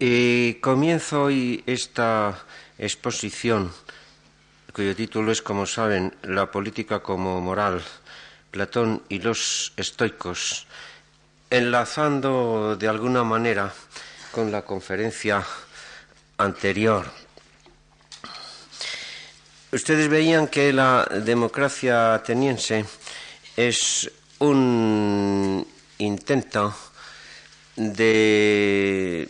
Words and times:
Eh, 0.00 0.58
comienzo 0.60 1.24
hoy 1.24 1.64
esta 1.66 2.46
exposición, 2.78 3.72
cuyo 4.72 4.94
título 4.94 5.32
es, 5.32 5.42
como 5.42 5.66
saben, 5.66 6.14
La 6.22 6.52
política 6.52 7.00
como 7.00 7.40
moral, 7.40 7.82
Platón 8.52 9.02
y 9.08 9.18
los 9.18 9.72
estoicos, 9.76 10.68
enlazando 11.50 12.76
de 12.76 12.86
alguna 12.86 13.24
manera 13.24 13.74
con 14.30 14.52
la 14.52 14.62
conferencia 14.62 15.44
anterior. 16.36 17.10
Ustedes 19.72 20.08
veían 20.08 20.46
que 20.46 20.72
la 20.72 21.08
democracia 21.24 22.14
ateniense 22.14 22.84
es 23.56 24.08
un 24.38 25.66
intento 25.98 26.72
de 27.74 29.28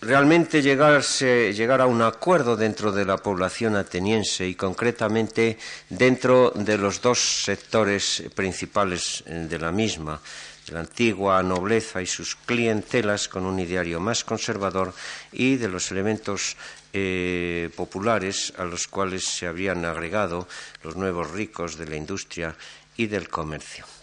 realmente 0.00 0.62
llegarse, 0.62 1.52
llegar 1.52 1.80
a 1.80 1.86
un 1.86 2.00
acuerdo 2.02 2.56
dentro 2.56 2.90
de 2.92 3.04
la 3.04 3.18
población 3.18 3.76
ateniense 3.76 4.48
y 4.48 4.54
concretamente 4.54 5.58
dentro 5.88 6.52
de 6.54 6.78
los 6.78 7.02
dos 7.02 7.44
sectores 7.44 8.24
principales 8.34 9.22
de 9.26 9.58
la 9.58 9.72
misma, 9.72 10.20
de 10.66 10.72
la 10.72 10.80
antigua 10.80 11.42
nobleza 11.42 12.00
y 12.00 12.06
sus 12.06 12.34
clientelas 12.34 13.28
con 13.28 13.44
un 13.44 13.58
ideario 13.60 14.00
más 14.00 14.24
conservador 14.24 14.94
y 15.32 15.56
de 15.56 15.68
los 15.68 15.90
elementos 15.90 16.56
eh, 16.92 17.70
populares 17.76 18.52
a 18.56 18.64
los 18.64 18.88
cuales 18.88 19.24
se 19.24 19.46
habrían 19.46 19.84
agregado 19.84 20.48
los 20.82 20.96
nuevos 20.96 21.30
ricos 21.30 21.76
de 21.76 21.86
la 21.86 21.96
industria 21.96 22.56
y 22.96 23.06
del 23.06 23.28
comercio 23.28 23.99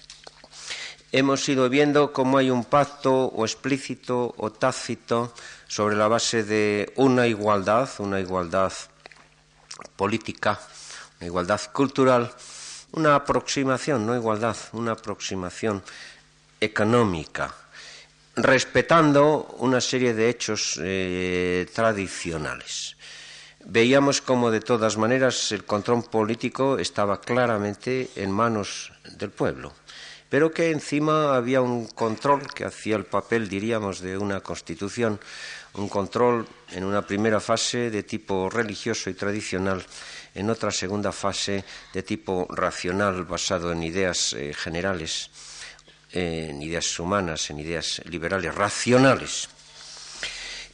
hemos 1.12 1.48
ido 1.48 1.70
viendo 1.70 2.12
cómo 2.12 2.38
hay 2.38 2.50
un 2.50 2.66
pacto 2.66 3.26
o 3.28 3.46
explícito 3.46 4.34
o 4.38 4.52
tácito 4.52 5.34
sobre 5.68 5.96
la 5.96 6.08
base 6.08 6.44
de 6.44 6.92
una 6.96 7.28
igualdad, 7.28 7.90
una 8.00 8.20
igualdad 8.20 8.74
política, 9.96 10.60
una 11.20 11.28
igualdad 11.28 11.62
cultural, 11.72 12.32
una 12.92 13.16
aproximación, 13.16 14.06
no 14.06 14.16
igualdad, 14.16 14.58
una 14.74 14.94
aproximación 14.94 15.84
económica, 16.60 17.54
respetando 18.36 19.56
una 19.60 19.82
serie 19.82 20.14
de 20.14 20.30
hechos 20.30 20.80
eh, 20.82 21.68
tradicionales. 21.74 22.96
Veíamos 23.66 24.22
como 24.22 24.52
de 24.52 24.62
todas 24.62 24.98
maneras 24.98 25.52
el 25.52 25.66
control 25.66 26.04
político 26.04 26.80
estaba 26.80 27.20
claramente 27.20 28.12
en 28.16 28.32
manos 28.32 28.94
del 29.18 29.32
pueblo 29.32 29.74
pero 30.30 30.52
que 30.52 30.72
encima 30.72 31.36
había 31.36 31.62
un 31.62 31.88
control 31.88 32.42
que 32.54 32.66
hacía 32.66 32.96
el 32.96 33.06
papel, 33.06 33.48
diríamos, 33.48 34.02
de 34.02 34.18
una 34.18 34.42
constitución, 34.42 35.20
un 35.74 35.88
control 35.88 36.48
en 36.72 36.84
una 36.84 37.06
primera 37.06 37.40
fase 37.40 37.90
de 37.90 38.04
tipo 38.04 38.50
religioso 38.50 39.10
y 39.10 39.14
tradicional, 39.14 39.86
en 40.36 40.50
otra 40.50 40.72
segunda 40.72 41.12
fase 41.12 41.64
de 41.94 42.04
tipo 42.04 42.48
racional, 42.50 43.24
basado 43.24 43.72
en 43.72 43.84
ideas 43.84 44.34
eh, 44.34 44.54
generales, 44.54 45.30
en 46.12 46.62
ideas 46.62 47.00
humanas, 47.00 47.50
en 47.50 47.60
ideas 47.60 48.02
liberales, 48.06 48.54
racionales. 48.54 49.50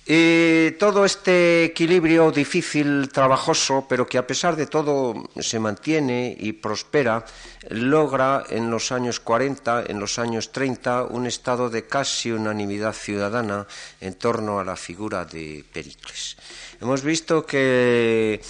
Y 0.06 0.72
todo 0.72 1.06
este 1.06 1.64
equilibrio 1.64 2.30
difícil, 2.30 3.08
trabajoso, 3.08 3.86
pero 3.88 4.06
que 4.06 4.18
a 4.18 4.28
pesar 4.28 4.58
de 4.58 4.68
todo 4.68 5.30
se 5.40 5.60
mantiene 5.60 6.36
y 6.38 6.52
prospera, 6.52 7.24
logra 7.70 8.44
en 8.50 8.70
los 8.70 8.92
años 8.92 9.22
40, 9.22 9.86
en 9.88 10.02
los 10.02 10.20
años 10.20 10.52
30, 10.52 11.04
un 11.04 11.26
estado 11.26 11.70
de 11.70 11.88
casi 11.88 12.32
unanimidad 12.32 12.92
ciudadana 12.92 13.66
en 14.02 14.16
torno 14.16 14.60
a 14.60 14.66
la 14.66 14.76
figura 14.76 15.24
de 15.24 15.64
Pericles. 15.72 16.36
Hemos 16.82 17.02
visto 17.02 17.46
que 17.46 18.42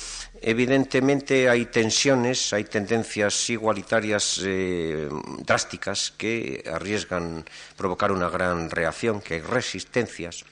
evidentemente 0.41 1.49
hay 1.49 1.67
tensiones, 1.67 2.51
hay 2.51 2.63
tendencias 2.63 3.47
igualitarias 3.51 4.41
eh, 4.43 5.07
drásticas 5.45 6.15
que 6.17 6.63
arriesgan 6.73 7.45
provocar 7.77 8.11
una 8.11 8.29
gran 8.29 8.71
reacción, 8.71 9.21
que 9.21 9.35
hay 9.35 9.41
resistencias 9.41 10.45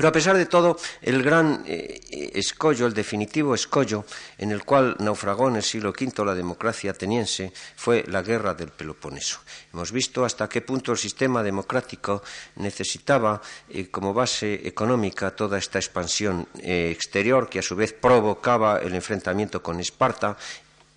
pero 0.00 0.08
a 0.08 0.12
pesar 0.12 0.38
de 0.38 0.46
todo, 0.46 0.78
el 1.02 1.22
gran 1.22 1.62
eh, 1.66 2.32
escollo, 2.32 2.86
el 2.86 2.94
definitivo 2.94 3.54
escollo 3.54 4.06
en 4.38 4.50
el 4.50 4.64
cual 4.64 4.96
naufragó 4.98 5.48
en 5.48 5.56
el 5.56 5.62
siglo 5.62 5.90
V 5.90 6.24
la 6.24 6.34
democracia 6.34 6.92
ateniense 6.92 7.52
fue 7.76 8.04
la 8.08 8.22
guerra 8.22 8.54
del 8.54 8.70
Peloponeso. 8.70 9.40
Hemos 9.74 9.92
visto 9.92 10.24
hasta 10.24 10.48
qué 10.48 10.62
punto 10.62 10.92
el 10.92 10.96
sistema 10.96 11.42
democrático 11.42 12.22
necesitaba 12.56 13.42
eh, 13.68 13.90
como 13.90 14.14
base 14.14 14.66
económica 14.66 15.36
toda 15.36 15.58
esta 15.58 15.78
expansión 15.78 16.48
eh, 16.62 16.88
exterior 16.90 17.50
que 17.50 17.58
a 17.58 17.62
su 17.62 17.76
vez 17.76 17.92
provocaba 17.92 18.78
el 18.78 18.94
enfrentamiento 18.94 19.62
con 19.62 19.80
Esparta 19.80 20.34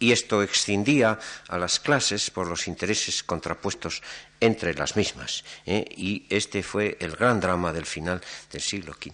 y 0.03 0.11
esto 0.11 0.43
extendía 0.43 1.17
a 1.47 1.57
las 1.57 1.79
clases 1.79 2.29
por 2.29 2.47
los 2.47 2.67
intereses 2.67 3.23
contrapuestos 3.23 4.01
entre 4.41 4.73
las 4.73 4.97
mismas. 4.97 5.45
¿eh? 5.65 5.85
Y 5.95 6.25
este 6.29 6.61
fue 6.61 6.97
el 6.99 7.15
gran 7.15 7.39
drama 7.39 7.71
del 7.71 7.85
final 7.85 8.19
del 8.51 8.61
siglo 8.61 8.91
V. 8.99 9.13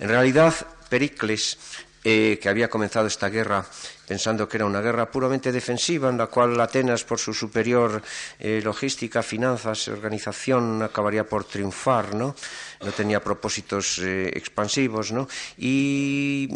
En 0.00 0.08
realidad, 0.10 0.52
Pericles, 0.90 1.56
eh, 2.04 2.38
que 2.38 2.50
había 2.50 2.68
comenzado 2.68 3.06
esta 3.06 3.30
guerra 3.30 3.64
pensando 4.06 4.46
que 4.46 4.58
era 4.58 4.66
una 4.66 4.82
guerra 4.82 5.10
puramente 5.10 5.50
defensiva, 5.50 6.10
en 6.10 6.18
la 6.18 6.26
cual 6.26 6.60
Atenas, 6.60 7.02
por 7.04 7.18
su 7.18 7.32
superior 7.32 8.02
eh, 8.38 8.60
logística, 8.62 9.22
finanzas, 9.22 9.88
organización, 9.88 10.82
acabaría 10.82 11.24
por 11.24 11.44
triunfar, 11.44 12.14
¿no? 12.14 12.36
No 12.84 12.92
tenía 12.92 13.24
propósitos 13.24 14.00
expansivos, 14.00 15.12
¿no? 15.12 15.26
Y 15.56 16.50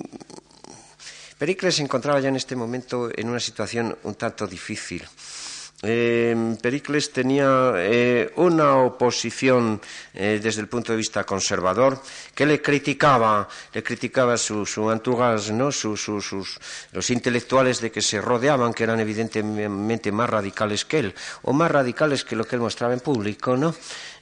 Pericles 1.38 1.76
se 1.76 1.82
encontraba 1.82 2.19
ya 2.19 2.28
en 2.28 2.37
este 2.37 2.56
momento 2.56 3.09
en 3.15 3.28
una 3.28 3.38
situación 3.38 3.97
un 4.03 4.16
tanto 4.16 4.47
difícil. 4.49 5.06
Eh, 5.81 6.56
Pericles 6.61 7.12
tenía 7.12 7.72
eh, 7.77 8.33
una 8.34 8.78
oposición 8.78 9.81
eh, 10.12 10.41
desde 10.43 10.61
el 10.61 10.66
punto 10.66 10.91
de 10.91 10.99
vista 10.99 11.22
conservador 11.22 12.03
que 12.34 12.44
le 12.47 12.61
criticaba, 12.61 13.49
le 13.72 13.83
criticaba 13.84 14.37
su, 14.37 14.67
su 14.67 14.91
entourage, 14.91 15.53
¿no? 15.53 15.71
los 16.93 17.11
intelectuales 17.11 17.81
de 17.81 17.93
que 17.93 18.03
se 18.03 18.21
rodeaban, 18.21 18.75
que 18.75 18.83
eran 18.83 18.99
evidentemente 18.99 20.11
más 20.11 20.28
radicales 20.28 20.84
que 20.84 20.99
él, 20.99 21.15
o 21.43 21.53
más 21.53 21.71
radicales 21.71 22.25
que 22.25 22.34
lo 22.34 22.44
que 22.44 22.56
él 22.56 22.62
mostraba 22.62 22.93
en 22.93 23.00
público, 23.00 23.56
¿no? 23.56 23.72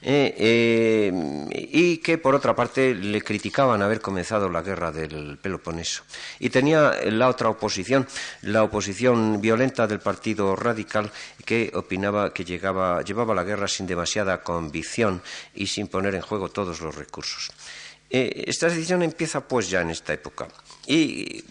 Eh, 0.01 1.11
y 1.51 1.97
que 1.97 2.19
por 2.19 2.35
otra 2.35 2.55
parte 2.55 2.93
le 2.93 3.21
criticaban 3.21 3.81
haber 3.81 3.99
comenzado 3.99 4.47
la 4.49 4.61
guerra 4.61 4.91
del 4.91 5.39
Peloponeso. 5.41 6.03
Y 6.39 6.49
tenía 6.49 6.93
la 7.05 7.29
otra 7.29 7.49
oposición, 7.49 8.07
la 8.43 8.63
oposición 8.63 9.41
violenta 9.41 9.87
del 9.87 9.99
Partido 9.99 10.55
Radical, 10.55 11.11
que 11.47 11.71
opinaba 11.75 12.33
que 12.33 12.43
llegaba, 12.43 13.01
llevaba 13.01 13.33
la 13.33 13.45
guerra 13.45 13.69
sin 13.69 13.87
demasiada 13.87 14.43
convicción 14.43 15.23
y 15.55 15.67
sin 15.67 15.87
poner 15.87 16.13
en 16.13 16.21
juego 16.21 16.49
todos 16.49 16.81
los 16.81 16.93
recursos. 16.93 17.49
Eh, 18.09 18.43
esta 18.47 18.67
decisión 18.67 19.01
empieza 19.01 19.47
pues 19.47 19.69
ya 19.69 19.79
en 19.79 19.89
esta 19.89 20.11
época. 20.11 20.49
Y 20.85 21.45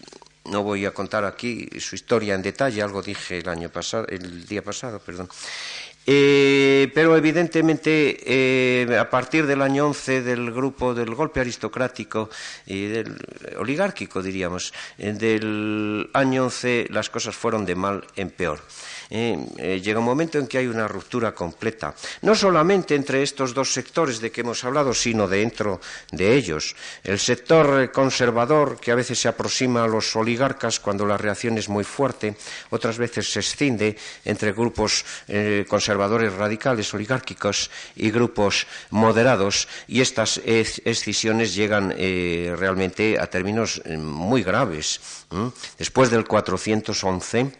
no 0.45 0.61
voy 0.61 0.85
a 0.85 0.93
contar 0.93 1.25
aquí 1.25 1.67
su 1.79 1.95
historia 1.95 2.35
en 2.35 2.43
detalle, 2.43 2.83
algo 2.83 3.01
dije 3.01 3.39
el 3.39 3.49
año 3.49 3.69
pasado, 3.69 4.05
el 4.07 4.45
día 4.45 4.61
pasado, 4.61 4.99
perdón. 4.99 5.29
Eh, 6.05 6.89
pero 6.93 7.17
evidentemente 7.17 8.21
eh, 8.23 8.97
a 8.97 9.09
partir 9.09 9.45
del 9.45 9.61
año 9.61 9.87
11 9.87 10.21
del 10.21 10.51
grupo 10.53 10.93
del 10.93 11.13
golpe 11.15 11.41
aristocrático 11.41 12.29
y 12.65 12.85
del 12.85 13.17
oligárquico 13.57 14.21
diríamos, 14.21 14.73
del 14.97 16.09
año 16.13 16.45
11 16.45 16.87
las 16.91 17.09
cosas 17.09 17.35
fueron 17.35 17.65
de 17.65 17.75
mal 17.75 18.05
en 18.15 18.29
peor. 18.29 18.61
Eh, 19.09 19.37
eh, 19.57 19.81
llega 19.81 19.99
un 19.99 20.05
momento 20.05 20.37
en 20.37 20.47
que 20.47 20.57
hay 20.57 20.67
una 20.67 20.87
ruptura 20.87 21.33
completa, 21.33 21.95
no 22.21 22.35
solamente 22.35 22.95
entre 22.95 23.23
estos 23.23 23.53
dos 23.53 23.71
sectores 23.71 24.19
de 24.19 24.31
que 24.31 24.41
hemos 24.41 24.63
hablado, 24.63 24.93
sino 24.93 25.27
dentro 25.27 25.79
de 26.11 26.35
ellos. 26.35 26.75
El 27.03 27.19
sector 27.19 27.91
conservador, 27.91 28.79
que 28.79 28.91
a 28.91 28.95
veces 28.95 29.19
se 29.19 29.27
aproxima 29.27 29.83
a 29.83 29.87
los 29.87 30.15
oligarcas 30.15 30.79
cuando 30.79 31.05
la 31.05 31.17
reacción 31.17 31.57
es 31.57 31.69
muy 31.69 31.83
fuerte, 31.83 32.35
otras 32.69 32.97
veces 32.97 33.31
se 33.31 33.39
escinde 33.39 33.97
entre 34.25 34.51
grupos 34.51 35.05
eh, 35.27 35.65
conservadores 35.67 36.33
radicales, 36.33 36.93
oligárquicos, 36.93 37.69
y 37.95 38.11
grupos 38.11 38.67
moderados, 38.89 39.67
y 39.87 40.01
estas 40.01 40.37
escisiones 40.37 41.55
llegan 41.55 41.89
realmente 41.89 43.19
a 43.19 43.27
términos 43.27 43.81
muy 43.97 44.43
graves. 44.43 44.99
Después 45.77 46.09
del 46.09 46.25
411, 46.25 47.51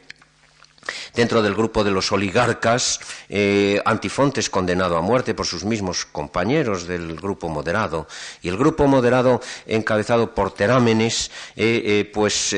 Dentro 1.14 1.42
del 1.42 1.56
grupo 1.56 1.84
de 1.84 1.92
los 1.92 2.12
oligarcas, 2.12 3.00
eh, 3.30 3.82
Antifontes 3.86 4.50
condenado 4.50 4.98
a 4.98 5.02
muerte 5.02 5.34
por 5.34 5.46
sus 5.46 5.64
mismos 5.64 6.06
compañeros 6.06 6.88
del 6.88 7.16
grupo 7.16 7.50
moderado. 7.50 8.08
Y 8.42 8.50
el 8.50 8.58
grupo 8.58 8.88
moderado, 8.88 9.42
encabezado 9.66 10.34
por 10.34 10.54
Terámenes, 10.54 11.32
eh, 11.56 11.82
eh, 11.86 12.12
pues 12.14 12.56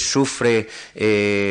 sufre 0.00 0.68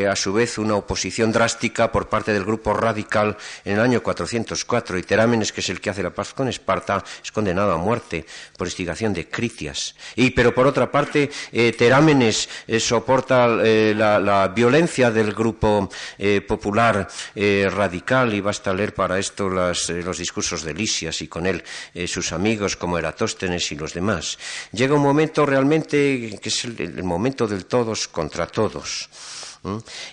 a 0.10 0.16
su 0.16 0.34
vez 0.34 0.58
una 0.58 0.76
oposición 0.76 1.32
drástica 1.32 1.92
por 1.92 2.10
parte 2.10 2.34
del 2.34 2.46
grupo 2.46 2.74
radical 2.74 3.38
en 3.66 3.76
el 3.76 3.82
año 3.82 4.04
404. 4.04 4.98
Y 4.98 5.04
Terámenes, 5.04 5.52
que 5.52 5.62
es 5.62 5.70
el 5.70 5.80
que 5.80 5.90
hace 5.90 6.04
la 6.04 6.12
paz 6.12 6.34
con 6.34 6.48
Esparta, 6.48 7.04
es 7.24 7.32
condenado 7.32 7.74
a 7.74 7.78
muerte 7.78 8.26
por 8.58 8.68
instigación 8.68 9.14
de 9.14 9.28
Critias. 9.28 9.96
Y, 10.16 10.32
pero 10.32 10.54
por 10.54 10.68
otra 10.68 10.92
parte, 10.92 11.30
Terámenes 11.78 12.50
soporta 12.80 13.48
la, 13.48 14.48
violencia 14.48 15.12
del 15.12 15.34
grupo 15.34 15.90
eh, 16.18 16.31
popular 16.40 17.08
eh, 17.36 17.68
radical 17.70 18.34
y 18.34 18.40
basta 18.40 18.74
leer 18.74 18.94
para 18.94 19.20
esto 19.20 19.48
eh, 19.52 20.02
los 20.04 20.18
discursos 20.18 20.64
de 20.64 20.74
Lisias 20.74 21.22
y 21.22 21.28
con 21.28 21.46
él 21.46 21.62
sus 22.08 22.32
amigos 22.32 22.78
como 22.78 22.98
Eratóstenes 22.98 23.70
y 23.72 23.76
los 23.76 23.94
demás. 23.94 24.40
Llega 24.72 24.96
un 24.96 25.02
momento 25.02 25.46
realmente 25.46 26.40
que 26.42 26.50
es 26.50 26.64
el 26.64 27.04
momento 27.04 27.48
del 27.48 27.66
todos 27.66 28.08
contra 28.08 28.48
todos. 28.48 29.10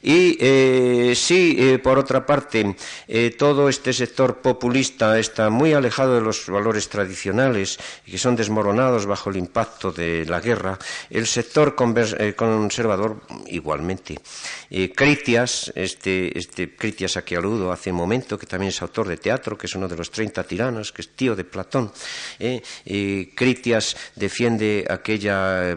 Y 0.03 0.37
eh, 0.41 1.15
sí, 1.17 1.57
eh, 1.59 1.79
por 1.79 1.99
otra 1.99 2.27
parte, 2.27 2.77
eh, 3.09 3.31
todo 3.31 3.71
este 3.71 3.95
sector 3.95 4.43
populista 4.43 5.19
está 5.19 5.49
muy 5.49 5.73
alejado 5.73 6.17
de 6.17 6.21
los 6.21 6.47
valores 6.49 6.89
tradicionales 6.91 7.79
y 8.05 8.13
que 8.13 8.19
son 8.19 8.37
desmoronados 8.37 9.07
bajo 9.07 9.31
el 9.31 9.37
impacto 9.37 9.91
de 9.91 10.27
la 10.27 10.41
guerra. 10.41 10.79
El 11.09 11.27
sector 11.27 11.75
conservador 11.75 13.23
igualmente. 13.47 14.19
Critias, 14.95 15.73
este, 15.75 16.39
este 16.39 16.77
Critias 16.77 17.17
a 17.17 17.25
que 17.25 17.37
aludo 17.37 17.73
hace 17.73 17.91
un 17.91 17.97
momento, 17.97 18.39
que 18.39 18.47
también 18.47 18.69
es 18.69 18.83
autor 18.83 19.09
de 19.09 19.17
teatro, 19.17 19.57
que 19.57 19.67
es 19.67 19.75
uno 19.75 19.89
de 19.89 19.97
los 19.97 20.11
30 20.11 20.45
tiranos, 20.45 20.93
que 20.93 21.01
es 21.01 21.09
tío 21.17 21.35
de 21.35 21.45
Platón. 21.45 21.91
Critias 23.35 23.97
defiende 24.15 24.85
aquella 24.89 25.75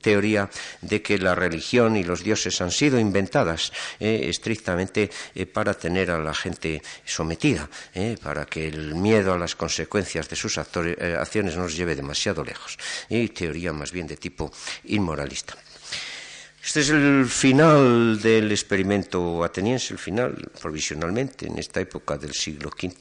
teoría 0.00 0.48
de 0.80 1.02
que 1.02 1.18
la 1.18 1.34
religión 1.34 1.96
y 1.96 2.04
los 2.04 2.22
dioses 2.22 2.60
han 2.60 2.70
sido 2.70 2.99
inventadas 3.00 3.72
eh, 3.98 4.26
estrictamente 4.28 5.10
eh, 5.34 5.46
para 5.46 5.74
tener 5.74 6.10
a 6.10 6.18
la 6.18 6.34
gente 6.34 6.82
sometida, 7.04 7.68
eh, 7.94 8.16
para 8.22 8.46
que 8.46 8.68
el 8.68 8.94
miedo 8.94 9.32
a 9.32 9.38
las 9.38 9.56
consecuencias 9.56 10.28
de 10.28 10.36
sus 10.36 10.58
acciones 10.58 11.56
no 11.56 11.62
nos 11.62 11.76
lleve 11.76 11.96
demasiado 11.96 12.44
lejos. 12.44 12.78
Y 13.08 13.28
teoría 13.28 13.72
más 13.72 13.92
bien 13.92 14.06
de 14.06 14.16
tipo 14.16 14.52
inmoralista. 14.84 15.56
Este 16.62 16.80
es 16.80 16.90
el 16.90 17.26
final 17.26 18.20
del 18.20 18.52
experimento 18.52 19.42
ateniense, 19.42 19.94
el 19.94 19.98
final 19.98 20.50
provisionalmente 20.60 21.46
en 21.46 21.58
esta 21.58 21.80
época 21.80 22.18
del 22.18 22.34
siglo 22.34 22.68
V 22.68 22.94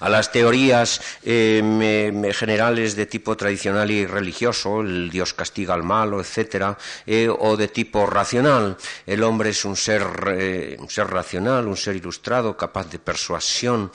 a 0.00 0.08
las 0.08 0.32
teorías 0.32 1.00
eh, 1.22 2.32
generales 2.34 2.96
de 2.96 3.06
tipo 3.06 3.36
tradicional 3.36 3.90
y 3.90 4.06
religioso, 4.06 4.80
el 4.80 5.10
Dios 5.10 5.34
castiga 5.34 5.74
al 5.74 5.82
malo, 5.82 6.20
etcétera, 6.20 6.76
eh, 7.06 7.28
o 7.28 7.56
de 7.56 7.68
tipo 7.68 8.06
racional, 8.06 8.76
el 9.06 9.22
hombre 9.22 9.50
es 9.50 9.64
un 9.64 9.76
ser, 9.76 10.04
eh, 10.28 10.76
un 10.78 10.88
ser 10.88 11.08
racional, 11.08 11.66
un 11.66 11.76
ser 11.76 11.96
ilustrado, 11.96 12.56
capaz 12.56 12.90
de 12.90 12.98
persuasión, 12.98 13.90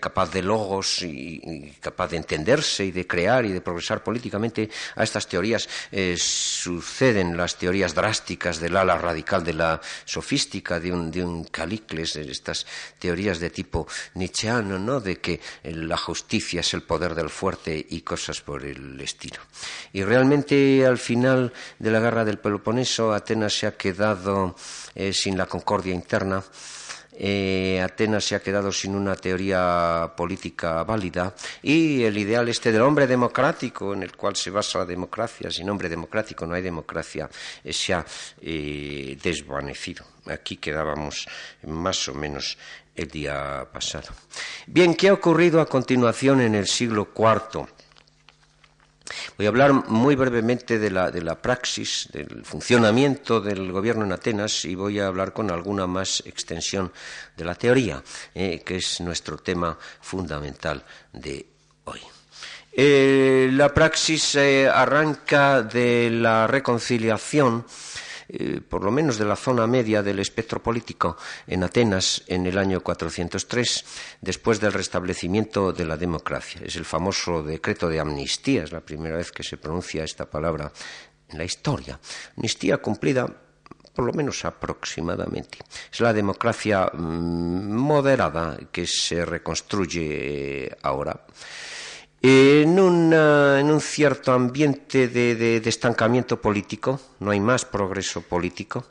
capaz 0.00 0.30
de 0.30 0.42
logos 0.42 1.02
y, 1.02 1.74
capaz 1.80 2.08
de 2.08 2.16
entenderse 2.16 2.84
y 2.84 2.90
de 2.90 3.06
crear 3.06 3.44
y 3.44 3.52
de 3.52 3.60
progresar 3.60 4.02
políticamente. 4.02 4.70
A 4.96 5.02
estas 5.02 5.28
teorías 5.28 5.68
suceden 6.16 7.36
las 7.36 7.56
teorías 7.56 7.94
drásticas 7.94 8.60
del 8.60 8.76
ala 8.76 8.96
radical 8.96 9.44
de 9.44 9.54
la 9.54 9.80
sofística, 10.04 10.80
de 10.80 10.92
un, 10.92 11.10
de 11.10 11.24
un 11.24 11.44
Calicles, 11.44 12.16
estas 12.16 12.66
teorías 12.98 13.40
de 13.40 13.50
tipo 13.50 13.86
nietzscheano, 14.14 14.78
¿no? 14.78 15.00
de 15.00 15.18
que 15.18 15.40
la 15.64 15.96
justicia 15.96 16.60
es 16.60 16.74
el 16.74 16.82
poder 16.82 17.14
del 17.14 17.30
fuerte 17.30 17.86
y 17.90 18.00
cosas 18.02 18.40
por 18.40 18.64
el 18.64 19.00
estilo. 19.00 19.40
Y 19.92 20.02
realmente 20.02 20.86
al 20.86 20.98
final 20.98 21.52
de 21.78 21.90
la 21.90 22.00
guerra 22.00 22.24
del 22.24 22.38
Peloponeso 22.38 23.12
Atenas 23.12 23.58
se 23.58 23.66
ha 23.66 23.76
quedado 23.76 24.56
eh, 24.94 25.12
sin 25.12 25.36
la 25.36 25.46
concordia 25.46 25.94
interna. 25.94 26.42
Eh, 27.14 27.80
Atenas 27.82 28.24
se 28.24 28.34
ha 28.34 28.40
quedado 28.40 28.72
sin 28.72 28.94
una 28.94 29.14
teoría 29.16 30.12
política 30.16 30.82
válida 30.84 31.34
y 31.62 32.02
el 32.04 32.16
ideal 32.16 32.48
este 32.48 32.72
del 32.72 32.82
hombre 32.82 33.06
democrático 33.06 33.92
en 33.92 34.02
el 34.02 34.16
cual 34.16 34.34
se 34.34 34.50
basa 34.50 34.78
la 34.78 34.86
democracia, 34.86 35.50
sin 35.50 35.68
hombre 35.68 35.88
democrático 35.88 36.46
no 36.46 36.54
hay 36.54 36.62
democracia, 36.62 37.28
eh, 37.62 37.72
se 37.72 37.94
ha 37.94 38.04
desvanecido. 38.40 40.04
Aquí 40.26 40.56
quedábamos 40.56 41.26
más 41.64 42.08
o 42.08 42.14
menos 42.14 42.56
el 42.94 43.08
día 43.08 43.66
pasado. 43.72 44.08
Bien, 44.66 44.94
¿qué 44.94 45.08
ha 45.08 45.14
ocurrido 45.14 45.60
a 45.60 45.66
continuación 45.66 46.40
en 46.40 46.54
el 46.54 46.66
siglo 46.66 47.08
IV? 47.16 47.66
Voy 49.36 49.46
a 49.46 49.48
hablar 49.48 49.72
muy 49.88 50.16
brevemente 50.16 50.78
de 50.78 50.90
la, 50.90 51.42
praxis, 51.42 52.08
del 52.12 52.44
funcionamiento 52.44 53.40
del 53.40 53.72
gobierno 53.72 54.04
en 54.04 54.12
Atenas 54.12 54.64
y 54.64 54.74
voy 54.74 55.00
a 55.00 55.06
hablar 55.06 55.32
con 55.32 55.50
alguna 55.50 55.86
más 55.86 56.22
extensión 56.26 56.92
de 57.36 57.44
la 57.44 57.54
teoría, 57.54 58.02
eh, 58.34 58.62
que 58.64 58.76
es 58.76 59.00
nuestro 59.00 59.38
tema 59.38 59.78
fundamental 60.00 60.84
de 61.12 61.46
hoy. 61.84 62.00
Eh, 62.74 63.50
la 63.52 63.68
praxis 63.74 64.34
eh, 64.36 64.66
arranca 64.66 65.62
de 65.62 66.08
la 66.10 66.46
reconciliación 66.46 67.66
eh, 68.32 68.60
por 68.66 68.82
lo 68.82 68.90
menos 68.90 69.18
de 69.18 69.26
la 69.26 69.36
zona 69.36 69.66
media 69.66 70.02
del 70.02 70.18
espectro 70.18 70.62
político 70.62 71.18
en 71.46 71.62
Atenas 71.62 72.22
en 72.26 72.46
el 72.46 72.56
año 72.56 72.80
403, 72.80 73.84
después 74.22 74.58
del 74.58 74.72
restablecimiento 74.72 75.72
de 75.72 75.84
la 75.84 75.98
democracia. 75.98 76.62
Es 76.64 76.76
el 76.76 76.86
famoso 76.86 77.42
decreto 77.42 77.88
de 77.88 78.00
amnistía, 78.00 78.64
es 78.64 78.72
la 78.72 78.80
primera 78.80 79.16
vez 79.16 79.32
que 79.32 79.42
se 79.42 79.58
pronuncia 79.58 80.02
esta 80.02 80.24
palabra 80.24 80.72
en 81.28 81.36
la 81.36 81.44
historia. 81.44 82.00
Amnistía 82.36 82.78
cumplida 82.78 83.28
por 83.94 84.06
lo 84.06 84.12
menos 84.14 84.44
aproximadamente. 84.44 85.58
Es 85.92 86.00
la 86.00 86.14
democracia 86.14 86.90
mm, 86.92 87.74
moderada 87.76 88.58
que 88.72 88.86
se 88.86 89.24
reconstruye 89.26 90.74
ahora 90.82 91.26
en, 92.22 92.78
un 92.78 93.80
cierto 93.80 94.32
ambiente 94.32 95.08
de, 95.08 95.56
estancamiento 95.64 96.40
político, 96.40 97.00
no 97.20 97.32
hay 97.32 97.40
más 97.40 97.64
progreso 97.64 98.22
político, 98.22 98.84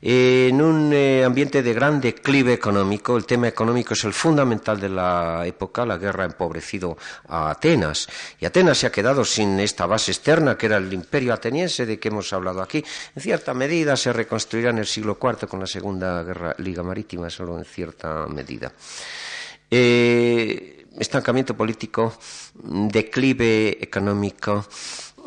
en 0.00 0.62
un 0.62 0.92
eh, 0.92 1.24
ambiente 1.24 1.60
de 1.60 1.74
gran 1.74 2.00
declive 2.00 2.52
económico, 2.52 3.16
el 3.16 3.26
tema 3.26 3.48
económico 3.48 3.94
es 3.94 4.04
el 4.04 4.12
fundamental 4.12 4.78
de 4.78 4.88
la 4.88 5.44
época, 5.44 5.84
la 5.84 5.98
guerra 5.98 6.22
ha 6.22 6.26
empobrecido 6.26 6.96
a 7.26 7.50
Atenas, 7.50 8.06
y 8.38 8.46
Atenas 8.46 8.78
se 8.78 8.86
ha 8.86 8.92
quedado 8.92 9.24
sin 9.24 9.58
esta 9.58 9.86
base 9.86 10.12
externa 10.12 10.56
que 10.56 10.66
era 10.66 10.76
el 10.76 10.92
imperio 10.92 11.34
ateniense 11.34 11.84
de 11.84 11.98
que 11.98 12.08
hemos 12.08 12.32
hablado 12.32 12.62
aquí. 12.62 12.84
En 13.16 13.20
cierta 13.20 13.54
medida 13.54 13.96
se 13.96 14.12
reconstruirá 14.12 14.70
en 14.70 14.78
el 14.78 14.86
siglo 14.86 15.18
IV 15.20 15.48
con 15.48 15.58
la 15.58 15.66
Segunda 15.66 16.22
Guerra 16.22 16.54
Liga 16.58 16.84
Marítima, 16.84 17.28
solo 17.28 17.58
en 17.58 17.64
cierta 17.64 18.28
medida. 18.28 18.72
Eh, 19.68 20.77
estancamiento 20.98 21.56
político, 21.56 22.12
declive 22.54 23.78
económico, 23.80 24.66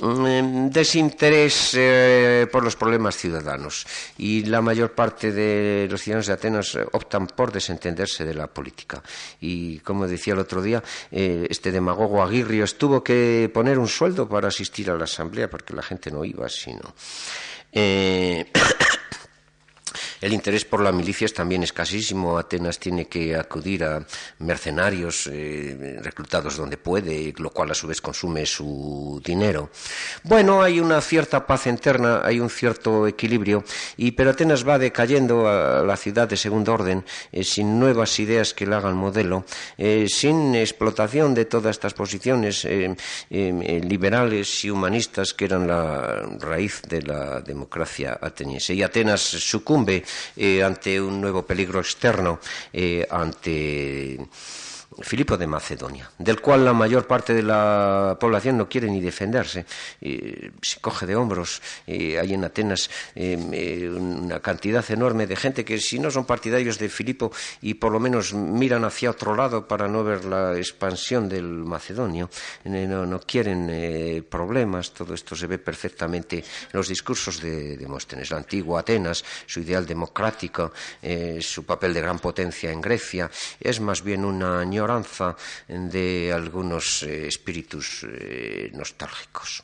mm, 0.02 0.68
desinterés 0.70 1.72
eh, 1.74 2.48
por 2.52 2.64
los 2.64 2.76
problemas 2.76 3.16
ciudadanos 3.16 3.86
y 4.18 4.44
la 4.46 4.62
mayor 4.62 4.94
parte 4.94 5.32
de 5.32 5.88
los 5.90 6.02
ciudadanos 6.02 6.28
de 6.28 6.34
Atenas 6.34 6.78
optan 6.92 7.28
por 7.28 7.52
desentenderse 7.52 8.26
de 8.26 8.34
la 8.34 8.48
política. 8.48 9.02
Y 9.40 9.80
como 9.80 10.08
decía 10.08 10.34
el 10.34 10.40
otro 10.40 10.62
día, 10.62 10.84
eh, 11.12 11.48
este 11.50 11.72
demagogo 11.72 12.22
Aguirrios 12.22 12.78
tuvo 12.78 13.04
que 13.04 13.50
poner 13.54 13.80
un 13.80 13.88
sueldo 13.88 14.28
para 14.28 14.50
asistir 14.50 14.90
a 14.90 14.96
la 14.96 15.06
asamblea 15.06 15.50
porque 15.50 15.74
la 15.74 15.84
gente 15.84 16.12
no 16.12 16.26
iba, 16.26 16.50
sino. 16.50 16.94
Eh, 17.72 18.52
El 20.22 20.34
interés 20.34 20.66
por 20.66 20.82
la 20.82 20.92
milicia 20.92 21.26
es 21.26 21.34
también 21.34 21.64
escasísimo. 21.64 22.38
Atenas 22.38 22.78
tiene 22.78 23.08
que 23.08 23.36
acudir 23.36 23.84
a 23.84 24.06
mercenarios 24.38 25.28
eh, 25.32 25.98
reclutados 26.04 26.58
donde 26.58 26.78
puede, 26.78 27.34
lo 27.38 27.50
cual 27.50 27.72
a 27.72 27.74
su 27.74 27.88
vez 27.88 28.02
consume 28.02 28.46
su 28.46 29.20
dinero. 29.26 29.72
Bueno, 30.24 30.62
hay 30.62 30.80
una 30.80 31.02
cierta 31.02 31.46
paz 31.48 31.68
interna, 31.68 32.22
hay 32.24 32.40
un 32.40 32.50
cierto 32.50 33.08
equilibrio, 33.08 33.64
y 33.98 34.12
pero 34.12 34.32
Atenas 34.32 34.68
va 34.68 34.78
decayendo 34.78 35.48
a 35.48 35.84
la 35.84 35.98
ciudad 35.98 36.28
de 36.28 36.38
segundo 36.38 36.74
orden, 36.74 37.04
eh, 37.32 37.44
sin 37.44 37.80
nuevas 37.80 38.20
ideas 38.20 38.54
que 38.54 38.66
le 38.66 38.76
hagan 38.76 38.96
modelo, 38.96 39.46
eh, 39.78 40.06
sin 40.08 40.56
explotación 40.56 41.34
de 41.34 41.46
todas 41.46 41.72
estas 41.72 41.94
posiciones 41.94 42.68
liberales 43.30 44.64
y 44.66 44.70
humanistas 44.70 45.34
que 45.34 45.46
eran 45.46 45.68
la 45.68 46.22
raíz 46.40 46.82
de 46.88 47.02
la 47.02 47.42
democracia 47.42 48.18
ateniense. 48.22 48.74
Y 48.74 48.84
Atenas 48.84 49.22
sucumbe 49.22 50.04
eh, 50.36 50.64
ante 50.64 51.00
un 51.02 51.20
nuevo 51.20 51.46
peligro 51.46 51.80
externo, 51.80 52.40
eh, 52.74 53.06
ante 53.10 54.20
Filipo 55.00 55.38
de 55.38 55.48
Macedonia, 55.48 56.12
del 56.18 56.42
cual 56.42 56.66
la 56.66 56.74
mayor 56.74 57.08
parte 57.08 57.34
de 57.34 57.44
la 57.44 58.18
población 58.20 58.58
no 58.58 58.68
quiere 58.68 58.90
ni 58.90 59.00
defenderse. 59.00 59.66
se 60.00 60.80
coge 60.82 61.06
de 61.06 61.16
hombros. 61.16 61.62
hay 61.88 62.34
en 62.34 62.44
Atenas 62.44 62.90
eh, 63.16 63.90
una 63.90 64.40
cantidad 64.40 64.84
enorme 64.90 65.28
de 65.28 65.36
gente 65.36 65.66
que 65.66 65.80
si 65.80 66.00
no 66.00 66.12
son 66.12 66.26
partidarios 66.26 66.78
de 66.80 66.90
Filipo 66.90 67.32
y 67.62 67.76
por 67.76 67.92
lo 67.92 68.00
menos 68.00 68.34
miran 68.34 68.84
hacia 68.84 69.12
otro 69.12 69.36
lado 69.36 69.68
para 69.68 69.88
no 69.88 70.04
ver 70.04 70.26
la 70.26 70.58
expansión 70.58 71.30
del 71.30 71.46
macedonio, 71.46 72.30
eh, 72.64 72.88
no, 72.88 73.20
quieren 73.22 73.70
eh, 73.70 74.24
problemas. 74.28 74.92
Todo 74.92 75.14
esto 75.14 75.36
se 75.36 75.48
ve 75.48 75.58
perfectamente 75.58 76.38
en 76.40 76.44
los 76.74 76.88
discursos 76.88 77.42
de 77.42 77.78
Demóstenes. 77.78 78.32
La 78.32 78.38
antigua 78.38 78.82
Atenas, 78.82 79.24
su 79.46 79.62
ideal 79.62 79.86
democrático, 79.86 80.72
su 81.40 81.64
papel 81.66 81.94
de 81.94 82.02
gran 82.02 82.20
potencia 82.20 82.72
en 82.72 82.82
Grecia, 82.82 83.30
es 83.60 83.80
más 83.80 84.04
bien 84.04 84.26
una 84.26 84.66
de 85.68 86.32
algunos 86.34 87.04
eh, 87.04 87.28
espíritus 87.28 88.06
eh, 88.08 88.72
nostálgicos. 88.74 89.64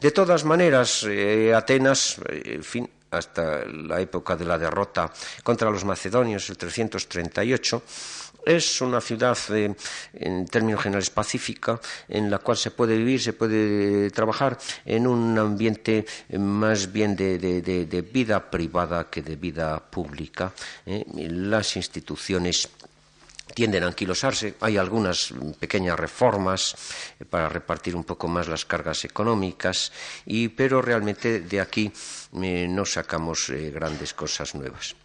De 0.00 0.10
todas 0.10 0.44
maneras, 0.44 1.04
eh, 1.08 1.54
Atenas, 1.54 2.18
en 2.28 2.64
fin, 2.64 2.90
hasta 3.10 3.64
la 3.66 4.00
época 4.00 4.36
de 4.36 4.44
la 4.44 4.58
derrota 4.58 5.12
contra 5.42 5.70
los 5.70 5.84
macedonios, 5.84 6.50
el 6.50 6.56
338, 6.56 7.82
es 8.44 8.80
una 8.80 9.00
ciudad 9.00 9.38
en 9.54 10.46
términos 10.46 10.82
generales 10.82 11.10
pacífica 11.10 11.80
en 12.08 12.28
la 12.28 12.38
cual 12.38 12.56
se 12.56 12.72
puede 12.72 12.96
vivir, 12.96 13.22
se 13.22 13.32
puede 13.32 14.10
trabajar 14.10 14.58
en 14.84 15.06
un 15.06 15.38
ambiente 15.38 16.04
más 16.38 16.90
bien 16.90 17.14
de, 17.14 18.08
vida 18.12 18.50
privada 18.50 19.08
que 19.08 19.22
de 19.22 19.36
vida 19.36 19.78
pública. 19.78 20.52
Las 20.84 21.76
instituciones 21.76 22.68
tienden 23.54 23.84
a 23.84 23.88
anquilosarse. 23.88 24.54
Hay 24.60 24.76
algunas 24.76 25.32
pequeñas 25.58 25.98
reformas 25.98 26.74
eh, 27.18 27.24
para 27.24 27.48
repartir 27.48 27.96
un 27.96 28.04
poco 28.04 28.28
más 28.28 28.48
las 28.48 28.64
cargas 28.64 29.04
económicas, 29.04 29.92
y, 30.26 30.48
pero 30.48 30.82
realmente 30.82 31.40
de 31.40 31.60
aquí 31.60 31.92
eh, 32.42 32.66
no 32.68 32.84
sacamos 32.84 33.48
eh, 33.50 33.70
grandes 33.70 34.14
cosas 34.14 34.54
nuevas. 34.54 34.96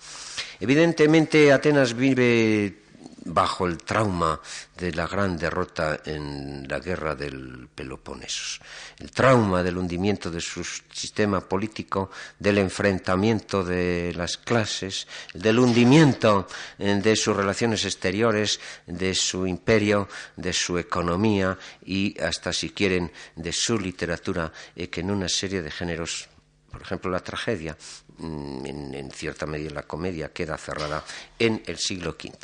Evidentemente, 0.60 1.52
Atenas 1.52 1.94
vive 1.94 2.87
bajo 3.28 3.66
el 3.66 3.78
trauma 3.78 4.40
de 4.78 4.94
la 4.94 5.08
gran 5.08 5.38
derrota 5.38 6.02
en 6.06 6.66
la 6.68 6.80
guerra 6.80 7.16
del 7.16 7.68
Peloponeso, 7.74 8.62
el 9.00 9.12
trauma 9.12 9.64
del 9.64 9.78
hundimiento 9.78 10.32
de 10.32 10.42
su 10.42 10.64
sistema 10.64 11.42
político, 11.42 12.10
del 12.40 12.58
enfrentamiento 12.58 13.64
de 13.64 14.14
las 14.16 14.38
clases, 14.38 15.08
del 15.34 15.60
hundimiento 15.60 16.48
eh, 16.80 17.00
de 17.02 17.16
sus 17.16 17.36
relaciones 17.36 17.86
exteriores, 17.86 18.60
de 18.86 19.14
su 19.14 19.46
imperio, 19.46 20.08
de 20.36 20.54
su 20.54 20.78
economía 20.78 21.58
y 21.86 22.20
hasta 22.22 22.54
si 22.54 22.70
quieren 22.72 23.12
de 23.36 23.52
su 23.52 23.78
literatura, 23.80 24.52
eh, 24.76 24.90
que 24.90 25.02
en 25.02 25.12
una 25.12 25.30
serie 25.30 25.62
de 25.62 25.72
géneros 25.72 26.30
por 26.78 26.82
ejemplo, 26.82 27.10
la 27.10 27.22
tragedia, 27.22 27.76
mm, 28.18 28.66
en, 28.94 29.12
cierta 29.12 29.48
medida 29.48 29.72
la 29.72 29.84
comedia, 29.84 30.32
queda 30.32 30.58
cerrada 30.58 31.04
en 31.40 31.64
el 31.66 31.78
siglo 31.78 32.12
V. 32.12 32.38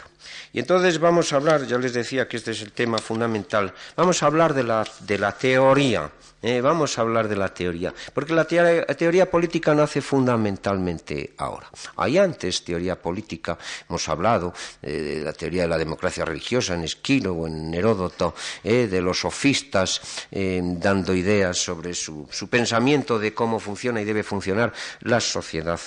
Y 0.51 0.60
entonces 0.60 1.00
vamos 1.00 1.34
a 1.34 1.38
hablar, 1.38 1.65
ya 1.65 1.77
les 1.77 1.94
decía 1.94 2.27
que 2.27 2.38
este 2.38 2.51
es 2.51 2.62
el 2.62 2.72
tema 2.72 2.98
fundamental, 2.98 3.74
vamos 3.96 4.22
a 4.22 4.27
hablar 4.27 4.53
de 4.53 4.63
la, 4.63 4.88
de 5.01 5.18
la 5.18 5.32
teoría, 5.32 6.12
¿eh? 6.44 6.62
vamos 6.62 6.98
a 6.98 7.01
hablar 7.01 7.27
de 7.27 7.36
la 7.36 7.53
teoría, 7.53 7.94
porque 8.13 8.34
la 8.34 8.46
teoría, 8.46 9.32
política 9.32 9.74
nace 9.74 10.01
fundamentalmente 10.01 11.34
ahora. 11.38 11.72
Hay 11.96 12.18
antes 12.18 12.63
teoría 12.63 13.01
política, 13.01 13.58
hemos 13.89 14.08
hablado 14.10 14.53
eh, 14.82 14.92
de 14.92 15.24
la 15.24 15.34
teoría 15.34 15.63
de 15.63 15.70
la 15.70 15.77
democracia 15.77 16.25
religiosa 16.25 16.75
en 16.75 16.84
Esquilo 16.84 17.34
o 17.34 17.48
en 17.48 17.74
Heródoto, 17.74 18.36
¿eh? 18.63 18.88
de 18.88 19.01
los 19.01 19.22
sofistas 19.22 20.01
dando 20.32 21.13
ideas 21.13 21.58
sobre 21.58 21.94
su 21.94 22.27
pensamiento 22.50 23.18
de 23.18 23.34
cómo 23.34 23.60
funciona 23.60 24.01
y 24.01 24.06
debe 24.06 24.24
funcionar 24.24 24.74
la 25.01 25.20
sociedad 25.20 25.80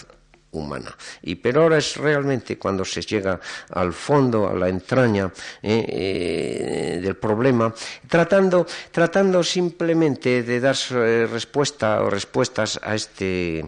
humana. 0.52 0.96
Y 1.22 1.36
pero 1.36 1.62
ahora 1.62 1.78
es 1.78 1.96
realmente 1.96 2.58
cuando 2.58 2.84
se 2.84 3.02
llega 3.02 3.40
al 3.70 3.92
fondo, 3.92 4.48
a 4.48 4.54
la 4.54 4.68
entraña 4.68 5.32
eh, 5.62 5.84
eh, 5.88 7.00
del 7.02 7.16
problema, 7.16 7.72
tratando, 8.08 8.66
tratando 8.90 9.42
simplemente 9.42 10.42
de 10.42 10.60
dar 10.60 10.76
eh, 10.90 11.26
respuesta 11.30 12.02
o 12.02 12.10
respuestas 12.10 12.80
a, 12.82 12.94
este, 12.94 13.64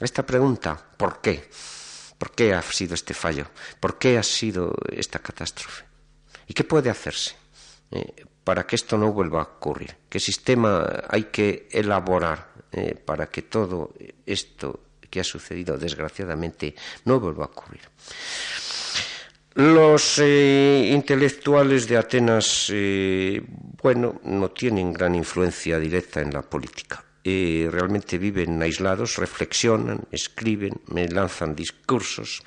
a 0.00 0.04
esta 0.04 0.24
pregunta, 0.24 0.76
¿por 0.96 1.20
qué? 1.20 1.48
¿Por 2.18 2.32
qué 2.32 2.52
ha 2.52 2.62
sido 2.62 2.94
este 2.94 3.14
fallo? 3.14 3.46
¿Por 3.78 3.98
qué 3.98 4.18
ha 4.18 4.22
sido 4.22 4.74
esta 4.90 5.20
catástrofe? 5.20 5.84
¿Y 6.48 6.54
qué 6.54 6.64
puede 6.64 6.90
hacerse 6.90 7.36
para 8.42 8.66
que 8.66 8.74
esto 8.74 8.98
no 8.98 9.12
vuelva 9.12 9.40
a 9.40 9.44
ocurrir? 9.44 9.94
¿Qué 10.08 10.18
sistema 10.18 11.04
hay 11.08 11.24
que 11.24 11.68
elaborar 11.70 12.48
para 13.04 13.28
que 13.28 13.42
todo 13.42 13.94
esto 14.26 14.87
que 15.10 15.20
ha 15.20 15.24
sucedido 15.24 15.76
desgraciadamente 15.78 16.74
no 17.04 17.20
vuelva 17.20 17.44
a 17.44 17.48
ocurrir. 17.48 17.80
Los 19.58 20.20
eh, 20.20 20.90
intelectuales 20.92 21.88
de 21.88 21.96
Atenas, 21.96 22.70
eh, 22.72 23.42
bueno, 23.82 24.20
no 24.22 24.50
tienen 24.52 24.92
gran 24.92 25.16
influencia 25.16 25.80
directa 25.80 26.20
en 26.20 26.32
la 26.32 26.42
política. 26.42 27.02
Eh, 27.24 27.68
realmente 27.68 28.18
viven 28.18 28.62
aislados, 28.62 29.16
reflexionan, 29.16 30.06
escriben, 30.12 30.80
lanzan 31.10 31.56
discursos. 31.56 32.40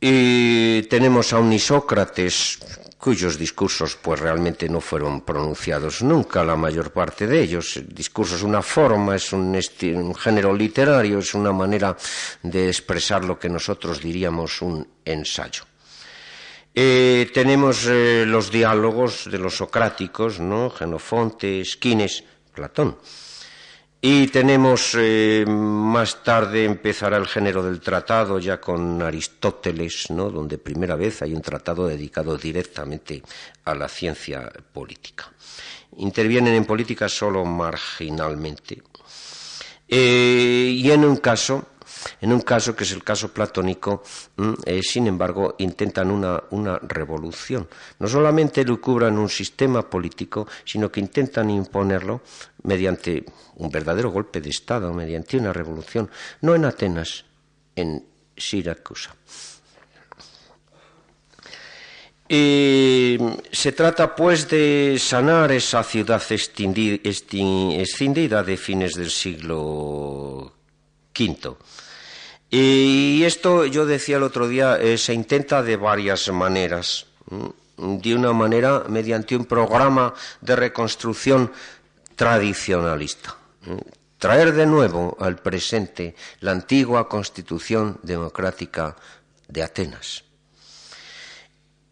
Tenemos 0.00 1.34
a 1.34 1.38
un 1.40 1.52
Isócrates 1.52 2.58
cuyos 3.00 3.38
discursos 3.38 3.96
pues 3.96 4.20
realmente 4.20 4.68
no 4.68 4.80
fueron 4.80 5.22
pronunciados 5.22 6.02
nunca, 6.02 6.44
la 6.44 6.54
mayor 6.54 6.92
parte 6.92 7.26
de 7.26 7.40
ellos. 7.40 7.78
El 7.78 7.88
discurso 7.88 8.36
es 8.36 8.42
una 8.42 8.60
forma, 8.60 9.16
es 9.16 9.32
un, 9.32 9.58
género 10.14 10.54
literario, 10.54 11.18
es 11.18 11.34
una 11.34 11.50
manera 11.50 11.96
de 12.42 12.68
expresar 12.68 13.24
lo 13.24 13.38
que 13.38 13.48
nosotros 13.48 14.00
diríamos 14.00 14.60
un 14.60 14.86
ensayo. 15.04 15.64
Eh, 16.74 17.30
tenemos 17.32 17.86
eh, 17.88 18.24
los 18.26 18.50
diálogos 18.50 19.28
de 19.30 19.38
los 19.38 19.56
socráticos, 19.56 20.38
¿no? 20.38 20.70
Genofonte, 20.70 21.62
Esquines, 21.62 22.22
Platón. 22.54 22.96
Y 24.02 24.28
tenemos 24.28 24.96
eh, 24.98 25.44
más 25.46 26.22
tarde 26.22 26.64
empezará 26.64 27.18
el 27.18 27.26
género 27.26 27.62
del 27.62 27.80
tratado 27.80 28.38
ya 28.38 28.58
con 28.58 29.02
Aristóteles, 29.02 30.10
¿no? 30.10 30.30
donde 30.30 30.56
primera 30.56 30.96
vez 30.96 31.20
hay 31.20 31.34
un 31.34 31.42
tratado 31.42 31.86
dedicado 31.86 32.38
directamente 32.38 33.22
a 33.64 33.74
la 33.74 33.88
ciencia 33.90 34.50
política. 34.72 35.30
Intervienen 35.98 36.54
en 36.54 36.64
política 36.64 37.10
solo 37.10 37.44
marginalmente. 37.44 38.82
Eh, 39.86 40.72
y 40.72 40.90
en 40.90 41.04
un 41.04 41.16
caso 41.16 41.66
en 42.20 42.32
un 42.32 42.40
caso 42.40 42.74
que 42.74 42.84
es 42.84 42.92
el 42.92 43.02
caso 43.02 43.32
platónico, 43.32 44.02
mm, 44.36 44.52
eh, 44.64 44.80
sin 44.82 45.06
embargo, 45.06 45.54
intentan 45.58 46.10
una, 46.10 46.42
una, 46.50 46.78
revolución. 46.78 47.68
No 47.98 48.08
solamente 48.08 48.64
lucubran 48.64 49.18
un 49.18 49.28
sistema 49.28 49.88
político, 49.88 50.46
sino 50.64 50.90
que 50.90 51.00
intentan 51.00 51.50
imponerlo 51.50 52.22
mediante 52.62 53.24
un 53.56 53.70
verdadero 53.70 54.10
golpe 54.10 54.40
de 54.40 54.50
Estado, 54.50 54.92
mediante 54.92 55.36
una 55.36 55.52
revolución, 55.52 56.10
no 56.42 56.54
en 56.54 56.64
Atenas, 56.64 57.24
en 57.76 58.04
Siracusa. 58.36 59.14
se 62.30 63.72
trata 63.72 64.14
pues 64.14 64.48
de 64.48 64.96
sanar 65.00 65.50
esa 65.50 65.82
ciudad 65.82 66.22
escindida 66.30 68.44
de 68.44 68.56
fines 68.56 68.94
del 68.94 69.10
siglo 69.10 70.52
V. 71.12 71.56
Y 72.50 73.22
esto, 73.24 73.64
yo 73.64 73.86
decía 73.86 74.16
el 74.16 74.24
otro 74.24 74.48
día, 74.48 74.76
eh, 74.76 74.98
se 74.98 75.14
intenta 75.14 75.62
de 75.62 75.76
varias 75.76 76.28
maneras. 76.30 77.06
De 77.76 78.14
una 78.14 78.32
manera, 78.32 78.84
mediante 78.88 79.36
un 79.36 79.46
programa 79.46 80.12
de 80.40 80.56
reconstrucción 80.56 81.52
tradicionalista. 82.16 83.36
Traer 84.18 84.52
de 84.52 84.66
nuevo 84.66 85.16
al 85.20 85.36
presente 85.36 86.14
la 86.40 86.50
antigua 86.50 87.08
constitución 87.08 87.98
democrática 88.02 88.96
de 89.48 89.62
Atenas. 89.62 90.24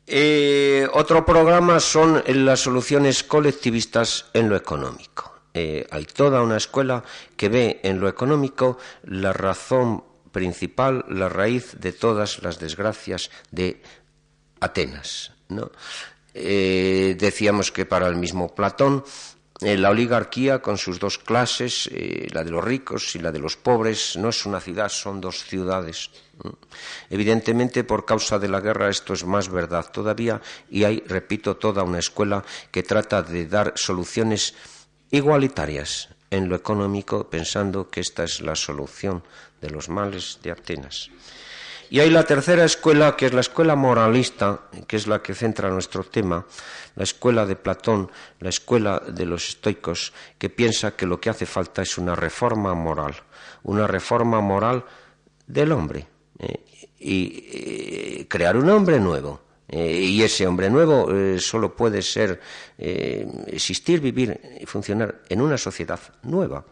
Eh, 0.06 0.88
otro 0.92 1.24
programa 1.24 1.80
son 1.80 2.22
las 2.26 2.60
soluciones 2.60 3.22
colectivistas 3.22 4.26
en 4.34 4.48
lo 4.48 4.56
económico. 4.56 5.32
Eh, 5.54 5.86
hay 5.90 6.04
toda 6.04 6.42
una 6.42 6.56
escuela 6.56 7.02
que 7.36 7.48
ve 7.48 7.80
en 7.82 8.00
lo 8.00 8.08
económico 8.08 8.78
la 9.04 9.32
razón 9.32 10.04
principal, 10.38 11.04
la 11.08 11.28
raíz 11.28 11.74
de 11.80 11.90
todas 11.90 12.40
las 12.44 12.60
desgracias 12.60 13.28
de 13.50 13.82
Atenas. 14.60 15.32
¿no? 15.48 15.72
Eh, 16.32 17.16
decíamos 17.18 17.72
que 17.72 17.86
para 17.86 18.06
el 18.06 18.14
mismo 18.14 18.54
Platón 18.54 19.02
eh, 19.60 19.76
la 19.76 19.90
oligarquía 19.90 20.62
con 20.62 20.78
sus 20.78 21.00
dos 21.00 21.18
clases, 21.18 21.90
eh, 21.90 22.28
la 22.30 22.44
de 22.44 22.52
los 22.52 22.62
ricos 22.62 23.16
y 23.16 23.18
la 23.18 23.32
de 23.32 23.40
los 23.40 23.56
pobres, 23.56 24.14
no 24.16 24.28
es 24.28 24.46
una 24.46 24.60
ciudad, 24.60 24.88
son 24.88 25.20
dos 25.20 25.42
ciudades. 25.42 26.08
Evidentemente, 27.10 27.82
por 27.82 28.04
causa 28.04 28.38
de 28.38 28.46
la 28.46 28.60
guerra, 28.60 28.90
esto 28.90 29.14
es 29.14 29.24
más 29.24 29.48
verdad 29.48 29.90
todavía 29.90 30.40
y 30.70 30.84
hay, 30.84 31.02
repito, 31.04 31.56
toda 31.56 31.82
una 31.82 31.98
escuela 31.98 32.44
que 32.70 32.84
trata 32.84 33.24
de 33.24 33.46
dar 33.46 33.72
soluciones 33.74 34.54
igualitarias 35.10 36.10
en 36.30 36.48
lo 36.48 36.56
económico, 36.56 37.28
pensando 37.28 37.88
que 37.90 38.00
esta 38.00 38.24
es 38.24 38.40
la 38.40 38.54
solución 38.54 39.22
de 39.60 39.70
los 39.70 39.88
males 39.88 40.38
de 40.42 40.50
Atenas. 40.50 41.10
Y 41.90 42.00
hay 42.00 42.10
la 42.10 42.24
tercera 42.24 42.64
escuela, 42.64 43.16
que 43.16 43.26
es 43.26 43.32
la 43.32 43.40
escuela 43.40 43.74
moralista, 43.74 44.60
que 44.86 44.96
es 44.96 45.06
la 45.06 45.22
que 45.22 45.34
centra 45.34 45.70
nuestro 45.70 46.04
tema, 46.04 46.44
la 46.96 47.04
escuela 47.04 47.46
de 47.46 47.56
Platón, 47.56 48.10
la 48.40 48.50
escuela 48.50 49.02
de 49.06 49.24
los 49.24 49.48
estoicos, 49.48 50.12
que 50.36 50.50
piensa 50.50 50.94
que 50.96 51.06
lo 51.06 51.18
que 51.18 51.30
hace 51.30 51.46
falta 51.46 51.80
es 51.80 51.96
una 51.96 52.14
reforma 52.14 52.74
moral, 52.74 53.14
una 53.62 53.86
reforma 53.86 54.40
moral 54.42 54.84
del 55.46 55.72
hombre, 55.72 56.06
eh, 56.38 56.64
y 56.98 57.44
eh, 57.52 58.26
crear 58.28 58.56
un 58.56 58.68
hombre 58.68 59.00
nuevo. 59.00 59.47
Eh, 59.68 60.00
y 60.00 60.22
ese 60.22 60.46
hombre 60.46 60.70
nuevo 60.70 61.08
solo 61.38 61.76
puede 61.76 62.00
ser 62.02 62.40
existir, 62.78 64.00
vivir 64.00 64.58
y 64.60 64.64
funcionar 64.66 65.22
en 65.28 65.42
una 65.42 65.58
sociedad 65.58 66.00
nueva 66.22 66.64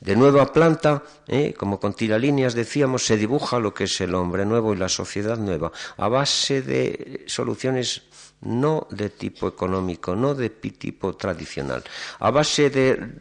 de 0.00 0.16
nueva 0.16 0.52
planta, 0.52 1.02
¿eh? 1.28 1.54
como 1.56 1.78
con 1.78 1.94
tiralíneas 1.94 2.54
decíamos, 2.54 3.04
se 3.04 3.16
dibuja 3.16 3.58
lo 3.58 3.74
que 3.74 3.84
es 3.84 4.00
el 4.00 4.14
hombre 4.14 4.46
nuevo 4.46 4.72
y 4.72 4.76
la 4.76 4.88
sociedad 4.88 5.36
nueva, 5.36 5.72
a 5.96 6.08
base 6.08 6.62
de 6.62 7.24
soluciones 7.26 8.02
no 8.42 8.86
de 8.90 9.10
tipo 9.10 9.48
económico, 9.48 10.16
no 10.16 10.34
de 10.34 10.48
tipo 10.48 11.14
tradicional, 11.14 11.84
a 12.18 12.30
base 12.30 12.70
de 12.70 13.20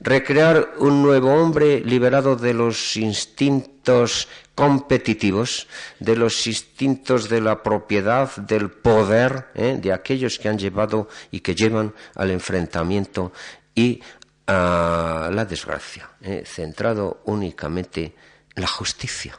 recrear 0.00 0.74
un 0.78 1.02
nuevo 1.02 1.34
hombre 1.34 1.80
liberado 1.80 2.36
de 2.36 2.54
los 2.54 2.96
instintos 2.96 4.28
competitivos, 4.54 5.66
de 6.00 6.16
los 6.16 6.46
instintos 6.46 7.28
de 7.28 7.42
la 7.42 7.62
propiedad, 7.62 8.34
del 8.36 8.70
poder, 8.70 9.48
¿eh? 9.54 9.78
de 9.80 9.92
aquellos 9.92 10.38
que 10.38 10.48
han 10.48 10.58
llevado 10.58 11.08
y 11.30 11.40
que 11.40 11.54
llevan 11.54 11.92
al 12.14 12.30
enfrentamiento 12.30 13.32
y 13.74 14.00
a 14.46 15.30
la 15.32 15.44
desgracia, 15.44 16.10
eh, 16.20 16.44
centrado 16.46 17.22
únicamente 17.24 18.14
en 18.54 18.62
la 18.62 18.66
justicia, 18.66 19.38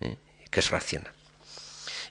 eh, 0.00 0.16
que 0.50 0.60
es 0.60 0.70
racional. 0.70 1.12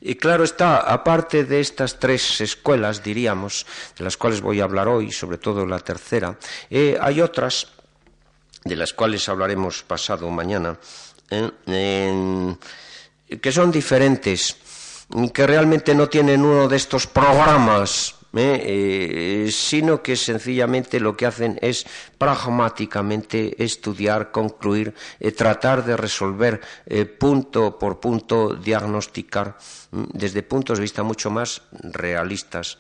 Y 0.04 0.16
claro 0.16 0.44
está, 0.44 0.80
aparte 0.80 1.44
de 1.44 1.60
estas 1.60 2.00
tres 2.00 2.42
escuelas, 2.42 3.04
diríamos, 3.04 3.68
de 3.96 4.04
las 4.04 4.18
cuales 4.18 4.42
voy 4.42 4.60
a 4.60 4.64
hablar 4.64 4.88
hoy, 4.88 5.12
sobre 5.12 5.38
todo 5.38 5.66
la 5.66 5.80
tercera, 5.80 6.38
eh, 6.72 6.98
hay 7.00 7.22
otras 7.22 7.68
de 8.64 8.76
las 8.76 8.94
cuales 8.94 9.28
hablaremos 9.30 9.84
pasado 9.84 10.30
mañana, 10.30 10.78
que 11.30 12.58
son 13.52 13.72
diferentes, 13.72 14.56
que 15.34 15.48
realmente 15.48 15.96
no 15.96 16.10
tienen 16.10 16.44
uno 16.44 16.68
de 16.68 16.78
estos 16.78 17.08
programas 17.08 18.16
¿eh? 18.34 19.46
Eh, 19.46 19.52
sino 19.52 20.02
que 20.02 20.16
sencillamente 20.16 21.00
lo 21.00 21.16
que 21.16 21.26
hacen 21.26 21.60
es 21.62 21.86
pragmáticamente 22.18 23.64
estudiar, 23.64 24.32
concluir, 24.32 24.94
eh, 25.20 25.32
tratar 25.32 25.84
de 25.84 25.98
resolver 25.98 26.62
punto 27.18 27.78
por 27.78 28.00
punto, 28.00 28.56
diagnosticar 28.56 29.58
desde 29.92 30.44
puntos 30.44 30.78
de 30.78 30.84
vista 30.84 31.04
mucho 31.04 31.30
más 31.30 31.62
realistas. 31.72 32.78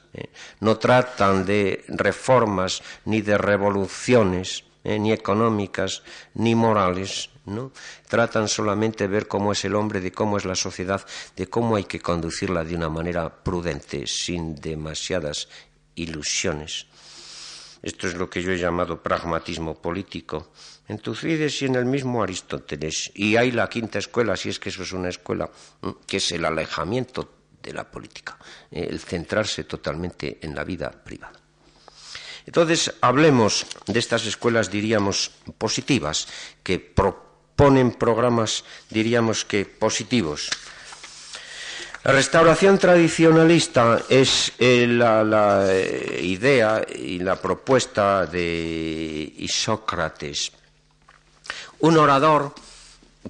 No 0.60 0.78
tratan 0.78 1.46
de 1.46 1.84
reformas 1.88 2.82
ni 3.06 3.22
de 3.22 3.38
revoluciones, 3.38 4.64
ni 4.84 5.12
económicas 5.12 6.04
ni 6.34 6.56
morales, 6.56 7.30
¿no? 7.46 7.72
Tratan 8.08 8.48
solamente 8.48 9.08
de 9.08 9.14
ver 9.14 9.28
cómo 9.28 9.52
es 9.52 9.66
el 9.66 9.76
hombre, 9.76 10.02
de 10.02 10.12
cómo 10.12 10.38
es 10.38 10.46
la 10.46 10.56
sociedad, 10.56 11.06
de 11.36 11.48
cómo 11.48 11.76
hay 11.76 11.86
que 11.86 12.00
conducirla 12.00 12.64
de 12.64 12.76
una 12.76 12.90
manera 12.90 13.44
prudente, 13.44 14.06
sin 14.08 14.56
demasiadas 14.56 15.48
ilusiones. 15.96 16.88
Esto 17.82 18.08
es 18.08 18.16
lo 18.16 18.30
que 18.30 18.44
yo 18.44 18.52
he 18.52 18.60
llamado 18.60 19.02
pragmatismo 19.02 19.82
político. 19.82 20.52
En 20.88 21.00
Tucídides 21.00 21.62
y 21.62 21.66
en 21.66 21.76
el 21.76 21.86
mismo 21.86 22.22
Aristóteles. 22.22 23.12
Y 23.16 23.38
hay 23.38 23.52
la 23.52 23.68
quinta 23.68 23.98
escuela, 23.98 24.36
si 24.36 24.50
es 24.50 24.60
que 24.60 24.70
eso 24.70 24.84
es 24.84 24.92
una 24.92 25.10
escuela, 25.10 25.50
que 26.06 26.18
es 26.18 26.32
el 26.32 26.46
alejamiento 26.46 27.42
de 27.62 27.74
la 27.74 27.90
política, 27.90 28.38
el 28.70 29.00
centrarse 29.00 29.64
totalmente 29.64 30.40
en 30.42 30.54
la 30.56 30.64
vida 30.64 30.92
privada. 30.92 31.41
Entonces, 32.52 32.94
hablemos 33.00 33.66
de 33.88 33.98
estas 33.98 34.26
escuelas, 34.26 34.70
diríamos, 34.70 35.32
positivas, 35.58 36.28
que 36.64 36.80
proponen 36.80 37.94
programas, 37.94 38.66
diríamos 38.90 39.46
que 39.46 39.64
positivos. 39.64 40.50
La 42.04 42.12
restauración 42.12 42.78
tradicionalista 42.78 44.02
es 44.10 44.52
eh, 44.60 44.86
la, 44.86 45.64
eh, 45.72 46.20
idea 46.24 46.86
y 46.94 47.20
la 47.20 47.38
propuesta 47.38 48.26
de 48.26 49.32
Isócrates, 49.38 50.52
un 51.80 51.96
orador 51.96 52.54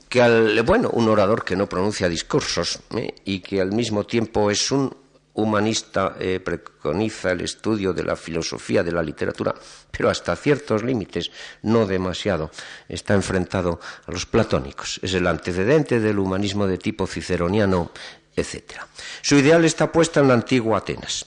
que 0.10 0.20
al, 0.20 0.64
bueno, 0.64 0.90
un 0.94 1.08
orador 1.08 1.46
que 1.46 1.56
no 1.56 1.70
pronuncia 1.70 2.10
discursos 2.10 2.80
¿eh? 2.96 3.14
y 3.26 3.40
que 3.42 3.62
al 3.62 3.72
mismo 3.72 4.04
tiempo 4.04 4.50
es 4.50 4.72
un 4.72 5.01
humanista 5.34 6.16
eh, 6.20 6.40
preconiza 6.40 7.32
el 7.32 7.42
estudio 7.42 7.94
de 7.94 8.04
la 8.04 8.16
filosofía 8.16 8.84
de 8.84 8.92
la 8.92 9.04
literatura, 9.04 9.56
pero 9.90 10.10
hasta 10.10 10.36
ciertos 10.36 10.84
límites, 10.84 11.32
no 11.62 11.86
demasiado. 11.86 12.52
Está 12.90 13.14
enfrentado 13.14 13.80
a 14.06 14.12
los 14.12 14.26
platónicos. 14.26 15.00
Es 15.02 15.14
el 15.14 15.28
antecedente 15.28 16.00
del 16.00 16.20
humanismo 16.20 16.68
de 16.68 16.78
tipo 16.78 17.08
ciceroniano, 17.08 17.92
etc. 18.36 18.82
Su 19.22 19.36
ideal 19.36 19.66
está 19.66 19.92
puesta 19.92 20.20
en 20.20 20.28
la 20.28 20.34
antigua 20.34 20.80
Atenas. 20.80 21.26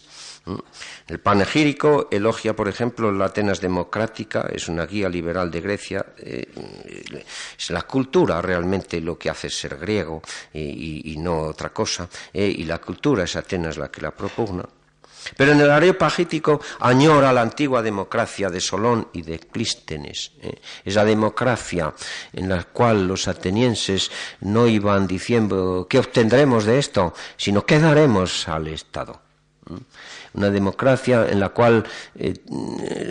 El 1.06 1.20
panegírico 1.20 2.08
elogia, 2.10 2.54
por 2.54 2.68
ejemplo, 2.68 3.10
la 3.10 3.26
Atenas 3.26 3.60
democrática, 3.60 4.48
es 4.52 4.68
una 4.68 4.84
guía 4.84 5.08
liberal 5.08 5.50
de 5.50 5.60
Grecia, 5.60 6.04
eh, 6.18 6.46
es 7.58 7.70
la 7.70 7.82
cultura 7.82 8.42
realmente 8.42 9.00
lo 9.00 9.18
que 9.18 9.30
hace 9.30 9.48
ser 9.48 9.78
griego 9.78 10.22
y, 10.52 11.16
no 11.18 11.40
otra 11.40 11.70
cosa, 11.70 12.08
eh, 12.32 12.46
y 12.46 12.64
la 12.64 12.78
cultura 12.78 13.24
es 13.24 13.36
Atenas 13.36 13.78
la 13.78 13.90
que 13.90 14.02
la 14.02 14.10
propugna. 14.10 14.64
Pero 15.36 15.52
en 15.52 15.60
el 15.62 15.70
areopagítico 15.70 16.60
añora 16.80 17.32
la 17.32 17.40
antigua 17.40 17.80
democracia 17.80 18.50
de 18.50 18.60
Solón 18.60 19.08
y 19.14 19.22
de 19.22 19.38
Clístenes, 19.38 20.32
eh, 20.42 20.60
esa 20.84 21.04
democracia 21.06 21.94
en 22.34 22.50
la 22.50 22.64
cual 22.64 23.08
los 23.08 23.26
atenienses 23.28 24.10
no 24.40 24.66
iban 24.66 25.06
diciendo 25.06 25.86
qué 25.88 25.98
obtendremos 25.98 26.66
de 26.66 26.78
esto, 26.78 27.14
sino 27.38 27.64
qué 27.64 27.78
daremos 27.78 28.46
al 28.48 28.68
Estado 28.68 29.22
una 30.34 30.50
democracia 30.50 31.28
en 31.28 31.40
la 31.40 31.50
cual 31.50 31.84
eh, 32.16 32.34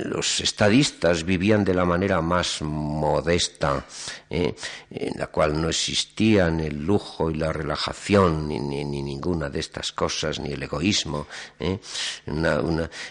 los 0.06 0.42
estadistas 0.42 1.24
vivían 1.24 1.64
de 1.64 1.74
la 1.74 1.86
manera 1.86 2.22
más 2.22 2.62
modesta, 2.62 3.86
eh, 4.30 4.54
en 4.92 5.20
la 5.20 5.28
cual 5.28 5.60
no 5.60 5.70
existían 5.70 6.60
el 6.60 6.86
lujo 6.86 7.32
y 7.32 7.36
la 7.36 7.54
relajación, 7.54 8.48
ni, 8.48 8.60
ninguna 8.60 9.50
de 9.50 9.60
estas 9.60 9.92
cosas, 9.92 10.40
ni 10.40 10.52
el 10.52 10.64
egoísmo. 10.64 11.28
Eh, 11.60 11.80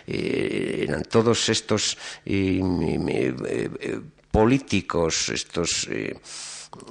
eran 0.07 1.03
todos 1.05 1.48
estos 1.48 1.96
políticos, 4.31 5.29
estos 5.31 5.88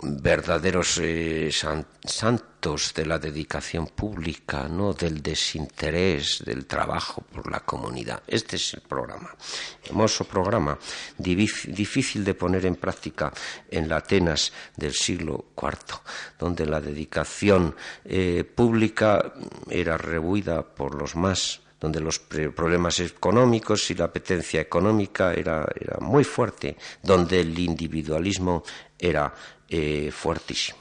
verdaderos 0.03 0.99
eh, 1.01 1.49
santos 1.51 2.93
de 2.93 3.05
la 3.05 3.17
dedicación 3.17 3.87
pública, 3.87 4.67
no 4.67 4.93
del 4.93 5.21
desinterés, 5.21 6.43
del 6.45 6.65
trabajo 6.65 7.23
por 7.33 7.51
la 7.51 7.61
comunidad. 7.61 8.21
Este 8.27 8.57
es 8.57 8.73
el 8.75 8.81
programa, 8.81 9.35
hermoso 9.83 10.25
programa, 10.25 10.77
difícil 11.17 12.23
de 12.23 12.35
poner 12.35 12.65
en 12.65 12.75
práctica 12.75 13.33
en 13.69 13.89
la 13.89 13.97
Atenas 13.97 14.53
del 14.75 14.93
siglo 14.93 15.45
IV, 15.59 15.99
donde 16.37 16.65
la 16.65 16.79
dedicación 16.79 17.75
eh, 18.05 18.43
pública 18.43 19.33
era 19.69 19.97
rehuida 19.97 20.63
por 20.63 20.95
los 20.95 21.15
más 21.15 21.61
donde 21.81 21.99
los 21.99 22.19
problemas 22.19 22.99
económicos 22.99 23.89
y 23.89 23.95
la 23.95 24.05
apetencia 24.05 24.61
económica 24.61 25.33
era, 25.33 25.67
era 25.75 25.97
muy 25.99 26.23
fuerte, 26.23 26.77
donde 27.01 27.41
el 27.41 27.57
individualismo 27.57 28.63
era 28.99 29.33
eh, 29.71 30.11
fuertísimo. 30.11 30.79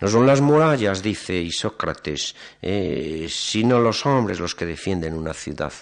No 0.00 0.08
son 0.08 0.26
las 0.26 0.40
murallas, 0.40 1.00
dice 1.00 1.34
Isócrates, 1.34 2.34
eh, 2.60 3.28
sino 3.30 3.78
los 3.78 4.04
hombres 4.04 4.40
los 4.40 4.56
que 4.56 4.66
defienden 4.66 5.14
una 5.14 5.32
ciudad. 5.32 5.72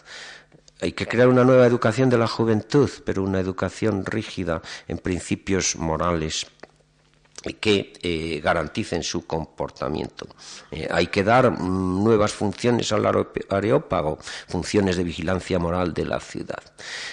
Hay 0.82 0.92
que 0.92 1.06
crear 1.06 1.28
una 1.28 1.44
nueva 1.44 1.66
educación 1.66 2.10
de 2.10 2.18
la 2.18 2.26
juventud, 2.26 2.90
pero 3.06 3.22
una 3.22 3.40
educación 3.40 4.04
rígida 4.04 4.60
en 4.88 4.98
principios 4.98 5.76
morales. 5.76 6.46
Que 7.60 7.92
eh, 8.02 8.40
garanticen 8.42 9.02
su 9.02 9.26
comportamiento. 9.26 10.26
Eh, 10.70 10.86
hay 10.90 11.06
que 11.06 11.24
dar 11.24 11.50
mm, 11.50 12.04
nuevas 12.04 12.32
funciones 12.32 12.92
al 12.92 13.06
areópago, 13.48 14.18
funciones 14.48 14.96
de 14.96 15.04
vigilancia 15.04 15.58
moral 15.58 15.94
de 15.94 16.04
la 16.04 16.20
ciudad. 16.20 16.62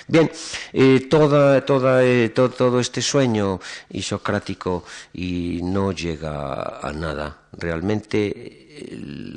Bien, 0.08 0.30
eh, 0.74 1.08
toda, 1.10 1.66
todo 1.66 2.80
este 2.80 3.02
sueño 3.02 3.60
isocrático 3.90 4.84
y 5.13 5.62
no 5.63 5.92
llega 5.92 6.80
a 6.80 6.92
nada. 6.94 7.44
Realmente 7.54 8.66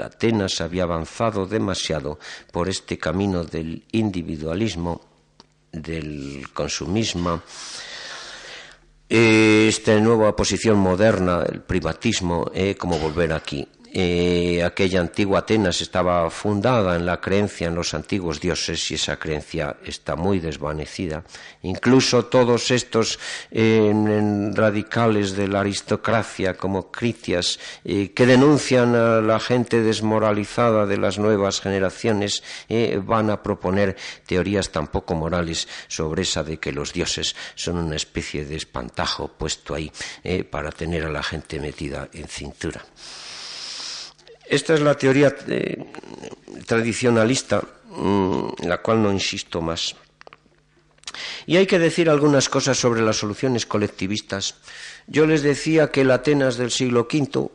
Atenas 0.03 0.61
había 0.61 0.83
avanzado 0.83 1.47
demasiado 1.47 2.19
por 2.53 2.69
este 2.69 2.99
camino 2.99 3.45
del 3.45 3.85
individualismo, 3.93 5.01
del 5.73 6.49
consumismo, 6.53 7.43
esta 9.11 9.99
nueva 9.99 10.37
posición 10.37 10.79
moderna, 10.79 11.43
el 11.43 11.61
privatismo, 11.61 12.47
é 12.55 12.79
como 12.79 12.97
volver 13.03 13.33
aquí. 13.35 13.67
Eh, 13.93 14.63
aquella 14.65 15.01
antigua 15.01 15.41
Atenas 15.41 15.81
estaba 15.81 16.31
fundada 16.31 16.95
en 16.95 17.07
la 17.07 17.21
creencia 17.21 17.67
en 17.67 17.75
los 17.75 17.93
antiguos 17.93 18.41
dioses 18.41 18.91
y 18.91 18.95
esa 18.95 19.19
creencia 19.19 19.77
está 19.85 20.15
muy 20.15 20.39
desvanecida. 20.39 21.25
Incluso 21.63 22.27
todos 22.27 22.71
estos 22.71 23.19
eh, 23.51 23.93
radicales 24.55 25.35
de 25.35 25.49
la 25.49 25.61
aristocracia 25.61 26.55
como 26.55 26.93
Critias 26.93 27.59
eh, 27.85 28.13
que 28.13 28.27
denuncian 28.27 28.95
a 28.95 29.21
la 29.21 29.41
gente 29.41 29.83
desmoralizada 29.83 30.87
de 30.87 30.97
las 30.97 31.19
nuevas 31.19 31.61
generaciones 31.61 32.43
van 33.05 33.31
a 33.31 33.43
proponer 33.43 33.97
teorías 34.27 34.71
tan 34.71 34.87
poco 34.87 35.15
morales 35.15 35.67
sobre 35.89 36.23
esa 36.23 36.45
de 36.45 36.59
que 36.59 36.73
los 36.73 36.93
dioses 36.93 37.35
son 37.55 37.79
una 37.79 37.97
especie 37.97 38.45
de 38.45 38.57
espantajo 38.57 39.29
puesto 39.29 39.75
ahí 39.75 39.91
para 40.51 40.71
tener 40.71 41.05
a 41.05 41.11
la 41.11 41.23
gente 41.23 41.59
metida 41.59 42.09
en 42.13 42.29
cintura. 42.29 42.85
Esta 44.51 44.75
es 44.75 44.81
la 44.81 44.97
teoría 44.97 45.33
eh, 45.47 45.79
tradicionalista, 46.67 47.63
mm, 47.89 48.49
en 48.59 48.69
la 48.69 48.79
cual 48.79 49.01
no 49.01 49.13
insisto 49.13 49.61
más. 49.63 49.95
Y 51.47 51.57
hay 51.57 51.67
que 51.69 51.79
decir 51.79 52.11
algunas 52.11 52.49
cosas 52.49 52.77
sobre 52.77 53.01
las 53.01 53.17
soluciones 53.17 53.65
colectivistas. 53.65 54.57
Yo 55.07 55.25
les 55.25 55.43
decía 55.43 55.93
que 55.93 56.01
el 56.01 56.11
Atenas 56.11 56.57
del 56.57 56.73
siglo 56.73 57.07
V 57.13 57.49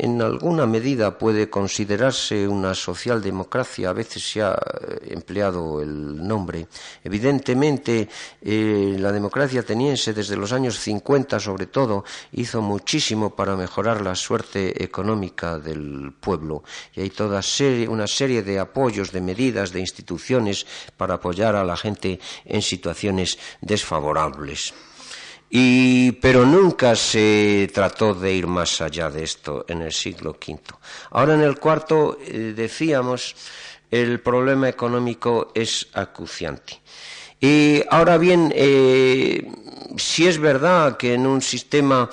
en 0.00 0.22
alguna 0.22 0.66
medida 0.66 1.18
puede 1.18 1.50
considerarse 1.50 2.48
una 2.48 2.74
socialdemocracia, 2.74 3.90
a 3.90 3.92
veces 3.92 4.22
se 4.22 4.42
ha 4.42 4.52
eh, 4.54 5.12
empleado 5.12 5.82
el 5.82 6.26
nombre. 6.26 6.66
Evidentemente, 7.04 8.08
eh, 8.40 8.96
la 8.98 9.12
democracia 9.12 9.60
ateniense 9.60 10.14
desde 10.14 10.36
los 10.36 10.52
años 10.52 10.78
50 10.78 11.38
sobre 11.40 11.66
todo 11.66 12.04
hizo 12.32 12.62
muchísimo 12.62 13.36
para 13.36 13.56
mejorar 13.56 14.00
la 14.00 14.14
suerte 14.14 14.82
económica 14.82 15.58
del 15.58 16.12
pueblo 16.18 16.62
y 16.94 17.02
hay 17.02 17.10
toda 17.10 17.40
una 17.88 18.06
serie 18.06 18.42
de 18.42 18.58
apoyos, 18.58 19.12
de 19.12 19.20
medidas, 19.20 19.72
de 19.72 19.80
instituciones 19.80 20.66
para 20.96 21.14
apoyar 21.14 21.54
a 21.54 21.64
la 21.64 21.76
gente 21.76 22.18
en 22.44 22.62
situaciones 22.62 23.38
desfavorables 23.60 24.72
pero 26.22 26.46
nunca 26.46 26.96
se 26.96 27.70
trató 27.74 28.14
de 28.14 28.32
ir 28.32 28.46
más 28.46 28.80
allá 28.80 29.10
de 29.10 29.24
esto 29.24 29.66
en 29.68 29.82
el 29.82 29.92
siglo 29.92 30.30
V. 30.30 30.58
Ahora 31.10 31.34
en 31.34 31.42
el 31.42 31.58
cuarto 31.58 32.18
eh, 32.26 32.54
decíamos 32.56 33.36
el 33.90 34.20
problema 34.20 34.70
económico 34.70 35.52
es 35.54 35.88
acuciante. 35.92 36.80
Y 37.38 37.82
ahora 37.90 38.16
bien, 38.16 38.50
eh, 38.54 39.46
si 39.98 40.26
es 40.26 40.38
verdad 40.38 40.96
que 40.96 41.12
en 41.12 41.26
un 41.26 41.42
sistema 41.42 42.08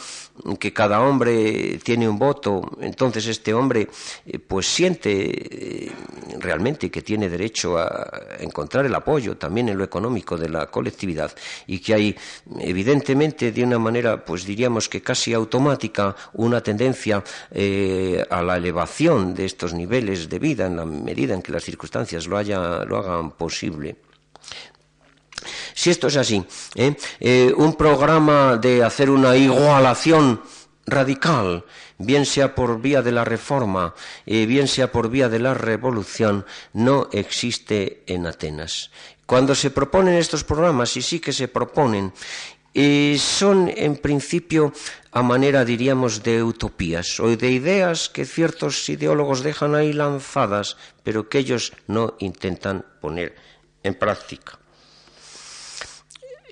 que 0.59 0.73
cada 0.73 1.01
hombre 1.01 1.79
tiene 1.83 2.07
un 2.07 2.17
voto, 2.17 2.61
entonces 2.79 3.27
este 3.27 3.53
hombre 3.53 3.87
eh, 4.25 4.39
pues 4.39 4.67
siente 4.67 5.85
eh, 5.85 5.91
realmente 6.39 6.89
que 6.89 7.01
tiene 7.01 7.29
derecho 7.29 7.77
a 7.77 8.09
encontrar 8.39 8.85
el 8.85 8.95
apoyo 8.95 9.37
también 9.37 9.69
en 9.69 9.77
lo 9.77 9.83
económico 9.83 10.37
de 10.37 10.49
la 10.49 10.67
colectividad 10.67 11.31
y 11.67 11.79
que 11.79 11.93
hay 11.93 12.15
evidentemente 12.59 13.51
de 13.51 13.63
una 13.63 13.79
manera 13.79 14.23
pues 14.23 14.45
diríamos 14.45 14.87
que 14.89 15.01
casi 15.01 15.33
automática 15.33 16.15
una 16.33 16.61
tendencia 16.61 17.23
eh, 17.51 18.25
a 18.29 18.41
la 18.41 18.57
elevación 18.57 19.33
de 19.33 19.45
estos 19.45 19.73
niveles 19.73 20.29
de 20.29 20.39
vida 20.39 20.67
en 20.67 20.77
la 20.77 20.85
medida 20.85 21.33
en 21.33 21.41
que 21.41 21.51
las 21.51 21.63
circunstancias 21.63 22.27
lo, 22.27 22.41
lo 22.85 22.97
hagan 22.97 23.31
posible. 23.31 24.08
Si 25.79 25.89
esto 25.89 26.07
es 26.07 26.17
así, 26.17 26.43
¿eh? 26.75 26.93
Eh, 27.21 27.53
un 27.55 27.73
programa 27.75 28.57
de 28.57 28.83
hacer 28.83 29.09
una 29.09 29.37
igualación 29.37 30.41
radical, 30.85 31.63
bien 31.97 32.25
sea 32.25 32.53
por 32.53 32.81
vía 32.81 33.01
de 33.01 33.13
la 33.13 33.23
reforma, 33.23 33.95
eh, 34.25 34.45
bien 34.45 34.67
sea 34.67 34.91
por 34.91 35.09
vía 35.09 35.29
de 35.29 35.39
la 35.39 35.53
revolución, 35.53 36.45
no 36.73 37.07
existe 37.13 38.03
en 38.07 38.27
Atenas. 38.27 38.91
Cuando 39.25 39.55
se 39.55 39.71
proponen 39.71 40.15
estos 40.15 40.43
programas, 40.43 40.97
y 40.97 41.01
sí 41.01 41.21
que 41.21 41.31
se 41.31 41.47
proponen, 41.47 42.11
son 43.17 43.71
en 43.73 43.95
principio 43.95 44.73
a 45.13 45.23
manera, 45.23 45.63
diríamos, 45.63 46.23
de 46.23 46.43
utopías 46.43 47.21
o 47.21 47.29
de 47.37 47.51
ideas 47.51 48.09
que 48.09 48.25
ciertos 48.25 48.89
ideólogos 48.89 49.43
dejan 49.43 49.75
ahí 49.75 49.93
lanzadas, 49.93 50.75
pero 51.05 51.29
que 51.29 51.37
ellos 51.37 51.71
no 51.87 52.15
intentan 52.19 52.83
poner 52.99 53.33
en 53.81 53.95
práctica. 53.95 54.59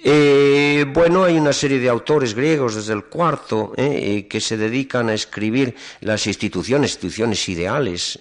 Eh, 0.10 0.86
bueno, 0.88 1.26
hay 1.26 1.38
una 1.38 1.52
serie 1.52 1.80
de 1.80 1.90
autores 1.90 2.34
griegos 2.34 2.76
desde 2.76 2.94
el 2.94 3.04
cuarto 3.08 3.74
eh, 3.76 3.84
eh, 3.92 4.28
que 4.30 4.40
se 4.40 4.56
dedican 4.56 5.10
a 5.10 5.14
escribir 5.14 5.76
las 6.00 6.28
instituciones, 6.28 6.92
instituciones 6.92 7.50
ideales, 7.50 8.18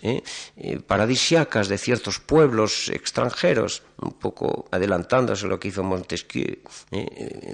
paradisiacas 0.88 1.68
de 1.68 1.78
ciertos 1.78 2.18
pueblos 2.18 2.88
extranjeros, 2.88 3.84
un 4.02 4.14
poco 4.14 4.66
adelantándose 4.72 5.46
a 5.46 5.48
lo 5.48 5.60
que 5.60 5.68
hizo 5.68 5.84
Montesquieu, 5.84 6.58